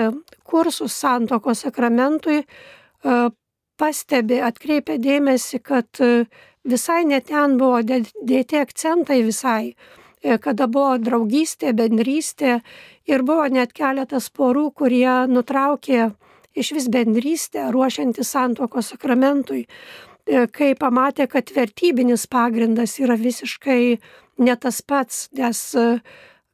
kursus 0.50 0.96
santokos 0.98 1.62
sakramentui, 1.68 2.42
e, 2.42 3.18
pastebi, 3.78 4.40
atkreipia 4.42 4.98
dėmesį, 5.02 5.60
kad 5.62 6.02
visai 6.66 7.04
net 7.06 7.30
ten 7.30 7.58
buvo 7.58 7.82
dėti 7.84 8.60
akcentai 8.62 9.24
visai, 9.26 9.74
kada 10.22 10.68
buvo 10.72 11.00
draugystė, 11.02 11.74
bendrystė. 11.76 12.60
Ir 13.10 13.26
buvo 13.28 13.48
net 13.52 13.74
keletas 13.76 14.30
porų, 14.30 14.70
kurie 14.78 15.26
nutraukė 15.28 16.14
iš 16.14 16.33
vis 16.56 16.88
bendrystę, 16.88 17.72
ruošiantis 17.72 18.30
santokos 18.30 18.94
sakramentui, 18.94 19.66
e, 20.26 20.48
kai 20.48 20.74
pamatė, 20.80 21.28
kad 21.28 21.50
vertybinis 21.56 22.28
pagrindas 22.28 23.00
yra 23.02 23.18
visiškai 23.18 23.98
ne 24.38 24.56
tas 24.56 24.82
pats, 24.82 25.30
nes 25.34 25.76
e, 25.76 25.88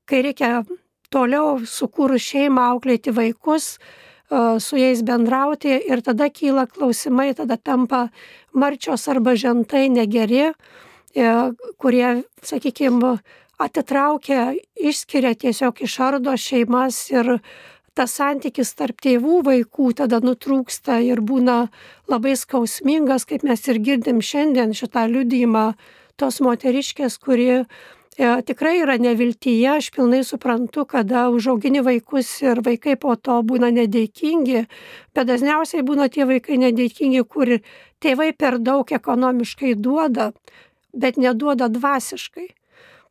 kai 0.09 0.21
reikia 0.23 0.63
toliau 1.11 1.59
sukūrus 1.65 2.23
šeimą, 2.23 2.69
auklėti 2.75 3.11
vaikus, 3.15 3.77
e, 3.77 4.59
su 4.59 4.79
jais 4.79 5.03
bendrauti 5.03 5.75
ir 5.89 6.01
tada 6.01 6.29
kyla 6.29 6.67
klausimai, 6.67 7.33
tada 7.35 7.57
tampa 7.57 8.09
marčios 8.53 9.07
arba 9.07 9.35
žentai 9.35 9.89
negeri, 9.89 10.53
kurie, 11.81 12.09
sakykime, 12.45 13.15
atitraukia, 13.59 14.53
išskiria 14.77 15.33
tiesiog 15.35 15.81
išardo 15.83 16.35
šeimas 16.37 17.09
ir 17.11 17.39
tas 17.97 18.15
santykis 18.17 18.73
tarp 18.77 18.99
tėvų 19.03 19.39
vaikų 19.47 19.93
tada 20.01 20.19
nutrūksta 20.23 20.99
ir 21.05 21.21
būna 21.21 21.69
labai 22.09 22.35
skausmingas, 22.39 23.25
kaip 23.29 23.45
mes 23.47 23.65
ir 23.67 23.79
girdim 23.83 24.21
šiandien 24.21 24.75
šitą 24.77 25.05
liudymą 25.09 25.71
tos 26.19 26.39
moteriškės, 26.43 27.17
kuri 27.23 27.47
e, 27.55 27.63
tikrai 28.45 28.79
yra 28.83 28.97
neviltyje, 28.99 29.69
aš 29.77 29.91
pilnai 29.95 30.21
suprantu, 30.27 30.85
kada 30.85 31.27
užaugini 31.33 31.83
vaikus 31.85 32.31
ir 32.43 32.63
vaikai 32.65 32.97
po 32.99 33.15
to 33.15 33.39
būna 33.47 33.71
nedėkingi, 33.75 34.65
bet 35.15 35.31
dažniausiai 35.31 35.85
būna 35.87 36.09
tie 36.11 36.27
vaikai 36.29 36.59
nedėkingi, 36.65 37.23
kur 37.23 37.57
tėvai 38.03 38.31
per 38.35 38.59
daug 38.59 38.91
ekonomiškai 38.91 39.75
duoda, 39.79 40.31
bet 40.93 41.17
neduoda 41.17 41.69
dvasiškai. 41.71 42.49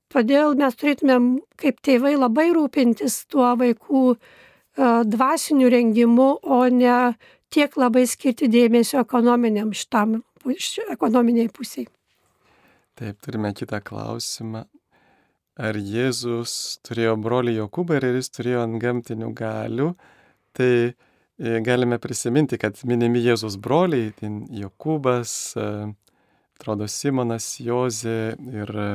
Todėl 0.09 0.55
mes 0.57 0.77
turėtumėm 0.81 1.25
kaip 1.61 1.83
tėvai 1.85 2.15
labai 2.17 2.49
rūpintis 2.57 3.27
tuo 3.29 3.51
vaikų 3.61 4.17
dvasiniu 4.79 5.69
rengimu, 5.73 6.29
o 6.43 6.63
ne 6.71 6.97
tiek 7.53 7.77
labai 7.81 8.07
skirti 8.07 8.49
dėmesio 8.53 9.01
ekonominiam 9.03 9.73
šitam, 9.75 10.21
ekonominiai 10.93 11.51
pusiai. 11.53 11.89
Taip, 12.99 13.21
turime 13.23 13.53
kitą 13.55 13.81
klausimą. 13.85 14.65
Ar 15.59 15.75
Jėzus 15.75 16.79
turėjo 16.87 17.17
brolį 17.19 17.57
Jokūbą 17.57 17.99
ir 17.99 18.07
jis 18.19 18.31
turėjo 18.31 18.63
ant 18.63 18.79
gamtinių 18.83 19.33
galių? 19.39 19.89
Tai 20.55 20.73
e, 20.87 20.93
galime 21.67 21.99
prisiminti, 22.03 22.59
kad 22.63 22.79
minimi 22.87 23.23
Jėzus 23.25 23.57
broliai, 23.63 24.13
tai 24.19 24.31
Jokūbas, 24.61 25.33
e, 25.59 25.67
atrodo 26.59 26.87
Simonas, 26.91 27.57
Jozė 27.63 28.37
ir 28.51 28.71
e, 28.71 28.89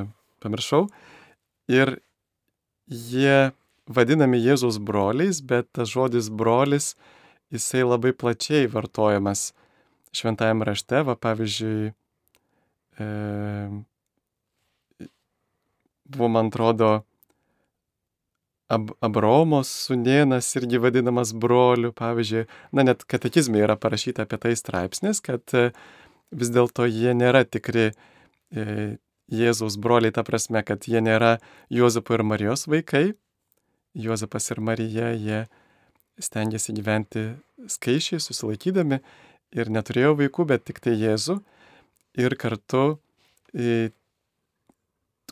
pamiršau. 0.44 0.86
Ir 1.72 1.98
jie 2.88 3.52
vadinami 3.88 4.40
Jėzaus 4.42 4.80
broliais, 4.80 5.42
bet 5.42 5.70
tas 5.76 5.92
žodis 5.92 6.30
brolis, 6.30 6.94
jisai 7.54 7.84
labai 7.86 8.14
plačiai 8.14 8.68
vartojamas 8.72 9.52
šventajame 10.14 10.66
rašte, 10.68 11.02
va 11.08 11.16
pavyzdžiui, 11.18 11.94
e, 13.02 13.08
buvo, 16.06 16.30
man 16.30 16.54
atrodo, 16.54 17.02
Ab 18.72 18.94
Abromos 19.04 19.70
sunėnas 19.86 20.48
irgi 20.58 20.80
vadinamas 20.82 21.34
broliu, 21.36 21.92
pavyzdžiui, 21.94 22.46
na 22.74 22.86
net 22.88 23.04
katekizmai 23.12 23.60
yra 23.66 23.76
parašyta 23.78 24.24
apie 24.24 24.40
tai 24.42 24.54
straipsnis, 24.58 25.20
kad 25.22 25.44
e, 25.54 25.68
vis 26.32 26.50
dėlto 26.54 26.88
jie 26.90 27.12
nėra 27.14 27.44
tikri 27.44 27.92
e, 27.92 28.64
Jėzaus 29.34 29.76
broliai, 29.84 30.14
ta 30.16 30.24
prasme, 30.26 30.64
kad 30.66 30.88
jie 30.90 31.04
nėra 31.04 31.36
Juozapo 31.72 32.16
ir 32.16 32.24
Marijos 32.28 32.66
vaikai, 32.72 33.14
Juozapas 33.94 34.50
ir 34.52 34.62
Marija, 34.62 35.12
jie 35.14 35.44
stengiasi 36.22 36.74
gyventi 36.74 37.28
skaičiai, 37.70 38.22
susilaikydami 38.22 39.00
ir 39.54 39.70
neturėjo 39.74 40.16
vaikų, 40.18 40.46
bet 40.50 40.66
tik 40.66 40.82
tai 40.84 40.96
Jėzų. 40.98 41.40
Ir 42.22 42.36
kartu, 42.42 42.84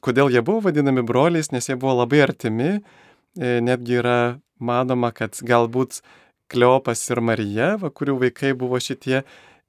kodėl 0.01 0.33
jie 0.33 0.41
buvo 0.45 0.65
vadinami 0.67 1.03
broliais, 1.05 1.51
nes 1.53 1.69
jie 1.69 1.77
buvo 1.77 1.97
labai 1.99 2.21
artimi, 2.25 2.71
netgi 3.37 3.99
yra 4.01 4.17
manoma, 4.61 5.13
kad 5.13 5.37
galbūt 5.41 6.01
Kleopas 6.51 7.05
ir 7.07 7.21
Marija, 7.23 7.75
va, 7.79 7.89
kurių 7.89 8.17
vaikai 8.25 8.51
buvo 8.59 8.75
šitie, 8.81 9.21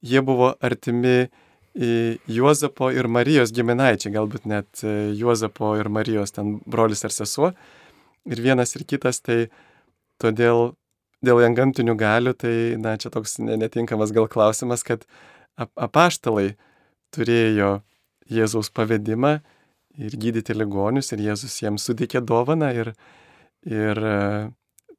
jie 0.03 0.22
buvo 0.26 0.53
artimi 0.61 1.28
Juozapo 1.72 2.90
ir 2.93 3.07
Marijos 3.09 3.53
giminaičiai, 3.55 4.12
galbūt 4.16 4.49
net 4.51 4.82
Juozapo 5.16 5.76
ir 5.80 5.88
Marijos 5.88 6.34
ten 6.36 6.59
brolis 6.66 7.07
ar 7.07 7.14
sesuo 7.14 7.53
ir 8.29 8.43
vienas 8.43 8.77
ir 8.77 8.87
kitas, 8.89 9.20
tai 9.25 9.47
todėl 10.23 10.73
dėl 11.23 11.41
jangamtinių 11.45 11.95
galių, 11.99 12.35
tai, 12.39 12.55
na, 12.83 12.97
čia 12.99 13.12
toks 13.14 13.39
netinkamas 13.43 14.12
gal 14.14 14.29
klausimas, 14.31 14.83
kad 14.87 15.07
apaštalai 15.57 16.55
turėjo 17.14 17.81
Jėzaus 18.33 18.70
pavedimą 18.73 19.37
ir 20.01 20.14
gydyti 20.16 20.55
ligonius 20.57 21.12
ir 21.12 21.23
Jėzus 21.23 21.59
jiems 21.61 21.85
suteikė 21.85 22.23
dovaną 22.25 22.70
ir, 22.75 22.93
ir 23.68 23.99
e, 23.99 24.14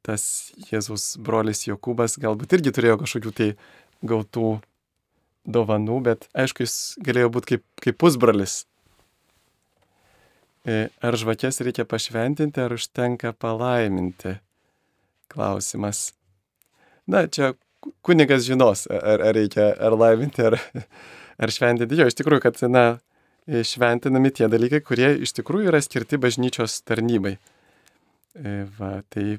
tas 0.06 0.52
Jėzaus 0.70 1.14
brolis 1.24 1.64
Jokūbas 1.66 2.18
galbūt 2.22 2.54
irgi 2.58 2.72
turėjo 2.76 3.00
kažkokių 3.02 3.32
tai 3.34 3.48
gautų 4.06 4.52
dovanų, 5.44 5.98
bet 6.06 6.28
aišku, 6.36 6.64
jis 6.64 6.76
galėjo 7.04 7.32
būti 7.34 7.54
kaip, 7.54 7.64
kaip 7.82 7.98
pusbrolis 8.00 8.62
ar 10.64 11.18
žvakės 11.20 11.60
reikia 11.64 11.84
pašventinti, 11.88 12.62
ar 12.64 12.74
užtenka 12.76 13.34
palaiminti? 13.36 14.38
Klausimas. 15.32 16.12
Na, 17.10 17.26
čia 17.28 17.52
kunigas 18.04 18.46
žinos, 18.48 18.86
ar, 18.88 19.20
ar 19.28 19.36
reikia 19.36 19.72
ar 19.76 19.96
laiminti, 19.98 20.44
ar, 20.48 20.58
ar 21.36 21.52
šventinti. 21.52 21.98
Jo, 22.00 22.08
iš 22.08 22.16
tikrųjų, 22.20 22.44
kad, 22.46 22.62
na, 22.72 22.84
šventinami 23.44 24.32
tie 24.32 24.48
dalykai, 24.48 24.80
kurie 24.80 25.10
iš 25.24 25.34
tikrųjų 25.36 25.68
yra 25.72 25.80
skirti 25.84 26.16
bažnyčios 26.20 26.80
tarnybai. 26.88 27.36
E, 28.34 28.54
va, 28.78 29.02
tai 29.12 29.38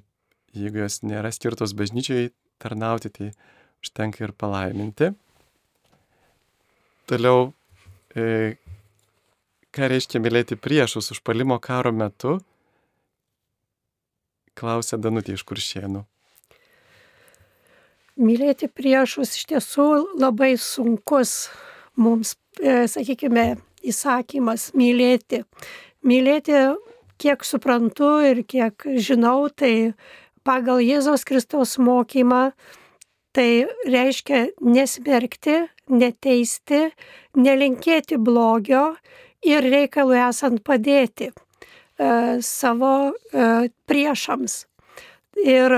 jeigu 0.56 0.84
jos 0.84 1.02
nėra 1.04 1.32
skirtos 1.34 1.74
bažnyčiai 1.78 2.30
tarnauti, 2.62 3.10
tai 3.10 3.32
užtenka 3.84 4.24
ir 4.24 4.36
palaiminti. 4.38 5.12
Toliau, 7.10 7.52
e, 8.16 8.56
Ką 9.76 9.90
reiškia 9.92 10.22
mylėti 10.24 10.56
priešus 10.56 11.12
užpalimo 11.12 11.58
karo 11.60 11.92
metu? 11.92 12.38
Klausė 14.56 14.96
Danutė 15.04 15.34
iš 15.36 15.42
Kuršienų. 15.44 16.06
Mylėti 18.16 18.70
priešus 18.72 19.34
iš 19.36 19.50
tiesų 19.50 19.88
labai 20.16 20.54
sunkus 20.56 21.50
mums, 22.00 22.38
e, 22.62 22.86
sakykime, 22.88 23.58
įsakymas 23.84 24.70
mylėti. 24.80 25.42
Mylėti, 26.08 26.56
kiek 27.20 27.44
suprantu 27.44 28.14
ir 28.24 28.46
kiek 28.48 28.88
žinau, 28.96 29.50
tai 29.52 29.92
pagal 30.48 30.80
Jėzaus 30.88 31.28
Kristaus 31.28 31.76
mokymą 31.76 32.54
tai 33.36 33.68
reiškia 33.92 34.46
nesmerkti, 34.64 35.66
neteisti, 35.92 36.86
nelinkėti 37.36 38.16
blogio 38.16 38.94
ir 39.46 39.66
reikalui 39.70 40.20
esant 40.26 40.62
padėti 40.66 41.30
e, 41.30 41.34
savo 42.44 42.96
e, 43.12 43.70
priešams. 43.90 44.64
Ir 45.46 45.76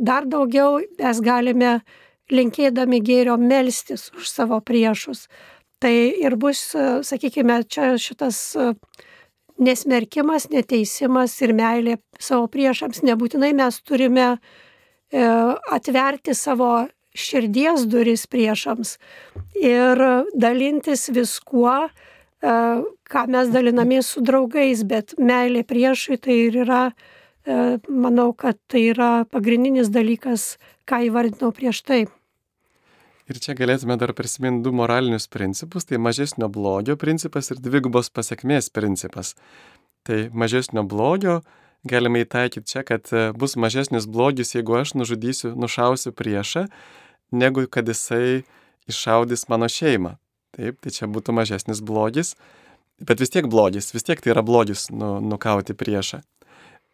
dar 0.00 0.28
daugiau 0.30 0.80
mes 0.98 1.22
galime 1.24 1.80
linkėdami 2.30 3.00
gėrio 3.04 3.36
melstis 3.40 4.08
už 4.16 4.28
savo 4.30 4.60
priešus. 4.62 5.26
Tai 5.80 5.92
ir 5.92 6.36
bus, 6.40 6.70
e, 6.74 7.00
sakykime, 7.06 7.62
čia 7.68 7.94
šitas 8.00 8.40
nesmerkimas, 9.60 10.48
neteisimas 10.52 11.36
ir 11.44 11.52
meilė 11.56 11.98
savo 12.20 12.48
priešams. 12.52 13.02
Nebūtinai 13.04 13.52
mes 13.56 13.80
turime 13.84 14.36
atverti 15.10 16.36
savo 16.38 16.86
širdies 17.18 17.88
duris 17.90 18.22
priešams 18.30 18.94
ir 19.58 19.98
dalintis 20.38 21.08
viskuo, 21.10 21.90
ką 22.40 23.26
mes 23.28 23.50
dalinamės 23.52 24.14
su 24.14 24.22
draugais, 24.24 24.84
bet 24.88 25.14
meilė 25.18 25.64
priešui 25.68 26.16
tai 26.22 26.36
ir 26.46 26.62
yra, 26.64 26.82
e, 27.44 27.78
manau, 27.88 28.32
kad 28.32 28.58
tai 28.70 28.86
yra 28.94 29.26
pagrindinis 29.28 29.90
dalykas, 29.92 30.56
ką 30.88 31.04
įvardinau 31.10 31.52
prieš 31.52 31.82
tai. 31.84 32.06
Ir 33.30 33.38
čia 33.38 33.54
galėtume 33.54 33.94
dar 34.00 34.10
prisiminti 34.16 34.64
du 34.64 34.72
moralinius 34.74 35.28
principus, 35.30 35.84
tai 35.86 36.00
mažesnio 36.02 36.48
blogio 36.50 36.96
principas 36.98 37.52
ir 37.52 37.60
dvigubos 37.62 38.10
pasiekmės 38.10 38.72
principas. 38.74 39.36
Tai 40.02 40.30
mažesnio 40.32 40.82
blogio 40.82 41.42
galime 41.86 42.24
įtaikyti 42.24 42.66
čia, 42.66 42.82
kad 42.88 43.06
e, 43.12 43.30
bus 43.36 43.54
mažesnis 43.56 44.08
blogis, 44.08 44.56
jeigu 44.56 44.80
aš 44.80 44.96
nužudysiu, 44.96 45.52
nušausiu 45.60 46.12
priešą, 46.16 46.66
negu 47.30 47.68
kad 47.70 47.88
jisai 47.88 48.42
iššaudys 48.90 49.46
mano 49.52 49.68
šeimą. 49.70 50.16
Taip, 50.60 50.76
tai 50.84 50.92
čia 50.92 51.08
būtų 51.08 51.32
mažesnis 51.32 51.80
blogis, 51.80 52.34
bet 53.00 53.22
vis 53.22 53.32
tiek 53.32 53.46
blogis, 53.48 53.94
vis 53.94 54.04
tiek 54.04 54.20
tai 54.20 54.34
yra 54.34 54.42
blogis 54.44 54.90
nu, 54.92 55.16
nukauti 55.24 55.72
priešą. 55.72 56.20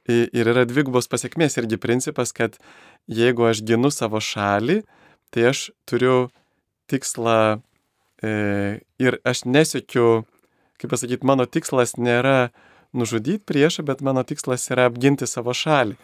Ir 0.06 0.46
yra 0.52 0.62
dvigubos 0.70 1.10
pasiekmės 1.10 1.58
irgi 1.58 1.80
principas, 1.82 2.30
kad 2.30 2.60
jeigu 3.10 3.48
aš 3.48 3.64
ginu 3.66 3.90
savo 3.90 4.20
šalį, 4.22 4.84
tai 5.34 5.48
aš 5.50 5.72
turiu 5.90 6.28
tikslą 6.86 7.58
e, 8.22 8.30
ir 9.02 9.18
aš 9.26 9.42
nesiekiu, 9.50 10.22
kaip 10.78 10.94
pasakyti, 10.94 11.26
mano 11.26 11.48
tikslas 11.50 11.96
nėra 11.98 12.52
nužudyti 12.94 13.42
priešą, 13.42 13.82
bet 13.90 14.06
mano 14.06 14.22
tikslas 14.22 14.70
yra 14.70 14.86
apginti 14.86 15.26
savo 15.26 15.50
šalį. 15.50 15.98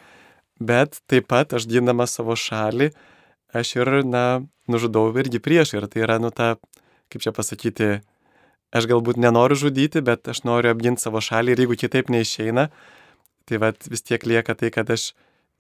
Bet 0.59 0.99
taip 1.07 1.31
pat 1.31 1.55
aš 1.55 1.71
gindamas 1.71 2.19
savo 2.19 2.35
šalį, 2.35 2.91
aš 3.55 3.77
ir, 3.79 3.95
na, 4.03 4.43
nužudau 4.67 5.07
irgi 5.15 5.39
priešą. 5.39 5.79
Ir 5.79 5.91
tai 5.95 6.03
yra, 6.09 6.19
nu, 6.19 6.35
ta, 6.35 6.57
kaip 7.13 7.25
čia 7.25 7.33
pasakyti, 7.37 7.89
aš 8.73 8.89
galbūt 8.91 9.21
nenoriu 9.21 9.59
žudyti, 9.67 10.03
bet 10.05 10.29
aš 10.33 10.45
noriu 10.49 10.73
apginti 10.73 11.05
savo 11.05 11.21
šalį 11.21 11.55
ir 11.55 11.65
jeigu 11.65 11.79
kitaip 11.79 12.13
neišeina, 12.13 12.69
tai 13.49 13.61
vat, 13.61 13.85
vis 13.93 14.05
tiek 14.07 14.25
lieka 14.25 14.57
tai, 14.57 14.73
kad 14.75 14.91
aš 14.91 15.13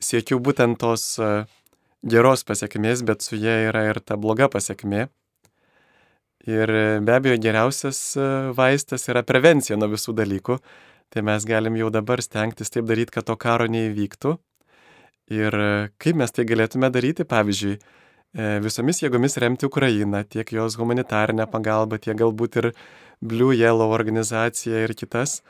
siekiu 0.02 0.40
būtent 0.42 0.80
tos 0.80 1.04
uh, 1.22 1.44
geros 2.02 2.44
pasiekmės, 2.46 3.02
bet 3.06 3.22
su 3.22 3.38
jie 3.38 3.68
yra 3.68 3.86
ir 3.90 4.00
ta 4.02 4.16
bloga 4.18 4.48
pasiekmė. 4.50 5.08
Ir 6.50 6.72
be 7.06 7.14
abejo 7.14 7.38
geriausias 7.38 8.16
e, 8.18 8.24
vaistas 8.56 9.06
yra 9.06 9.22
prevencija 9.22 9.76
nuo 9.78 9.92
visų 9.92 10.14
dalykų. 10.18 10.58
Tai 11.12 11.22
mes 11.28 11.44
galim 11.46 11.76
jau 11.78 11.90
dabar 11.94 12.22
stengtis 12.24 12.72
taip 12.72 12.88
daryti, 12.88 13.14
kad 13.14 13.28
to 13.28 13.36
karo 13.38 13.68
neįvyktų. 13.70 14.32
Ir 15.38 15.54
e, 15.54 15.68
kaip 16.02 16.18
mes 16.18 16.34
tai 16.34 16.46
galėtume 16.48 16.90
daryti, 16.90 17.26
pavyzdžiui, 17.28 17.76
e, 17.78 18.01
visomis 18.34 19.02
jėgomis 19.02 19.36
remti 19.42 19.66
Ukrainą, 19.68 20.22
tiek 20.24 20.52
jos 20.52 20.78
humanitarinę 20.80 21.46
pagalbą, 21.52 21.98
tiek 22.00 22.16
galbūt 22.16 22.56
ir 22.62 22.70
Blue 23.20 23.54
Yellow 23.54 23.92
organizaciją 23.92 24.86
ir 24.86 24.94
kitas, 24.96 25.42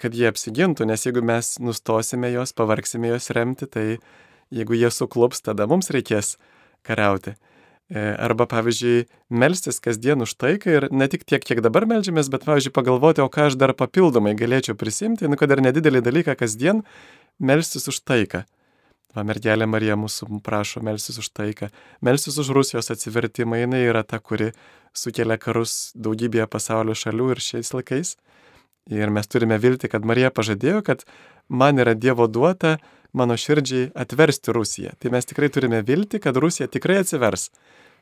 kad 0.00 0.16
jie 0.16 0.26
apsigintų, 0.30 0.86
nes 0.88 1.06
jeigu 1.06 1.22
mes 1.22 1.58
nustosime 1.62 2.32
jos, 2.32 2.54
pavargsime 2.56 3.12
jos 3.12 3.30
remti, 3.36 3.68
tai 3.68 3.86
jeigu 4.52 4.76
jie 4.76 4.90
suklups, 4.90 5.44
tada 5.44 5.68
mums 5.70 5.92
reikės 5.94 6.36
kariauti. 6.86 7.36
E, 7.92 8.00
arba, 8.24 8.46
pavyzdžiui, 8.48 9.04
melstis 9.28 9.80
kasdien 9.84 10.24
už 10.24 10.32
taiką 10.40 10.72
ir 10.72 10.86
ne 10.94 11.08
tik 11.12 11.26
tiek, 11.28 11.42
kiek 11.44 11.60
dabar 11.64 11.84
melžiamės, 11.90 12.30
bet, 12.32 12.46
pavyzdžiui, 12.48 12.72
pagalvoti, 12.72 13.20
o 13.20 13.28
ką 13.32 13.50
aš 13.50 13.58
dar 13.60 13.74
papildomai 13.76 14.32
galėčiau 14.38 14.78
prisimti, 14.78 15.28
nu, 15.28 15.36
kad 15.36 15.52
ir 15.52 15.60
nedidelį 15.66 16.00
dalyką 16.06 16.36
kasdien 16.40 16.82
melstis 17.38 17.88
už 17.92 18.00
taiką. 18.08 18.46
Va, 19.12 19.24
mergelė 19.28 19.66
Marija 19.68 19.96
mūsų 20.00 20.40
prašo 20.44 20.80
melstis 20.84 21.18
už 21.20 21.28
taiką, 21.36 21.68
melstis 22.00 22.38
už 22.40 22.52
Rusijos 22.56 22.88
atsivertimą, 22.94 23.58
jinai 23.60 23.82
yra 23.84 24.00
ta, 24.08 24.18
kuri 24.18 24.52
sukelia 24.96 25.36
karus 25.40 25.92
daugybėje 25.94 26.46
pasaulio 26.48 26.96
šalių 26.96 27.28
ir 27.34 27.42
šiais 27.44 27.72
laikais. 27.76 28.16
Ir 28.90 29.12
mes 29.14 29.28
turime 29.28 29.58
vilti, 29.62 29.90
kad 29.92 30.06
Marija 30.08 30.32
pažadėjo, 30.34 30.80
kad 30.86 31.04
man 31.48 31.78
yra 31.78 31.94
Dievo 31.94 32.26
duota 32.26 32.78
mano 33.12 33.36
širdžiai 33.36 33.90
atversti 33.94 34.54
Rusiją. 34.56 34.94
Tai 34.98 35.12
mes 35.14 35.28
tikrai 35.28 35.50
turime 35.52 35.82
vilti, 35.86 36.18
kad 36.18 36.36
Rusija 36.36 36.66
tikrai 36.72 37.02
atsivers. 37.02 37.50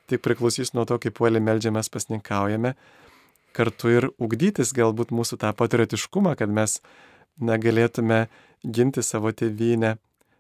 Tik 0.08 0.22
priklausys 0.24 0.72
nuo 0.74 0.86
to, 0.88 0.98
kaip 1.02 1.18
puolį 1.18 1.42
melžiamės, 1.42 1.90
pasninkaujame, 1.92 2.76
kartu 3.52 3.90
ir 3.92 4.08
ugdytis 4.22 4.72
galbūt 4.74 5.10
mūsų 5.14 5.40
tą 5.42 5.50
patriotiškumą, 5.58 6.36
kad 6.38 6.50
mes 6.50 6.78
negalėtume 7.42 8.28
ginti 8.64 9.02
savo 9.02 9.34
tėvynę. 9.34 9.96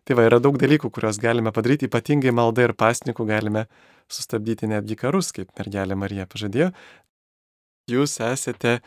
Tai 0.08 0.16
va, 0.16 0.24
yra 0.26 0.40
daug 0.42 0.56
dalykų, 0.58 0.90
kuriuos 0.94 1.20
galime 1.22 1.52
padaryti, 1.54 1.88
ypatingai 1.90 2.32
malda 2.34 2.64
ir 2.66 2.74
pasnikų 2.78 3.26
galime 3.28 3.66
sustabdyti 4.10 4.70
netgi 4.70 4.96
karus, 4.98 5.30
kaip 5.36 5.52
mergelė 5.58 5.98
Marija 5.98 6.26
pažadėjo. 6.30 6.70
Jūs 7.90 8.16
esate 8.24 8.80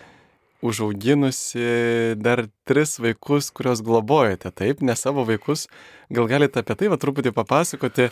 užauginusi 0.64 2.16
dar 2.24 2.46
tris 2.68 2.96
vaikus, 3.04 3.52
kuriuos 3.56 3.84
globojate, 3.84 4.52
taip, 4.56 4.82
ne 4.82 4.96
savo 4.96 5.26
vaikus. 5.28 5.68
Gal 6.14 6.30
galite 6.32 6.64
apie 6.64 6.78
tai 6.80 6.92
va 6.92 7.00
truputį 7.00 7.34
papasakoti, 7.36 8.10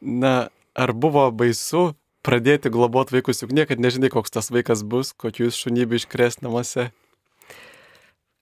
na, 0.00 0.48
ar 0.78 0.94
buvo 0.94 1.26
baisu 1.34 1.92
pradėti 2.22 2.70
globoti 2.70 3.18
vaikus, 3.18 3.42
juk 3.42 3.54
niekad 3.54 3.82
nežinai, 3.82 4.12
koks 4.14 4.30
tas 4.30 4.50
vaikas 4.54 4.86
bus, 4.86 5.10
kokių 5.18 5.48
jūs 5.48 5.58
šunybių 5.58 5.98
iškres 5.98 6.40
namuose. 6.42 6.92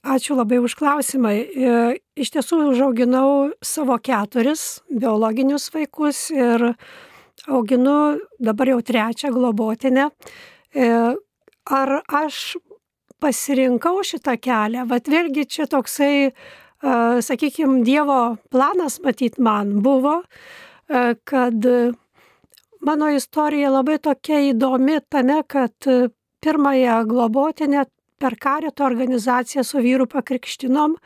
Ačiū 0.00 0.32
labai 0.32 0.56
už 0.64 0.78
klausimą. 0.80 1.28
E, 1.28 1.72
iš 2.16 2.30
tiesų 2.32 2.70
užauginau 2.70 3.52
savo 3.60 3.98
keturis 4.00 4.80
biologinius 4.88 5.68
vaikus 5.74 6.30
ir 6.32 6.72
auginu 7.44 8.16
dabar 8.40 8.72
jau 8.72 8.80
trečią 8.80 9.28
globotinę. 9.34 10.08
E, 10.72 10.88
ar 11.68 11.92
aš 12.08 12.56
pasirinkau 13.20 14.00
šitą 14.00 14.38
kelią, 14.40 14.86
bet 14.88 15.12
vėlgi 15.12 15.44
čia 15.44 15.68
toksai, 15.68 16.32
sakykime, 16.80 17.82
Dievo 17.84 18.38
planas 18.48 18.96
matyt 19.04 19.36
man 19.36 19.82
buvo, 19.84 20.22
kad 21.28 21.66
mano 22.80 23.10
istorija 23.12 23.68
labai 23.68 23.98
tokia 24.00 24.40
įdomi 24.48 24.96
tame, 25.12 25.42
kad 25.44 25.76
pirmąją 26.40 27.02
globotinę 27.12 27.84
per 28.20 28.36
karito 28.40 28.84
organizaciją 28.84 29.64
su 29.64 29.80
vyru 29.82 30.06
pakrikštinom, 30.10 30.96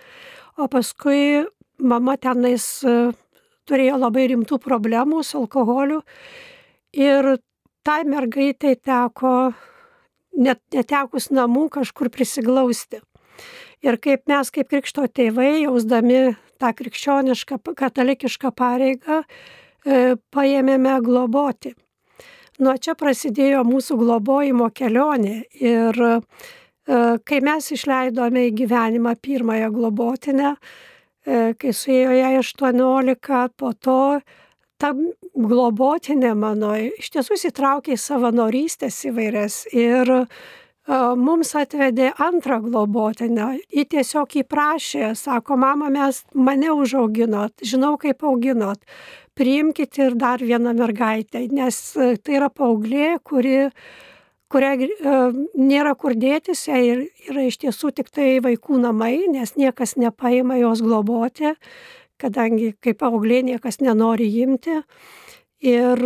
o 0.59 0.69
paskui 0.71 1.45
mama 1.79 2.17
tenais 2.19 2.67
turėjo 3.69 3.99
labai 3.99 4.29
rimtų 4.35 4.59
problemų 4.63 5.23
su 5.25 5.39
alkoholiu 5.41 6.03
ir 6.95 7.37
tai 7.85 8.03
mergaitai 8.09 8.75
teko 8.77 9.53
net 10.35 10.61
netekus 10.75 11.31
namų 11.31 11.69
kažkur 11.79 12.11
prisiglausti. 12.13 13.01
Ir 13.85 13.99
kaip 14.01 14.25
mes, 14.31 14.51
kaip 14.51 14.71
krikšto 14.71 15.07
tėvai, 15.13 15.67
jausdami 15.67 16.35
tą 16.63 16.71
krikščionišką, 16.79 17.61
katalikišką 17.77 18.51
pareigą, 18.57 19.23
e, 19.85 20.17
paėmėme 20.33 20.97
globoti. 21.05 21.75
Nuo 22.63 22.77
čia 22.79 22.95
prasidėjo 22.95 23.65
mūsų 23.67 23.99
globojimo 24.01 24.71
kelionė 24.71 25.43
ir 25.61 26.01
e, 26.01 26.13
kai 26.87 27.39
mes 27.45 27.71
išleidome 27.73 28.49
į 28.51 28.57
gyvenimą 28.61 29.15
pirmąją 29.25 29.71
globotinę, 29.73 30.55
e, 31.25 31.55
kai 31.57 31.73
suėjo 31.73 32.17
jai 32.19 32.35
18, 32.41 33.49
po 33.57 33.73
to 33.73 34.01
ta 34.79 34.93
globotinė 35.35 36.35
mano 36.37 36.75
iš 36.77 37.09
tiesų 37.15 37.39
įsitraukė 37.39 37.95
į 37.95 38.03
savanorystės 38.03 39.01
įvairias 39.09 39.65
ir 39.73 40.11
mums 41.17 41.55
atvedė 41.57 42.11
antrą 42.21 42.61
globotinę. 42.61 43.55
Ji 43.73 43.85
tiesiog 43.89 44.37
įprašė, 44.43 45.15
sako, 45.17 45.57
mama, 45.57 45.89
mes 45.89 46.25
mane 46.35 46.73
užauginot, 46.75 47.53
žinau, 47.65 47.97
kaip 47.97 48.23
auginot, 48.23 48.83
priimkite 49.35 50.11
ir 50.11 50.19
dar 50.21 50.45
vieną 50.45 50.75
mergaitę, 50.77 51.47
nes 51.49 51.79
tai 51.97 52.37
yra 52.37 52.51
paauglė, 52.51 53.17
kuri 53.25 53.71
kuria 54.55 54.77
nėra 55.59 55.97
kur 55.99 56.15
dėtis, 56.15 56.69
jai 56.71 57.11
yra 57.27 57.45
iš 57.49 57.59
tiesų 57.67 57.91
tik 57.99 58.15
tai 58.15 58.39
vaikų 58.45 58.79
namai, 58.87 59.27
nes 59.35 59.57
niekas 59.59 59.99
nepaima 59.99 60.63
jos 60.63 60.85
globoti 60.87 61.57
kadangi 62.21 62.73
kaip 62.83 63.03
auglė 63.05 63.43
niekas 63.51 63.81
nenori 63.83 64.29
imti. 64.43 64.81
Ir 65.65 66.01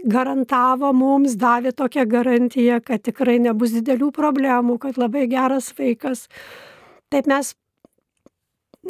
garantavo 0.00 0.92
mums, 0.96 1.36
davė 1.40 1.72
tokią 1.76 2.06
garantiją, 2.08 2.80
kad 2.84 3.04
tikrai 3.04 3.38
nebus 3.42 3.74
didelių 3.76 4.10
problemų, 4.16 4.78
kad 4.82 5.00
labai 5.00 5.26
geras 5.30 5.70
vaikas. 5.76 6.26
Taip 7.12 7.28
mes, 7.30 7.52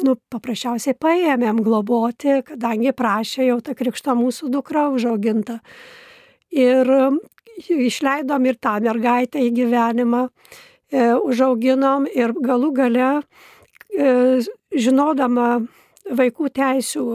nu, 0.05 0.15
paprasčiausiai 0.31 0.95
paėmėm 0.95 1.59
globoti, 1.65 2.39
kadangi 2.47 2.95
prašė 2.95 3.49
jau 3.49 3.59
ta 3.65 3.75
krikšto 3.77 4.15
mūsų 4.17 4.51
dukra 4.53 4.87
užauginta. 4.93 5.59
Ir 6.51 6.87
išleidom 7.59 8.45
ir 8.45 8.57
tą 8.61 8.77
mergaitę 8.83 9.41
į 9.41 9.51
gyvenimą, 9.59 10.27
e, 10.91 11.13
užauginom 11.15 12.07
ir 12.07 12.33
galų 12.33 12.71
gale, 12.75 13.11
e, 13.91 14.41
žinodama 14.71 15.61
vaikų 16.09 16.49
teisų 16.55 17.05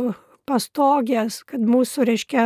pastogės, 0.46 1.42
kad 1.44 1.60
mūsų, 1.60 2.06
reiškia, 2.06 2.44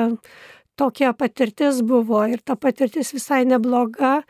tokia 0.80 1.12
patirtis 1.12 1.82
buvo 1.84 2.22
ir 2.30 2.40
ta 2.44 2.56
patirtis 2.56 3.12
visai 3.12 3.44
nebloga. 3.44 4.22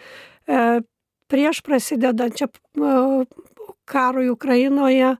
E, 0.46 0.82
prieš 1.30 1.62
e, 1.66 3.24
karui 3.86 4.30
Ukrainoje, 4.30 5.16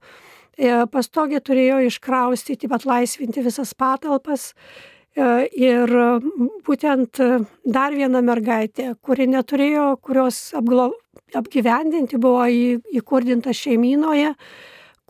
pastogė 0.93 1.41
turėjo 1.41 1.79
iškraustyti, 1.89 2.69
atlaisvinti 2.69 3.43
visas 3.43 3.73
patalpas. 3.75 4.53
Ir 5.19 5.91
būtent 6.67 7.19
dar 7.67 7.95
viena 7.99 8.21
mergaitė, 8.23 8.93
kuri 9.03 9.27
neturėjo, 9.27 9.97
kurios 10.07 10.39
apglo, 10.55 10.93
apgyvendinti 11.35 12.19
buvo 12.21 12.47
įkurdinta 12.47 13.51
šeimynoje, 13.51 14.37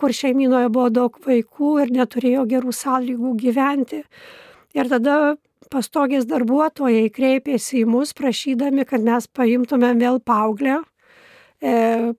kur 0.00 0.16
šeimynoje 0.16 0.70
buvo 0.72 0.88
daug 0.88 1.20
vaikų 1.26 1.74
ir 1.84 1.92
neturėjo 1.92 2.46
gerų 2.48 2.72
sąlygų 2.72 3.34
gyventi. 3.44 4.00
Ir 4.72 4.88
tada 4.88 5.36
pastogės 5.70 6.26
darbuotojai 6.30 7.10
kreipėsi 7.12 7.82
į 7.82 7.88
mus 7.90 8.14
prašydami, 8.16 8.86
kad 8.88 9.04
mes 9.04 9.28
paimtumėm 9.28 10.00
vėl 10.00 10.20
paauglę 10.24 10.80
e, 11.60 12.14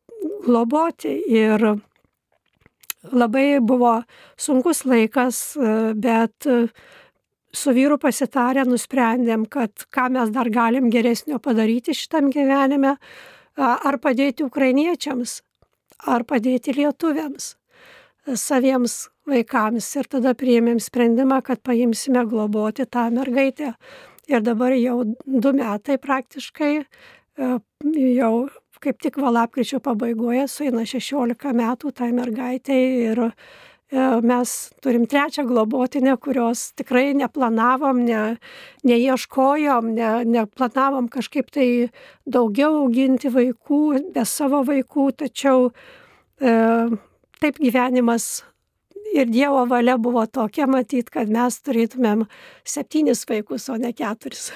globoti. 0.46 1.16
Ir 1.34 1.66
labai 3.12 3.60
buvo 3.66 4.02
sunkus 4.38 4.86
laikas, 4.86 5.42
e, 5.58 5.76
bet 5.98 6.48
su 7.54 7.74
vyru 7.76 7.98
pasitarę 8.02 8.66
nusprendėm, 8.68 9.46
kad 9.52 9.86
ką 9.94 10.10
mes 10.16 10.32
dar 10.34 10.50
galim 10.50 10.90
geresnio 10.94 11.40
padaryti 11.40 11.96
šitam 11.98 12.30
gyvenime, 12.34 12.96
ar 13.58 13.98
padėti 14.02 14.46
ukrainiečiams, 14.48 15.42
ar 16.08 16.24
padėti 16.28 16.76
lietuviams, 16.78 17.56
saviems 18.26 19.10
vaikams. 19.28 19.90
Ir 20.00 20.10
tada 20.12 20.34
priėmėm 20.38 20.80
sprendimą, 20.82 21.42
kad 21.46 21.62
paimsime 21.66 22.24
globoti 22.30 22.88
tą 22.88 23.10
mergaitę. 23.14 23.76
Ir 24.32 24.44
dabar 24.46 24.74
jau 24.78 25.02
du 25.26 25.54
metai 25.58 25.98
praktiškai, 26.00 26.74
jau 28.16 28.36
kaip 28.82 29.02
tik 29.02 29.18
valapkričio 29.22 29.80
pabaigoje 29.84 30.48
suina 30.50 30.86
16 30.88 31.54
metų 31.58 31.92
tai 31.94 32.10
mergaitė 32.18 32.78
ir 33.12 33.22
mes 33.92 34.72
turim 34.82 35.08
trečią 35.08 35.44
globotinę, 35.48 36.18
kurios 36.18 36.72
tikrai 36.80 37.12
neplanavom, 37.16 38.04
ne, 38.06 38.38
neieškojom, 38.88 39.90
ne, 39.96 40.12
neplanavom 40.26 41.10
kažkaip 41.12 41.52
tai 41.52 41.68
daugiau 42.26 42.86
auginti 42.86 43.32
vaikų, 43.34 44.14
be 44.16 44.24
savo 44.26 44.64
vaikų, 44.64 45.10
tačiau 45.26 45.72
e, 46.40 46.56
taip 47.44 47.60
gyvenimas 47.60 48.46
ir 49.12 49.28
Dievo 49.28 49.66
valia 49.68 49.98
buvo 49.98 50.24
tokia 50.26 50.68
matyt, 50.72 51.12
kad 51.12 51.28
mes 51.28 51.60
turėtumėm 51.60 52.26
septynis 52.64 53.26
vaikus, 53.28 53.68
o 53.70 53.76
ne 53.76 53.92
keturis. 53.92 54.52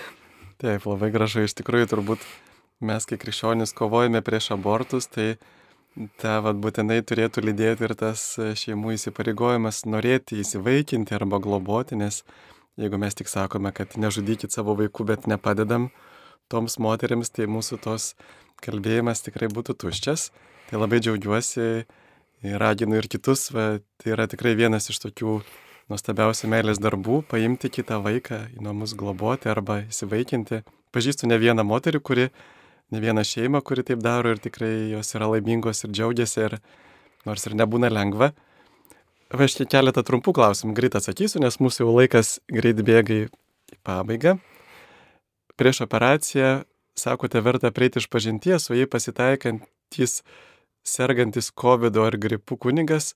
Taip, 0.63 0.88
labai 0.88 1.11
gražu, 1.11 1.43
iš 1.43 1.57
tikrųjų 1.59 1.91
turbūt 1.91 2.23
mes, 2.79 3.03
kai 3.03 3.19
krikščionys 3.19 3.75
kovojame 3.75 4.23
prieš 4.23 4.53
abortus, 4.55 5.09
tai 5.11 5.36
tą 6.22 6.39
vat, 6.46 6.58
būtinai 6.62 7.00
turėtų 7.08 7.43
lydėti 7.46 7.88
ir 7.88 7.96
tas 8.00 8.24
šeimų 8.60 8.96
įsipareigojimas 8.98 9.84
norėti 9.88 10.39
įsivaikinti 10.43 11.16
arba 11.16 11.39
globoti, 11.43 11.98
nes 12.00 12.24
jeigu 12.80 13.00
mes 13.00 13.16
tik 13.16 13.32
sakome, 13.32 13.72
kad 13.76 13.96
nežudykit 14.00 14.52
savo 14.52 14.76
vaikų, 14.80 15.08
bet 15.12 15.28
nepadedam 15.32 15.89
toms 16.52 16.78
moteriams, 16.82 17.32
tai 17.32 17.48
mūsų 17.50 17.80
tos 17.84 18.14
kalbėjimas 18.66 19.24
tikrai 19.26 19.50
būtų 19.52 19.78
tuščias. 19.86 20.30
Tai 20.70 20.82
labai 20.82 21.00
džiaugiuosi 21.04 21.86
ir 22.46 22.58
raginu 22.62 22.98
ir 23.00 23.08
kitus, 23.12 23.50
va, 23.54 23.78
tai 24.02 24.16
yra 24.16 24.28
tikrai 24.30 24.56
vienas 24.58 24.89
iš 24.91 25.00
tokių 25.04 25.39
nuostabiausių 25.91 26.50
meilės 26.50 26.82
darbų- 26.82 27.24
paimti 27.32 27.70
kitą 27.70 28.02
vaiką 28.02 28.50
į 28.58 28.62
namus 28.66 28.96
globoti 28.98 29.50
arba 29.50 29.84
įsivaikinti. 29.86 30.64
Pažįstu 30.91 31.28
ne 31.28 31.38
vieną 31.38 31.64
moterį, 31.64 32.02
kuri 32.02 32.30
ne 32.93 33.01
vieną 33.01 33.23
šeimą, 33.25 33.61
kuri 33.65 33.83
taip 33.86 34.03
daro 34.03 34.33
ir 34.33 34.41
tikrai 34.41 34.91
jos 34.91 35.15
yra 35.17 35.29
laimingos 35.31 35.86
ir 35.86 35.93
džiaugiasi, 35.93 36.43
ir, 36.45 36.57
nors 37.25 37.47
ir 37.47 37.55
nebūna 37.57 37.89
lengva. 37.93 38.31
Va, 39.33 39.47
aš 39.47 39.57
keletą 39.71 40.03
trumpų 40.05 40.36
klausimų 40.38 40.75
greit 40.77 40.95
atsakysiu, 40.95 41.41
nes 41.41 41.57
mūsų 41.57 41.83
jau 41.83 41.95
laikas 41.95 42.38
greit 42.53 42.79
bėga 42.86 43.25
į 43.25 43.79
pabaigą. 43.83 44.38
Prieš 45.57 45.81
operaciją, 45.88 46.63
sakote, 46.99 47.41
verta 47.41 47.71
prieiti 47.73 47.99
iš 47.99 48.09
pažinties, 48.11 48.69
o 48.69 48.77
jei 48.77 48.88
pasitaikantis 48.88 50.21
sergantis 50.86 51.49
COVID 51.51 51.97
ar 51.97 52.19
gripu 52.21 52.59
kunigas, 52.61 53.15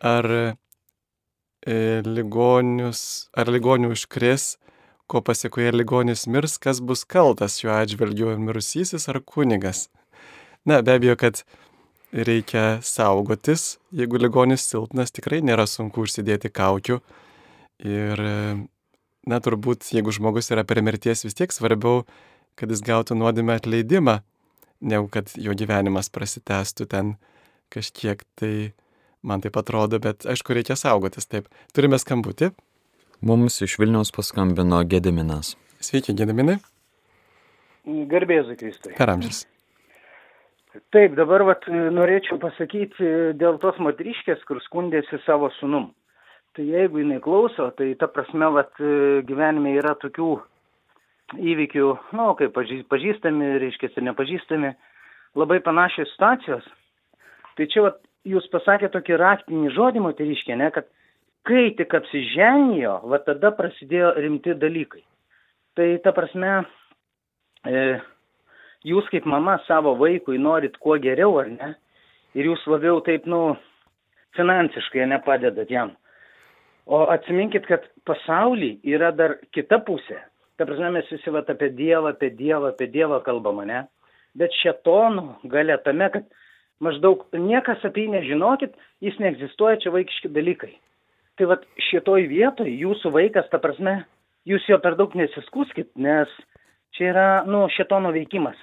ar, 0.00 0.56
e, 1.66 1.76
ligonius, 2.08 3.28
ar 3.36 3.52
ligonių 3.52 3.92
užkrės 3.92 4.54
ko 5.06 5.20
pasiekoje 5.24 5.72
ligonis 5.74 6.26
mirs, 6.26 6.56
kas 6.58 6.80
bus 6.80 7.04
kaltas 7.04 7.58
šiuo 7.60 7.74
atžvilgiu 7.76 8.34
mirusysis 8.40 9.08
ar 9.12 9.20
kunigas. 9.20 9.88
Na, 10.64 10.80
be 10.82 10.96
abejo, 10.96 11.16
kad 11.20 11.42
reikia 12.14 12.78
saugotis, 12.82 13.76
jeigu 13.92 14.20
ligonis 14.20 14.64
silpnas, 14.68 15.12
tikrai 15.12 15.42
nėra 15.44 15.66
sunku 15.68 16.06
užsidėti 16.06 16.50
kaukių. 16.54 17.00
Ir, 17.84 18.22
na, 19.28 19.40
turbūt, 19.44 19.90
jeigu 19.92 20.14
žmogus 20.14 20.52
yra 20.54 20.64
per 20.64 20.80
mirties, 20.86 21.26
vis 21.26 21.36
tiek 21.36 21.52
svarbiau, 21.52 22.04
kad 22.58 22.70
jis 22.70 22.84
gautų 22.86 23.18
nuodėmę 23.18 23.58
atleidimą, 23.58 24.20
negu 24.84 25.10
kad 25.12 25.32
jo 25.36 25.56
gyvenimas 25.58 26.08
prasitęstų 26.14 26.86
ten 26.88 27.16
kažkiek. 27.74 28.22
Tai 28.38 28.54
man 29.26 29.42
taip 29.44 29.58
atrodo, 29.58 29.98
bet 30.00 30.24
aišku, 30.28 30.54
reikia 30.56 30.78
saugotis. 30.78 31.26
Taip, 31.28 31.50
turime 31.74 31.98
skambutį. 32.00 32.52
Mums 33.22 33.60
iš 33.62 33.78
Vilniaus 33.78 34.10
paskambino 34.14 34.82
Gediminas. 34.88 35.54
Sveiki, 35.80 36.14
Gediminai. 36.16 36.56
Garbėzu 37.84 38.56
Kristui. 38.58 38.94
Per 38.96 39.12
amžius. 39.12 39.44
Taip, 40.90 41.12
dabar 41.14 41.44
vat, 41.46 41.66
norėčiau 41.68 42.40
pasakyti 42.42 43.10
dėl 43.38 43.60
tos 43.62 43.76
moteriškės, 43.78 44.42
kur 44.48 44.58
skundėsi 44.64 45.20
savo 45.22 45.52
sunum. 45.60 45.92
Tai 46.54 46.64
jeigu 46.66 47.02
jinai 47.02 47.20
klauso, 47.22 47.68
tai 47.78 47.92
ta 47.98 48.08
prasme, 48.10 48.48
vat, 48.56 48.72
gyvenime 49.28 49.76
yra 49.78 49.94
tokių 50.02 50.32
įvykių, 51.38 51.86
na, 52.14 52.18
nu, 52.18 52.34
kaip 52.38 52.56
pažįstami, 52.90 53.52
reiškia, 53.62 53.92
ir 53.94 54.08
nepažįstami, 54.08 54.72
labai 55.38 55.60
panašios 55.62 56.10
situacijos. 56.14 56.66
Tai 57.54 57.68
čia 57.70 57.86
vat, 57.86 58.02
jūs 58.26 58.46
pasakėte 58.50 58.96
tokį 58.96 59.18
raktinį 59.20 59.72
žodį 59.76 60.02
moteriškė, 60.08 60.58
ne, 60.58 60.70
kad 60.74 60.90
kai 61.48 61.74
tik 61.78 61.94
apsiženijo, 61.98 62.98
va 63.10 63.20
tada 63.24 63.52
prasidėjo 63.56 64.14
rimti 64.18 64.56
dalykai. 64.60 65.02
Tai 65.76 65.88
ta 66.04 66.12
prasme, 66.16 66.52
e, 67.66 67.82
jūs 68.88 69.08
kaip 69.12 69.26
mama 69.28 69.58
savo 69.68 69.94
vaikui 70.00 70.38
norit 70.40 70.78
kuo 70.80 70.96
geriau, 71.02 71.36
ar 71.42 71.50
ne? 71.50 71.74
Ir 72.34 72.48
jūs 72.50 72.64
labiau 72.70 73.00
taip, 73.06 73.26
nu, 73.30 73.56
finansiškai 74.38 75.06
nepadedat 75.10 75.70
jam. 75.70 75.92
O 76.86 77.04
atsiminkit, 77.12 77.66
kad 77.68 77.84
pasaulyje 78.08 78.80
yra 78.94 79.10
dar 79.14 79.38
kita 79.56 79.80
pusė. 79.86 80.20
Ta 80.58 80.66
prasme, 80.68 80.90
mes 80.94 81.10
visi 81.10 81.32
vat 81.34 81.48
apie 81.50 81.70
Dievą, 81.74 82.12
apie 82.14 82.30
Dievą, 82.38 82.72
apie 82.72 82.88
Dievą 82.92 83.20
kalbame, 83.26 83.66
ne? 83.66 83.84
Bet 84.38 84.54
šetonų 84.60 85.48
galia 85.50 85.78
tame, 85.82 86.08
kad 86.14 86.26
maždaug 86.82 87.24
niekas 87.34 87.82
apie 87.86 88.06
jį 88.06 88.16
nežinokit, 88.16 88.74
jis 89.02 89.18
neegzistuoja, 89.22 89.80
čia 89.82 89.94
vaikiški 89.94 90.30
dalykai. 90.34 90.74
Tai 91.34 91.48
vat 91.50 91.64
šitoj 91.88 92.28
vietoj 92.30 92.68
jūsų 92.70 93.10
vaikas, 93.14 93.48
ta 93.50 93.58
prasme, 93.58 93.96
jūs 94.46 94.66
jo 94.70 94.78
per 94.82 94.94
daug 94.98 95.14
nesiskuskit, 95.18 95.90
nes 95.98 96.30
čia 96.94 97.08
yra, 97.10 97.28
nu, 97.48 97.64
šitono 97.74 98.12
veikimas. 98.14 98.58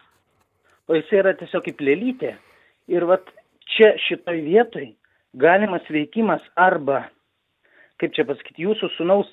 O 0.88 0.96
jis 0.96 1.12
yra 1.20 1.34
tiesiog 1.40 1.66
kaip 1.66 1.84
lėlytė. 1.84 2.38
Ir 2.92 3.04
vat 3.10 3.28
čia 3.76 3.92
šitoj 4.08 4.40
vietoj 4.46 4.88
galimas 5.40 5.84
veikimas 5.92 6.44
arba, 6.60 7.04
kaip 8.00 8.16
čia 8.16 8.26
pasakyti, 8.28 8.64
jūsų 8.64 8.92
sunaus 8.96 9.28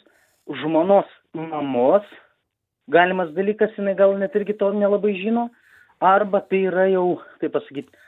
žmonos 0.62 1.06
mamos, 1.34 2.02
galimas 2.90 3.30
dalykas, 3.38 3.70
jinai 3.78 3.94
gal 3.98 4.16
net 4.18 4.34
irgi 4.38 4.58
to 4.58 4.72
nelabai 4.74 5.14
žino, 5.20 5.46
arba 6.02 6.42
tai 6.50 6.64
yra 6.72 6.88
jau, 6.90 7.20
kaip 7.38 7.54
pasakyti, 7.54 8.04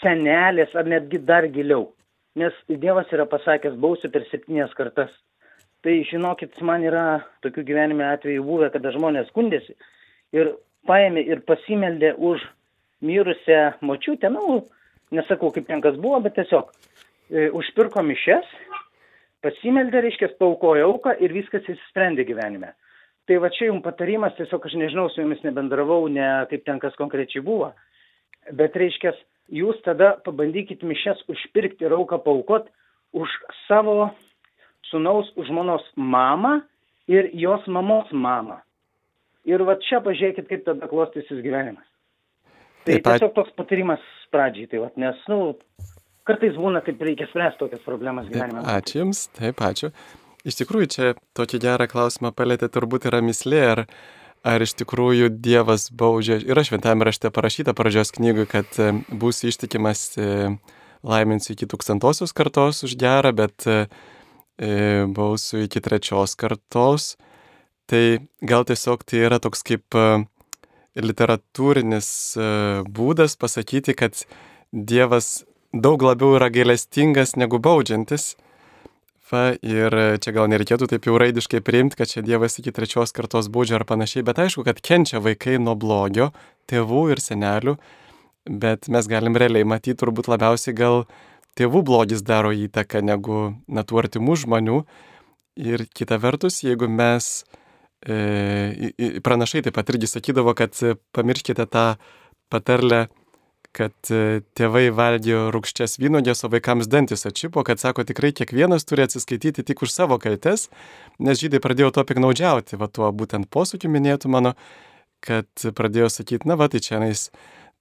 senelės 0.00 0.72
ar 0.76 0.88
netgi 0.88 1.20
dar 1.28 1.44
giliau 1.52 1.90
nes 2.36 2.54
Dievas 2.68 3.10
yra 3.14 3.26
pasakęs 3.30 3.78
bausiu 3.80 4.10
per 4.12 4.26
septynės 4.28 4.74
kartas. 4.76 5.12
Tai 5.86 5.94
žinokit, 6.10 6.56
man 6.66 6.82
yra 6.82 7.22
tokių 7.44 7.62
gyvenime 7.68 8.08
atvejų 8.10 8.42
buvę, 8.44 8.72
kada 8.74 8.90
žmonės 8.96 9.28
skundėsi 9.30 9.76
ir 10.34 10.56
paėmė 10.88 11.22
ir 11.28 11.44
pasimeldė 11.46 12.14
už 12.18 12.42
mirusią 13.06 13.78
močiutę, 13.86 14.30
na, 14.34 14.42
nesakau, 15.14 15.52
kaip 15.54 15.68
ten 15.68 15.82
kas 15.84 15.96
buvo, 16.02 16.18
bet 16.24 16.34
tiesiog 16.38 16.72
e, 17.30 17.46
užpirko 17.54 18.02
mišes, 18.02 18.48
pasimeldė, 19.44 20.02
reiškia, 20.04 20.32
paukojo 20.40 20.90
auką 20.92 21.14
ir 21.22 21.34
viskas 21.36 21.66
įsisprendė 21.68 22.26
gyvenime. 22.28 22.74
Tai 23.28 23.38
va 23.44 23.50
čia 23.52 23.68
jums 23.68 23.84
patarimas, 23.84 24.34
tiesiog 24.38 24.64
aš 24.64 24.74
nežinau, 24.80 25.08
su 25.12 25.22
jumis 25.22 25.42
nebendravau, 25.44 26.06
ne 26.10 26.26
kaip 26.50 26.64
ten 26.66 26.80
kas 26.82 26.96
konkrečiai 26.98 27.44
buvo, 27.44 27.70
bet 28.56 28.76
reiškia, 28.80 29.12
jūs 29.48 29.78
tada 29.84 30.14
pabandykit 30.24 30.82
mišes 30.86 31.24
užpirkti 31.30 31.86
ir 31.86 31.94
auką 31.96 32.20
paukot 32.24 32.68
už 33.16 33.32
savo 33.66 34.10
sunaus 34.90 35.30
žmonos 35.48 35.84
mamą 35.96 36.60
ir 37.08 37.30
jos 37.32 37.64
mamos 37.66 38.10
mamą. 38.12 38.60
Ir 39.48 39.64
va 39.64 39.78
čia 39.80 40.02
pažiūrėkit, 40.04 40.48
kaip 40.50 40.64
tada 40.66 40.88
klostysis 40.90 41.40
gyvenimas. 41.44 41.86
Tai 42.84 42.98
taip, 42.98 43.06
tiesiog 43.06 43.34
toks 43.36 43.54
patarimas 43.56 44.04
pradžiai, 44.32 44.68
tai 44.68 44.82
va, 44.82 44.90
nes, 45.00 45.18
nu, 45.32 45.54
kartais 46.28 46.56
būna, 46.56 46.82
kaip 46.84 47.00
reikia 47.04 47.28
spręsti 47.30 47.62
tokias 47.62 47.84
problemas 47.86 48.28
gyvenime. 48.28 48.64
Ačiū 48.76 49.02
Jums, 49.02 49.26
taip, 49.36 49.60
ačiū. 49.64 49.90
Iš 50.48 50.60
tikrųjų, 50.60 50.88
čia 50.92 51.08
tokį 51.36 51.60
gerą 51.64 51.88
klausimą 51.90 52.32
palėtė 52.36 52.68
turbūt 52.72 53.08
yra 53.10 53.20
mislė, 53.24 53.62
ar 53.72 53.82
ar 54.46 54.62
iš 54.62 54.74
tikrųjų 54.78 55.30
Dievas 55.42 55.88
baudžia. 55.94 56.38
Yra 56.42 56.64
šventame 56.66 57.06
rašte 57.08 57.30
parašyta 57.34 57.74
pradžios 57.76 58.12
knygui, 58.14 58.46
kad 58.50 58.78
e, 58.78 58.92
bus 59.08 59.42
ištikimas 59.46 60.12
e, 60.18 60.28
laiminsiu 61.06 61.54
iki 61.54 61.68
tūkstantosios 61.70 62.34
kartos 62.36 62.84
už 62.86 62.96
gerą, 63.00 63.34
bet 63.36 63.66
e, 63.66 63.84
bausiu 65.14 65.64
iki 65.66 65.82
trečios 65.84 66.36
kartos. 66.38 67.16
Tai 67.88 68.04
gal 68.44 68.66
tiesiog 68.68 69.04
tai 69.08 69.22
yra 69.24 69.38
toks 69.40 69.62
kaip 69.64 69.96
literatūrinis 70.98 72.08
būdas 72.84 73.38
pasakyti, 73.40 73.94
kad 73.96 74.18
Dievas 74.68 75.46
daug 75.72 76.02
labiau 76.04 76.34
yra 76.36 76.50
gailestingas 76.52 77.32
negu 77.40 77.56
baudžiantis. 77.64 78.34
Va, 79.28 79.52
ir 79.60 79.92
čia 80.24 80.32
gal 80.32 80.46
nereikėtų 80.48 80.86
taip 80.88 81.04
jau 81.04 81.18
raidiškai 81.20 81.60
priimti, 81.60 81.98
kad 82.00 82.08
čia 82.08 82.22
Dievas 82.24 82.54
iki 82.62 82.72
trečios 82.72 83.12
kartos 83.12 83.50
baudžia 83.52 83.76
ar 83.76 83.84
panašiai, 83.84 84.24
bet 84.24 84.40
aišku, 84.40 84.64
kad 84.64 84.80
kenčia 84.80 85.20
vaikai 85.20 85.58
nuo 85.60 85.74
blogio, 85.76 86.30
tėvų 86.70 87.02
ir 87.12 87.20
senelių, 87.20 87.74
bet 88.48 88.88
mes 88.88 89.08
galim 89.10 89.36
realiai 89.36 89.68
matyti 89.68 89.98
turbūt 90.00 90.30
labiausiai 90.32 90.72
gal 90.78 91.04
tėvų 91.60 91.82
blogis 91.84 92.24
daro 92.24 92.54
įtaką 92.56 93.02
negu 93.04 93.42
natų 93.68 94.00
artimų 94.04 94.38
žmonių. 94.46 94.80
Ir 95.60 95.84
kita 95.92 96.16
vertus, 96.22 96.62
jeigu 96.64 96.88
mes, 96.88 97.44
e, 98.06 99.20
pranašai 99.20 99.66
taip 99.66 99.76
pat 99.76 99.92
irgi 99.92 100.08
sakydavo, 100.08 100.56
kad 100.56 100.72
pamirškite 101.12 101.68
tą 101.68 101.86
patarlę, 102.48 103.08
kad 103.78 104.10
e, 104.10 104.40
tėvai 104.58 104.88
valgė 104.94 105.36
rūkščias 105.54 105.98
vynogės, 106.02 106.42
o 106.42 106.50
vaikams 106.50 106.88
dantis 106.90 107.26
atšipo, 107.28 107.62
kad 107.66 107.78
sako, 107.78 108.04
tikrai 108.08 108.32
kiekvienas 108.34 108.86
turi 108.88 109.04
atsiskaityti 109.06 109.64
tik 109.68 109.84
už 109.86 109.92
savo 109.94 110.18
kaltes, 110.22 110.66
nes 111.22 111.38
žydai 111.38 111.62
pradėjo 111.62 111.92
to 111.94 112.04
piknaudžiauti, 112.08 112.78
va 112.80 112.90
tuo 112.90 113.10
būtent 113.14 113.46
posūkiu 113.54 113.90
minėtų 113.94 114.32
mano, 114.34 114.54
kad 115.24 115.48
pradėjo 115.78 116.10
sakyti, 116.18 116.48
na 116.50 116.58
va, 116.58 116.68
tai 116.72 116.82
čia 116.82 116.98
nais 117.02 117.28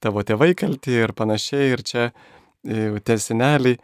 tavo 0.04 0.22
tėvai 0.26 0.54
kalti 0.58 0.94
ir 1.02 1.14
panašiai, 1.18 1.74
ir 1.74 1.84
čia 1.86 2.04
e, 2.08 3.00
tie 3.02 3.18
seneliai, 3.22 3.80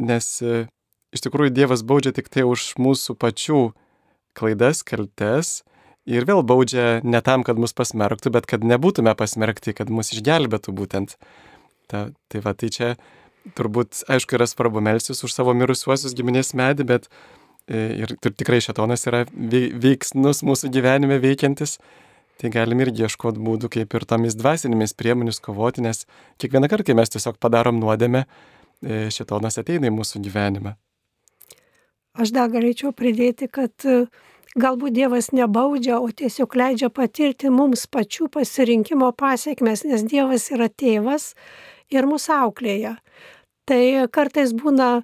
nes 0.00 0.30
e, 0.40 0.64
iš 1.12 1.24
tikrųjų 1.28 1.52
Dievas 1.56 1.84
baudžia 1.84 2.14
tik 2.16 2.32
tai 2.32 2.48
už 2.48 2.74
mūsų 2.80 3.16
pačių 3.20 3.62
klaidas, 4.38 4.80
kaltes, 4.86 5.58
ir 6.08 6.24
vėl 6.28 6.40
baudžia 6.46 7.02
ne 7.04 7.20
tam, 7.24 7.44
kad 7.44 7.60
mus 7.60 7.76
pasmerktų, 7.76 8.32
bet 8.32 8.48
kad 8.48 8.64
nebūtume 8.64 9.12
pasmerkti, 9.18 9.76
kad 9.76 9.92
mus 9.92 10.14
išgelbėtų 10.14 10.74
būtent. 10.74 11.18
Ta, 11.88 12.08
tai 12.28 12.42
va, 12.44 12.52
tai 12.52 12.68
čia 12.74 12.92
turbūt, 13.56 14.04
aišku, 14.12 14.36
yra 14.36 14.46
svarbu 14.48 14.82
melsis 14.84 15.24
už 15.24 15.32
savo 15.32 15.54
mirusiuosius 15.56 16.16
giminės 16.16 16.52
medį, 16.58 16.86
bet 16.88 17.08
e, 17.08 18.02
ir, 18.04 18.12
ir 18.12 18.34
tikrai 18.36 18.60
šetonas 18.64 19.06
yra 19.08 19.24
veiksnus 19.32 20.42
mūsų 20.46 20.72
gyvenime 20.74 21.20
veikiantis, 21.22 21.78
tai 22.38 22.52
galim 22.54 22.82
irgi 22.84 23.06
ieškoti 23.06 23.42
būdų, 23.42 23.72
kaip 23.78 23.96
ir 23.98 24.06
tomis 24.08 24.36
dvasinėmis 24.38 24.94
priemonės 24.98 25.40
kovoti, 25.44 25.82
nes 25.86 26.04
kiekvieną 26.42 26.70
kartą, 26.70 26.90
kai 26.90 26.98
mes 26.98 27.14
tiesiog 27.14 27.40
padarom 27.42 27.80
nuodėmę, 27.82 28.24
e, 28.24 29.06
šetonas 29.14 29.58
ateina 29.62 29.90
į 29.90 29.96
mūsų 29.96 30.22
gyvenimą. 30.28 30.76
Aš 32.18 32.34
dar 32.34 32.50
galėčiau 32.50 32.92
pridėti, 32.96 33.46
kad 33.50 33.72
e, 33.86 34.06
galbūt 34.58 34.96
Dievas 34.96 35.30
nebaudžia, 35.34 36.00
o 36.02 36.10
tiesiog 36.10 36.56
leidžia 36.58 36.90
patirti 36.90 37.50
mums 37.52 37.86
pačių 37.90 38.30
pasirinkimo 38.34 39.10
pasiekmes, 39.18 39.84
nes 39.86 40.06
Dievas 40.06 40.48
yra 40.54 40.66
tėvas 40.70 41.34
ir 41.94 42.08
mūsų 42.08 42.34
auklėja. 42.44 42.96
Tai 43.68 43.82
kartais 44.12 44.54
būna 44.56 45.02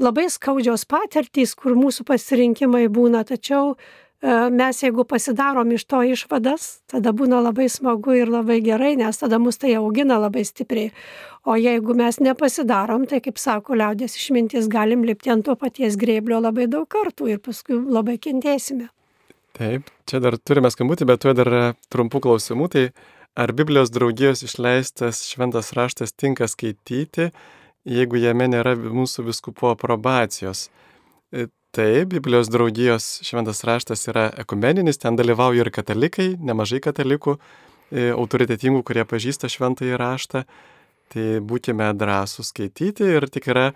labai 0.00 0.28
skaudžios 0.32 0.86
patirtys, 0.88 1.54
kur 1.56 1.76
mūsų 1.76 2.06
pasirinkimai 2.08 2.86
būna, 2.92 3.22
tačiau 3.28 3.74
e, 3.74 3.76
mes 4.52 4.80
jeigu 4.82 5.04
pasidarom 5.08 5.72
iš 5.76 5.86
to 5.88 6.02
išvadas, 6.14 6.68
tada 6.92 7.12
būna 7.16 7.42
labai 7.44 7.68
smagu 7.72 8.16
ir 8.16 8.32
labai 8.32 8.60
gerai, 8.64 8.94
nes 9.00 9.20
tada 9.20 9.40
mus 9.40 9.60
tai 9.60 9.74
augina 9.76 10.18
labai 10.20 10.44
stipriai. 10.48 10.92
O 11.46 11.56
jeigu 11.60 11.94
mes 11.96 12.20
nepasidarom, 12.20 13.06
tai 13.06 13.20
kaip 13.24 13.38
sako 13.38 13.76
liaudės 13.78 14.16
išmintis, 14.18 14.68
galim 14.72 15.04
lipti 15.06 15.32
ant 15.32 15.46
to 15.46 15.56
paties 15.56 15.96
grėblio 16.00 16.40
labai 16.42 16.66
daug 16.72 16.88
kartų 16.90 17.32
ir 17.36 17.42
paskui 17.44 17.78
labai 17.78 18.18
kentėsime. 18.18 18.90
Taip, 19.56 19.88
čia 20.04 20.20
dar 20.20 20.36
turime 20.36 20.68
skambutį, 20.68 21.06
bet 21.08 21.22
tuo 21.24 21.32
dar 21.32 21.48
trumpų 21.92 22.20
klausimų. 22.26 22.66
Tai 22.74 22.82
Ar 23.36 23.52
Biblijos 23.52 23.90
draugijos 23.90 24.40
išleistas 24.42 25.18
šventas 25.28 25.72
raštas 25.76 26.12
tinka 26.12 26.46
skaityti, 26.48 27.26
jeigu 27.84 28.16
jame 28.16 28.46
nėra 28.48 28.72
mūsų 28.80 29.26
viskupo 29.26 29.74
aprobacijos? 29.74 30.70
E, 31.36 31.44
taip, 31.76 32.14
Biblijos 32.14 32.48
draugijos 32.48 33.08
šventas 33.28 33.60
raštas 33.68 34.08
yra 34.08 34.30
ekumeninis, 34.40 34.96
ten 35.02 35.18
dalyvauja 35.20 35.66
ir 35.66 35.70
katalikai, 35.74 36.30
nemažai 36.40 36.80
katalikų, 36.86 37.34
e, 37.92 38.06
autoritetingų, 38.14 38.80
kurie 38.80 39.04
pažįsta 39.04 39.52
šventąjį 39.52 40.00
raštą. 40.00 40.44
Tai 41.12 41.26
būkime 41.52 41.90
drąsūs 41.92 42.54
skaityti 42.54 43.04
ir 43.18 43.28
tik 43.28 43.50
yra 43.52 43.66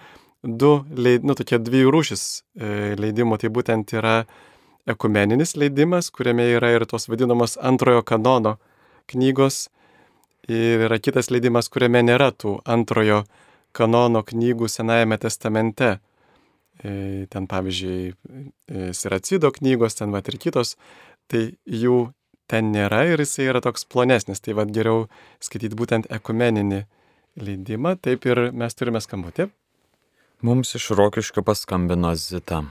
du, 0.40 0.72
leid, 0.88 1.20
nu, 1.20 1.36
tokie 1.36 1.60
dvi 1.60 1.84
rūšis 1.84 2.24
e, 2.32 2.72
leidimo. 2.96 3.36
Tai 3.36 3.52
būtent 3.52 3.92
yra 3.92 4.22
ekumeninis 4.88 5.52
leidimas, 5.60 6.08
kuriame 6.08 6.48
yra 6.56 6.72
ir 6.78 6.88
tos 6.88 7.10
vadinamos 7.12 7.60
antrojo 7.60 8.00
kanono 8.08 8.56
knygos 9.10 9.68
ir 10.50 10.86
yra 10.86 10.98
kitas 11.02 11.30
leidimas, 11.30 11.68
kuriame 11.72 12.02
nėra 12.04 12.30
tų 12.32 12.58
antrojo 12.64 13.24
kanono 13.76 14.22
knygų 14.26 14.68
Senajame 14.70 15.18
testamente. 15.20 15.98
E, 16.80 17.26
ten 17.28 17.44
pavyzdžiui, 17.46 18.14
e, 18.72 18.92
Siracido 18.96 19.50
knygos, 19.52 19.98
ten 19.98 20.14
va 20.14 20.22
ir 20.24 20.38
kitos, 20.40 20.78
tai 21.28 21.50
jų 21.68 22.08
ten 22.50 22.72
nėra 22.72 23.04
ir 23.12 23.20
jisai 23.20 23.50
yra 23.50 23.60
toks 23.60 23.84
plonesnis, 23.84 24.40
tai 24.40 24.56
va 24.56 24.64
geriau 24.64 25.04
skaityti 25.44 25.76
būtent 25.76 26.08
ekumeninį 26.10 26.80
leidimą, 27.40 27.94
taip 28.00 28.24
ir 28.26 28.48
mes 28.56 28.74
turime 28.74 29.02
skambutį. 29.04 29.50
Mums 30.40 30.72
iš 30.78 30.88
Rokiškio 30.96 31.44
paskambino 31.44 32.14
Zita. 32.16 32.62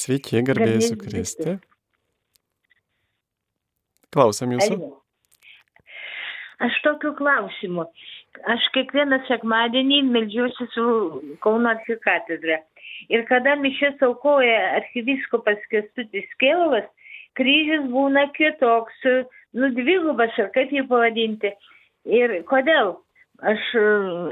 Sveiki, 0.00 0.42
garbėjai 0.42 0.82
su 0.82 0.98
Kristi. 0.98 1.60
Klausom 4.14 4.56
jūsų. 4.56 4.78
Aš 6.60 6.76
tokiu 6.84 7.12
klausimu. 7.16 7.86
Aš 8.52 8.66
kiekvieną 8.74 9.20
sekmadienį 9.28 10.02
melžiuosi 10.10 10.66
su 10.74 10.86
Kauno 11.44 11.70
arkikatedra. 11.72 12.60
Ir 13.08 13.24
kada 13.30 13.56
mišės 13.56 14.02
aukoja 14.04 14.56
arkiviskupas 14.76 15.62
Kestutis 15.72 16.28
Kėlovas, 16.42 16.88
kryžius 17.38 17.86
būna 17.92 18.26
kitoks, 18.36 19.06
nu 19.56 19.70
dvigubas, 19.76 20.36
ar 20.42 20.50
kaip 20.56 20.74
jį 20.74 20.84
pavadinti. 20.90 21.54
Ir 22.04 22.42
kodėl? 22.50 22.98
Aš, 23.40 23.62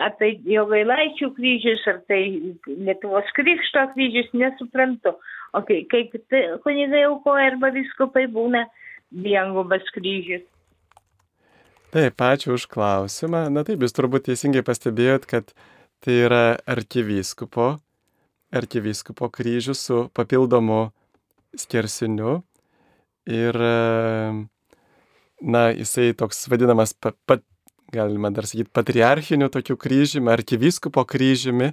ar 0.05 0.13
tai 0.21 0.35
jo 0.45 0.67
gailaičių 0.69 1.31
kryžius, 1.39 1.87
ar 1.89 2.03
tai 2.11 2.21
Lietuvos 2.69 3.31
krikšto 3.39 3.87
kryžius, 3.95 4.29
nesuprantu. 4.37 5.15
O 5.57 5.63
kai, 5.65 5.81
tai, 5.89 6.43
kunigai 6.67 7.07
aukoja 7.09 7.55
arba 7.55 7.73
viskupai 7.73 8.27
būna, 8.35 8.67
viengubas 9.13 9.85
kryžius. 9.95 10.45
Taip, 11.89 12.21
ačiū 12.21 12.53
už 12.59 12.69
klausimą. 12.69 13.47
Na 13.49 13.65
taip, 13.65 13.81
jūs 13.81 13.97
turbūt 13.97 14.29
teisingai 14.29 14.61
pastebėjot, 14.61 15.25
kad 15.25 15.55
tai 16.05 16.19
yra 16.27 16.43
arkivyskupo, 16.69 17.79
arkivyskupo 18.53 19.31
kryžius 19.33 19.87
su 19.89 20.03
papildomu 20.13 20.91
skersiniu. 21.57 22.43
Ir, 23.29 23.57
na, 25.41 25.63
jisai 25.73 26.13
toks 26.17 26.45
vadinamas, 26.53 26.93
pa, 26.93 27.15
pa, 27.25 27.39
galima 27.93 28.31
dar 28.37 28.45
sakyti, 28.49 28.71
patriarchiniu 28.73 29.49
tokiu 29.53 29.77
kryžiumi, 29.81 30.29
arkivyskupo 30.33 31.05
kryžiumi. 31.09 31.73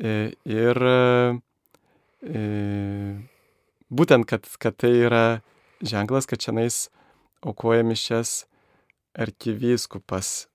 E, 0.00 0.32
ir 0.48 0.80
e, 2.24 2.34
būtent, 3.92 4.24
kad, 4.28 4.48
kad 4.60 4.80
tai 4.80 4.94
yra 5.04 5.24
ženklas, 5.84 6.28
kad 6.28 6.42
šiandien 6.42 6.70
aukoja 7.44 7.84
mišes 7.86 8.44
arkivyskupas. 9.18 10.48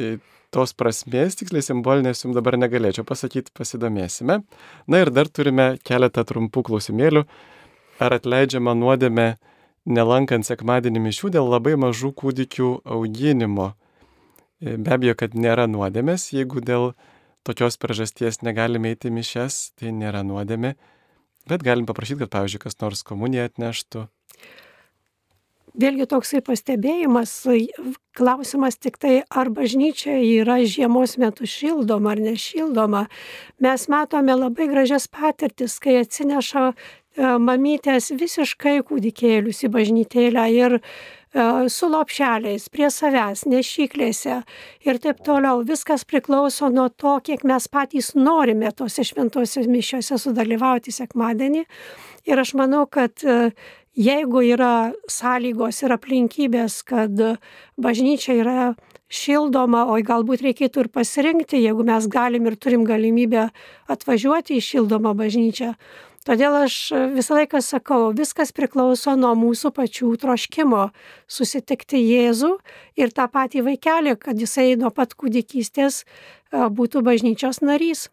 Ir 0.00 0.18
tos 0.52 0.72
prasmės, 0.76 1.36
tiksliai 1.38 1.64
simbolinės, 1.64 2.22
jums 2.24 2.36
dabar 2.36 2.56
negalėčiau 2.60 3.04
pasakyti, 3.08 3.52
pasidomėsime. 3.56 4.40
Na 4.88 5.02
ir 5.02 5.10
dar 5.12 5.28
turime 5.28 5.74
keletą 5.86 6.24
trumpų 6.28 6.66
klausimėlių. 6.68 7.24
Ar 8.00 8.16
atleidžiama 8.16 8.74
nuodėme 8.76 9.36
nelankant 9.88 10.44
sekmadienį 10.48 11.02
mišių 11.08 11.32
dėl 11.36 11.48
labai 11.48 11.76
mažų 11.80 12.12
kūdikių 12.20 12.70
auginimo? 12.96 13.72
Be 14.60 14.92
abejo, 14.96 15.16
kad 15.20 15.36
nėra 15.36 15.66
nuodėmės, 15.68 16.30
jeigu 16.32 16.62
dėl 16.64 16.92
tokios 17.46 17.76
priežasties 17.80 18.40
negalime 18.44 18.94
eiti 18.94 19.12
mišes, 19.12 19.76
tai 19.76 19.92
nėra 19.96 20.24
nuodėmė, 20.26 20.74
bet 21.48 21.64
galim 21.66 21.88
paprašyti, 21.88 22.24
kad, 22.24 22.34
pavyzdžiui, 22.34 22.62
kas 22.66 22.78
nors 22.82 23.04
komuniją 23.06 23.48
atneštų 23.50 24.06
vėlgi 25.76 26.06
toksai 26.10 26.40
pastebėjimas, 26.44 27.32
klausimas 28.16 28.78
tik 28.80 28.98
tai, 29.00 29.16
ar 29.28 29.50
bažnyčia 29.52 30.16
yra 30.22 30.58
žiemos 30.64 31.16
metu 31.20 31.48
šildoma 31.48 32.14
ar 32.14 32.22
nešildoma. 32.24 33.06
Mes 33.62 33.88
matome 33.92 34.36
labai 34.36 34.68
gražias 34.72 35.08
patirtis, 35.12 35.78
kai 35.82 35.98
atsineša 36.02 36.64
e, 36.72 36.74
mamytės 37.48 38.12
visiškai 38.16 38.78
kūdikėlius 38.88 39.64
į 39.68 39.72
bažnytėlę 39.76 40.46
ir 40.56 40.78
su 41.68 41.88
lopšeliais 41.92 42.68
prie 42.72 42.88
savęs, 42.90 43.44
nešyklėse 43.50 44.40
ir 44.86 44.98
taip 45.02 45.22
toliau. 45.26 45.62
Viskas 45.66 46.06
priklauso 46.08 46.70
nuo 46.72 46.88
to, 46.88 47.18
kiek 47.20 47.44
mes 47.44 47.68
patys 47.68 48.14
norime 48.14 48.72
tose 48.72 49.04
šventosios 49.04 49.68
mišiose 49.68 50.18
sudalyvauti 50.18 50.94
sekmadienį. 50.94 51.66
Ir 52.26 52.42
aš 52.42 52.54
manau, 52.58 52.86
kad 52.88 53.22
e, 53.22 53.52
jeigu 53.96 54.42
yra 54.54 54.92
sąlygos 55.08 55.82
ir 55.84 55.94
aplinkybės, 55.96 56.80
kad 56.88 57.20
bažnyčia 57.76 58.40
yra 58.40 58.74
šildoma, 59.12 59.86
o 59.92 60.00
galbūt 60.02 60.42
reikėtų 60.42 60.86
ir 60.86 60.90
pasirinkti, 60.94 61.62
jeigu 61.62 61.84
mes 61.86 62.08
galim 62.10 62.48
ir 62.48 62.56
turim 62.58 62.84
galimybę 62.88 63.48
atvažiuoti 63.92 64.58
į 64.58 64.66
šildomą 64.72 65.14
bažnyčią. 65.18 65.74
Todėl 66.26 66.56
aš 66.64 66.76
visą 67.14 67.36
laiką 67.38 67.60
sakau, 67.62 68.10
viskas 68.10 68.50
priklauso 68.50 69.14
nuo 69.14 69.30
mūsų 69.38 69.70
pačių 69.76 70.08
troškimo 70.18 70.88
susitikti 71.30 72.00
Jėzų 72.02 72.50
ir 72.98 73.14
tą 73.14 73.28
patį 73.30 73.62
vaikelį, 73.68 74.16
kad 74.18 74.42
jisai 74.42 74.72
nuo 74.80 74.90
pat 74.90 75.14
kūdikystės 75.14 76.02
būtų 76.50 77.04
bažnyčios 77.06 77.62
narys. 77.62 78.08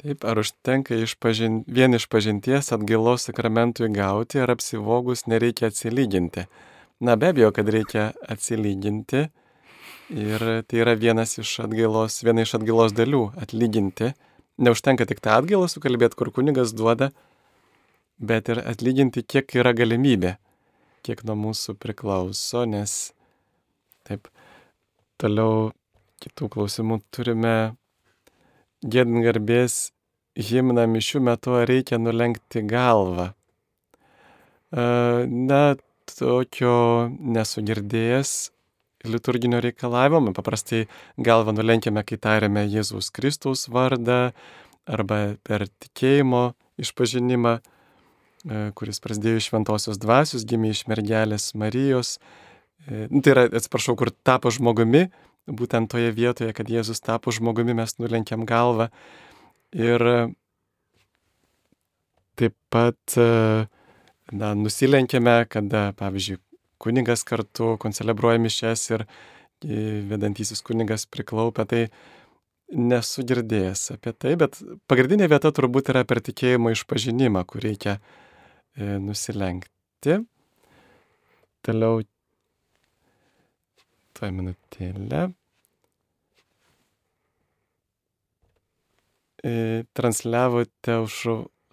Taip, 0.00 0.24
ar 0.28 0.40
užtenka 0.40 0.96
išpažin... 1.04 1.62
vien 1.68 1.96
iš 1.96 2.06
pažinties 2.12 2.72
atgailos 2.76 3.28
sakramentui 3.28 3.88
gauti, 3.92 4.40
ar 4.40 4.52
apsivogus 4.52 5.26
nereikia 5.28 5.68
atsilyginti? 5.72 6.46
Na 7.00 7.16
be 7.16 7.32
abejo, 7.32 7.48
kad 7.56 7.68
reikia 7.68 8.10
atsilyginti 8.28 9.26
ir 10.12 10.44
tai 10.68 10.80
yra 10.84 10.96
vienas 11.00 11.38
iš 11.40 11.62
atgailos, 11.64 12.20
viena 12.24 12.44
iš 12.44 12.58
atgailos 12.60 12.92
dalių- 12.96 13.30
atlyginti 13.44 14.12
neužtenka 14.60 15.06
tik 15.08 15.22
tą 15.24 15.38
atgailą 15.40 15.68
sukalbėti, 15.70 16.18
kur 16.18 16.30
kunigas 16.34 16.74
duoda, 16.76 17.10
bet 18.20 18.50
ir 18.52 18.60
atlyginti, 18.62 19.24
kiek 19.24 19.56
yra 19.56 19.72
galimybė, 19.76 20.36
kiek 21.06 21.24
nuo 21.28 21.36
mūsų 21.48 21.76
priklauso, 21.80 22.66
nes 22.68 23.12
taip, 24.08 24.28
toliau 25.20 25.70
kitų 26.20 26.50
klausimų 26.52 27.00
turime 27.14 27.56
gėdint 28.84 29.24
garbės 29.24 29.90
himną 30.36 30.86
mišių 30.88 31.22
metu, 31.24 31.56
ar 31.56 31.68
reikia 31.68 31.98
nulenkti 32.00 32.62
galvą. 32.68 33.30
Na, 34.70 35.62
tokio 36.18 36.74
nesugirdėjęs 37.08 38.34
liturginio 39.04 39.60
reikalavimo. 39.60 40.32
Paprastai 40.36 40.86
galvą 41.18 41.54
nulenkiame, 41.56 42.04
kai 42.06 42.18
tariame 42.20 42.66
Jėzus 42.68 43.10
Kristaus 43.14 43.68
vardą 43.72 44.30
arba 44.90 45.36
per 45.46 45.66
tikėjimo 45.82 46.50
išpažinimą, 46.80 47.56
e, 47.60 48.62
kuris 48.76 49.00
prasidėjo 49.04 49.40
iš 49.40 49.50
šventosios 49.50 50.00
dvasios, 50.00 50.46
gimė 50.48 50.72
iš 50.74 50.86
mergelės 50.90 51.52
Marijos. 51.54 52.18
E, 52.86 53.06
nu, 53.10 53.20
tai 53.20 53.34
yra, 53.36 53.46
atsiprašau, 53.60 53.96
kur 53.96 54.12
tapo 54.24 54.52
žmogumi, 54.52 55.08
būtent 55.46 55.90
toje 55.92 56.12
vietoje, 56.16 56.52
kad 56.56 56.68
Jėzus 56.70 57.02
tapo 57.04 57.32
žmogumi, 57.32 57.76
mes 57.76 57.96
nulenkiam 57.98 58.46
galvą. 58.48 58.90
Ir 59.76 60.02
taip 62.40 62.56
pat 62.72 63.18
e, 63.20 63.66
na, 64.32 64.54
nusilenkėme, 64.56 65.44
kada, 65.50 65.90
pavyzdžiui, 65.98 66.40
kunigas 66.80 67.24
kartu 67.28 67.74
koncelebruoja 67.82 68.40
mišes 68.42 68.86
ir 68.94 69.06
vedantysis 70.10 70.62
kunigas 70.64 71.04
priklaupia, 71.10 71.66
tai 71.68 71.82
nesu 72.70 73.24
girdėjęs 73.26 73.90
apie 73.96 74.12
tai, 74.14 74.36
bet 74.40 74.60
pagrindinė 74.90 75.28
vieta 75.30 75.50
turbūt 75.54 75.90
yra 75.92 76.04
per 76.08 76.22
tikėjimo 76.24 76.72
išpažinimą, 76.74 77.42
kur 77.50 77.64
reikia 77.66 77.98
e, 77.98 78.96
nusilenkti. 79.02 80.20
Toliau, 81.66 82.00
tuo 84.16 84.30
minutėlę. 84.38 85.26
E, 89.40 89.52
transliavote 89.96 91.00
už 91.04 91.16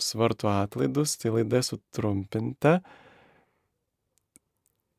svartų 0.01 0.49
atlaidus, 0.51 1.17
tai 1.21 1.33
laida 1.35 1.61
sutrumpinta. 1.65 2.79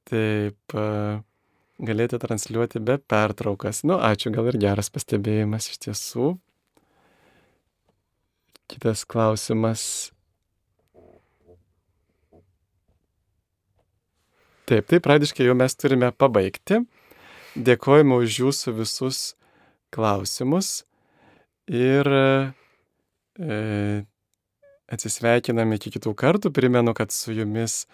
Taip, 0.08 0.76
galėtų 1.78 2.18
transliuoti 2.22 2.80
be 2.82 2.98
pertraukas. 2.98 3.82
Nu, 3.86 3.98
ačiū, 4.02 4.32
gal 4.34 4.50
ir 4.50 4.58
geras 4.60 4.90
pastebėjimas 4.94 5.70
iš 5.70 5.82
tiesų. 5.86 6.30
Kitas 8.68 9.04
klausimas. 9.08 10.12
Taip, 14.68 14.84
taip, 14.84 15.00
pradiškai 15.06 15.46
jau 15.46 15.54
mes 15.56 15.76
turime 15.80 16.10
pabaigti. 16.12 16.82
Dėkojame 17.56 18.18
už 18.20 18.42
jūsų 18.42 18.74
visus 18.82 19.20
klausimus 19.94 20.82
ir 21.72 22.10
e, 22.12 24.04
atsisveikiname 24.92 25.78
iki 25.80 25.94
kitų 25.96 26.12
kartų. 26.12 26.52
Primenu, 26.52 26.92
kad 26.92 27.14
su 27.16 27.32
jumis 27.32 27.86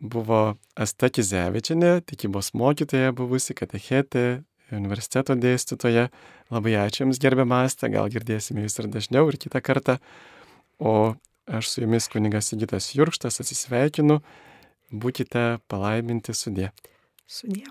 buvo 0.00 0.56
Asta 0.76 1.08
Kizevičinė, 1.12 2.00
tikybos 2.06 2.52
mokytoja 2.56 3.14
buvusi, 3.16 3.54
katechetė, 3.56 4.42
universiteto 4.74 5.36
dėstytoja. 5.38 6.08
Labai 6.52 6.76
ačiū 6.80 7.04
Jums 7.04 7.20
gerbiamą 7.22 7.62
Astą, 7.66 7.90
gal 7.92 8.10
girdėsime 8.12 8.66
Jūs 8.66 8.80
ir 8.82 8.90
dažniau 8.92 9.30
ir 9.30 9.38
kitą 9.40 9.62
kartą. 9.64 9.98
O 10.78 11.14
aš 11.46 11.72
su 11.72 11.84
Jumis 11.84 12.10
kuningas 12.12 12.52
Sigitas 12.52 12.92
Jurkštas 12.96 13.40
atsisveikinu. 13.44 14.20
Būkite 14.92 15.48
palaiminti 15.70 16.34
sudė. 16.36 16.70
Sudė. 17.26 17.66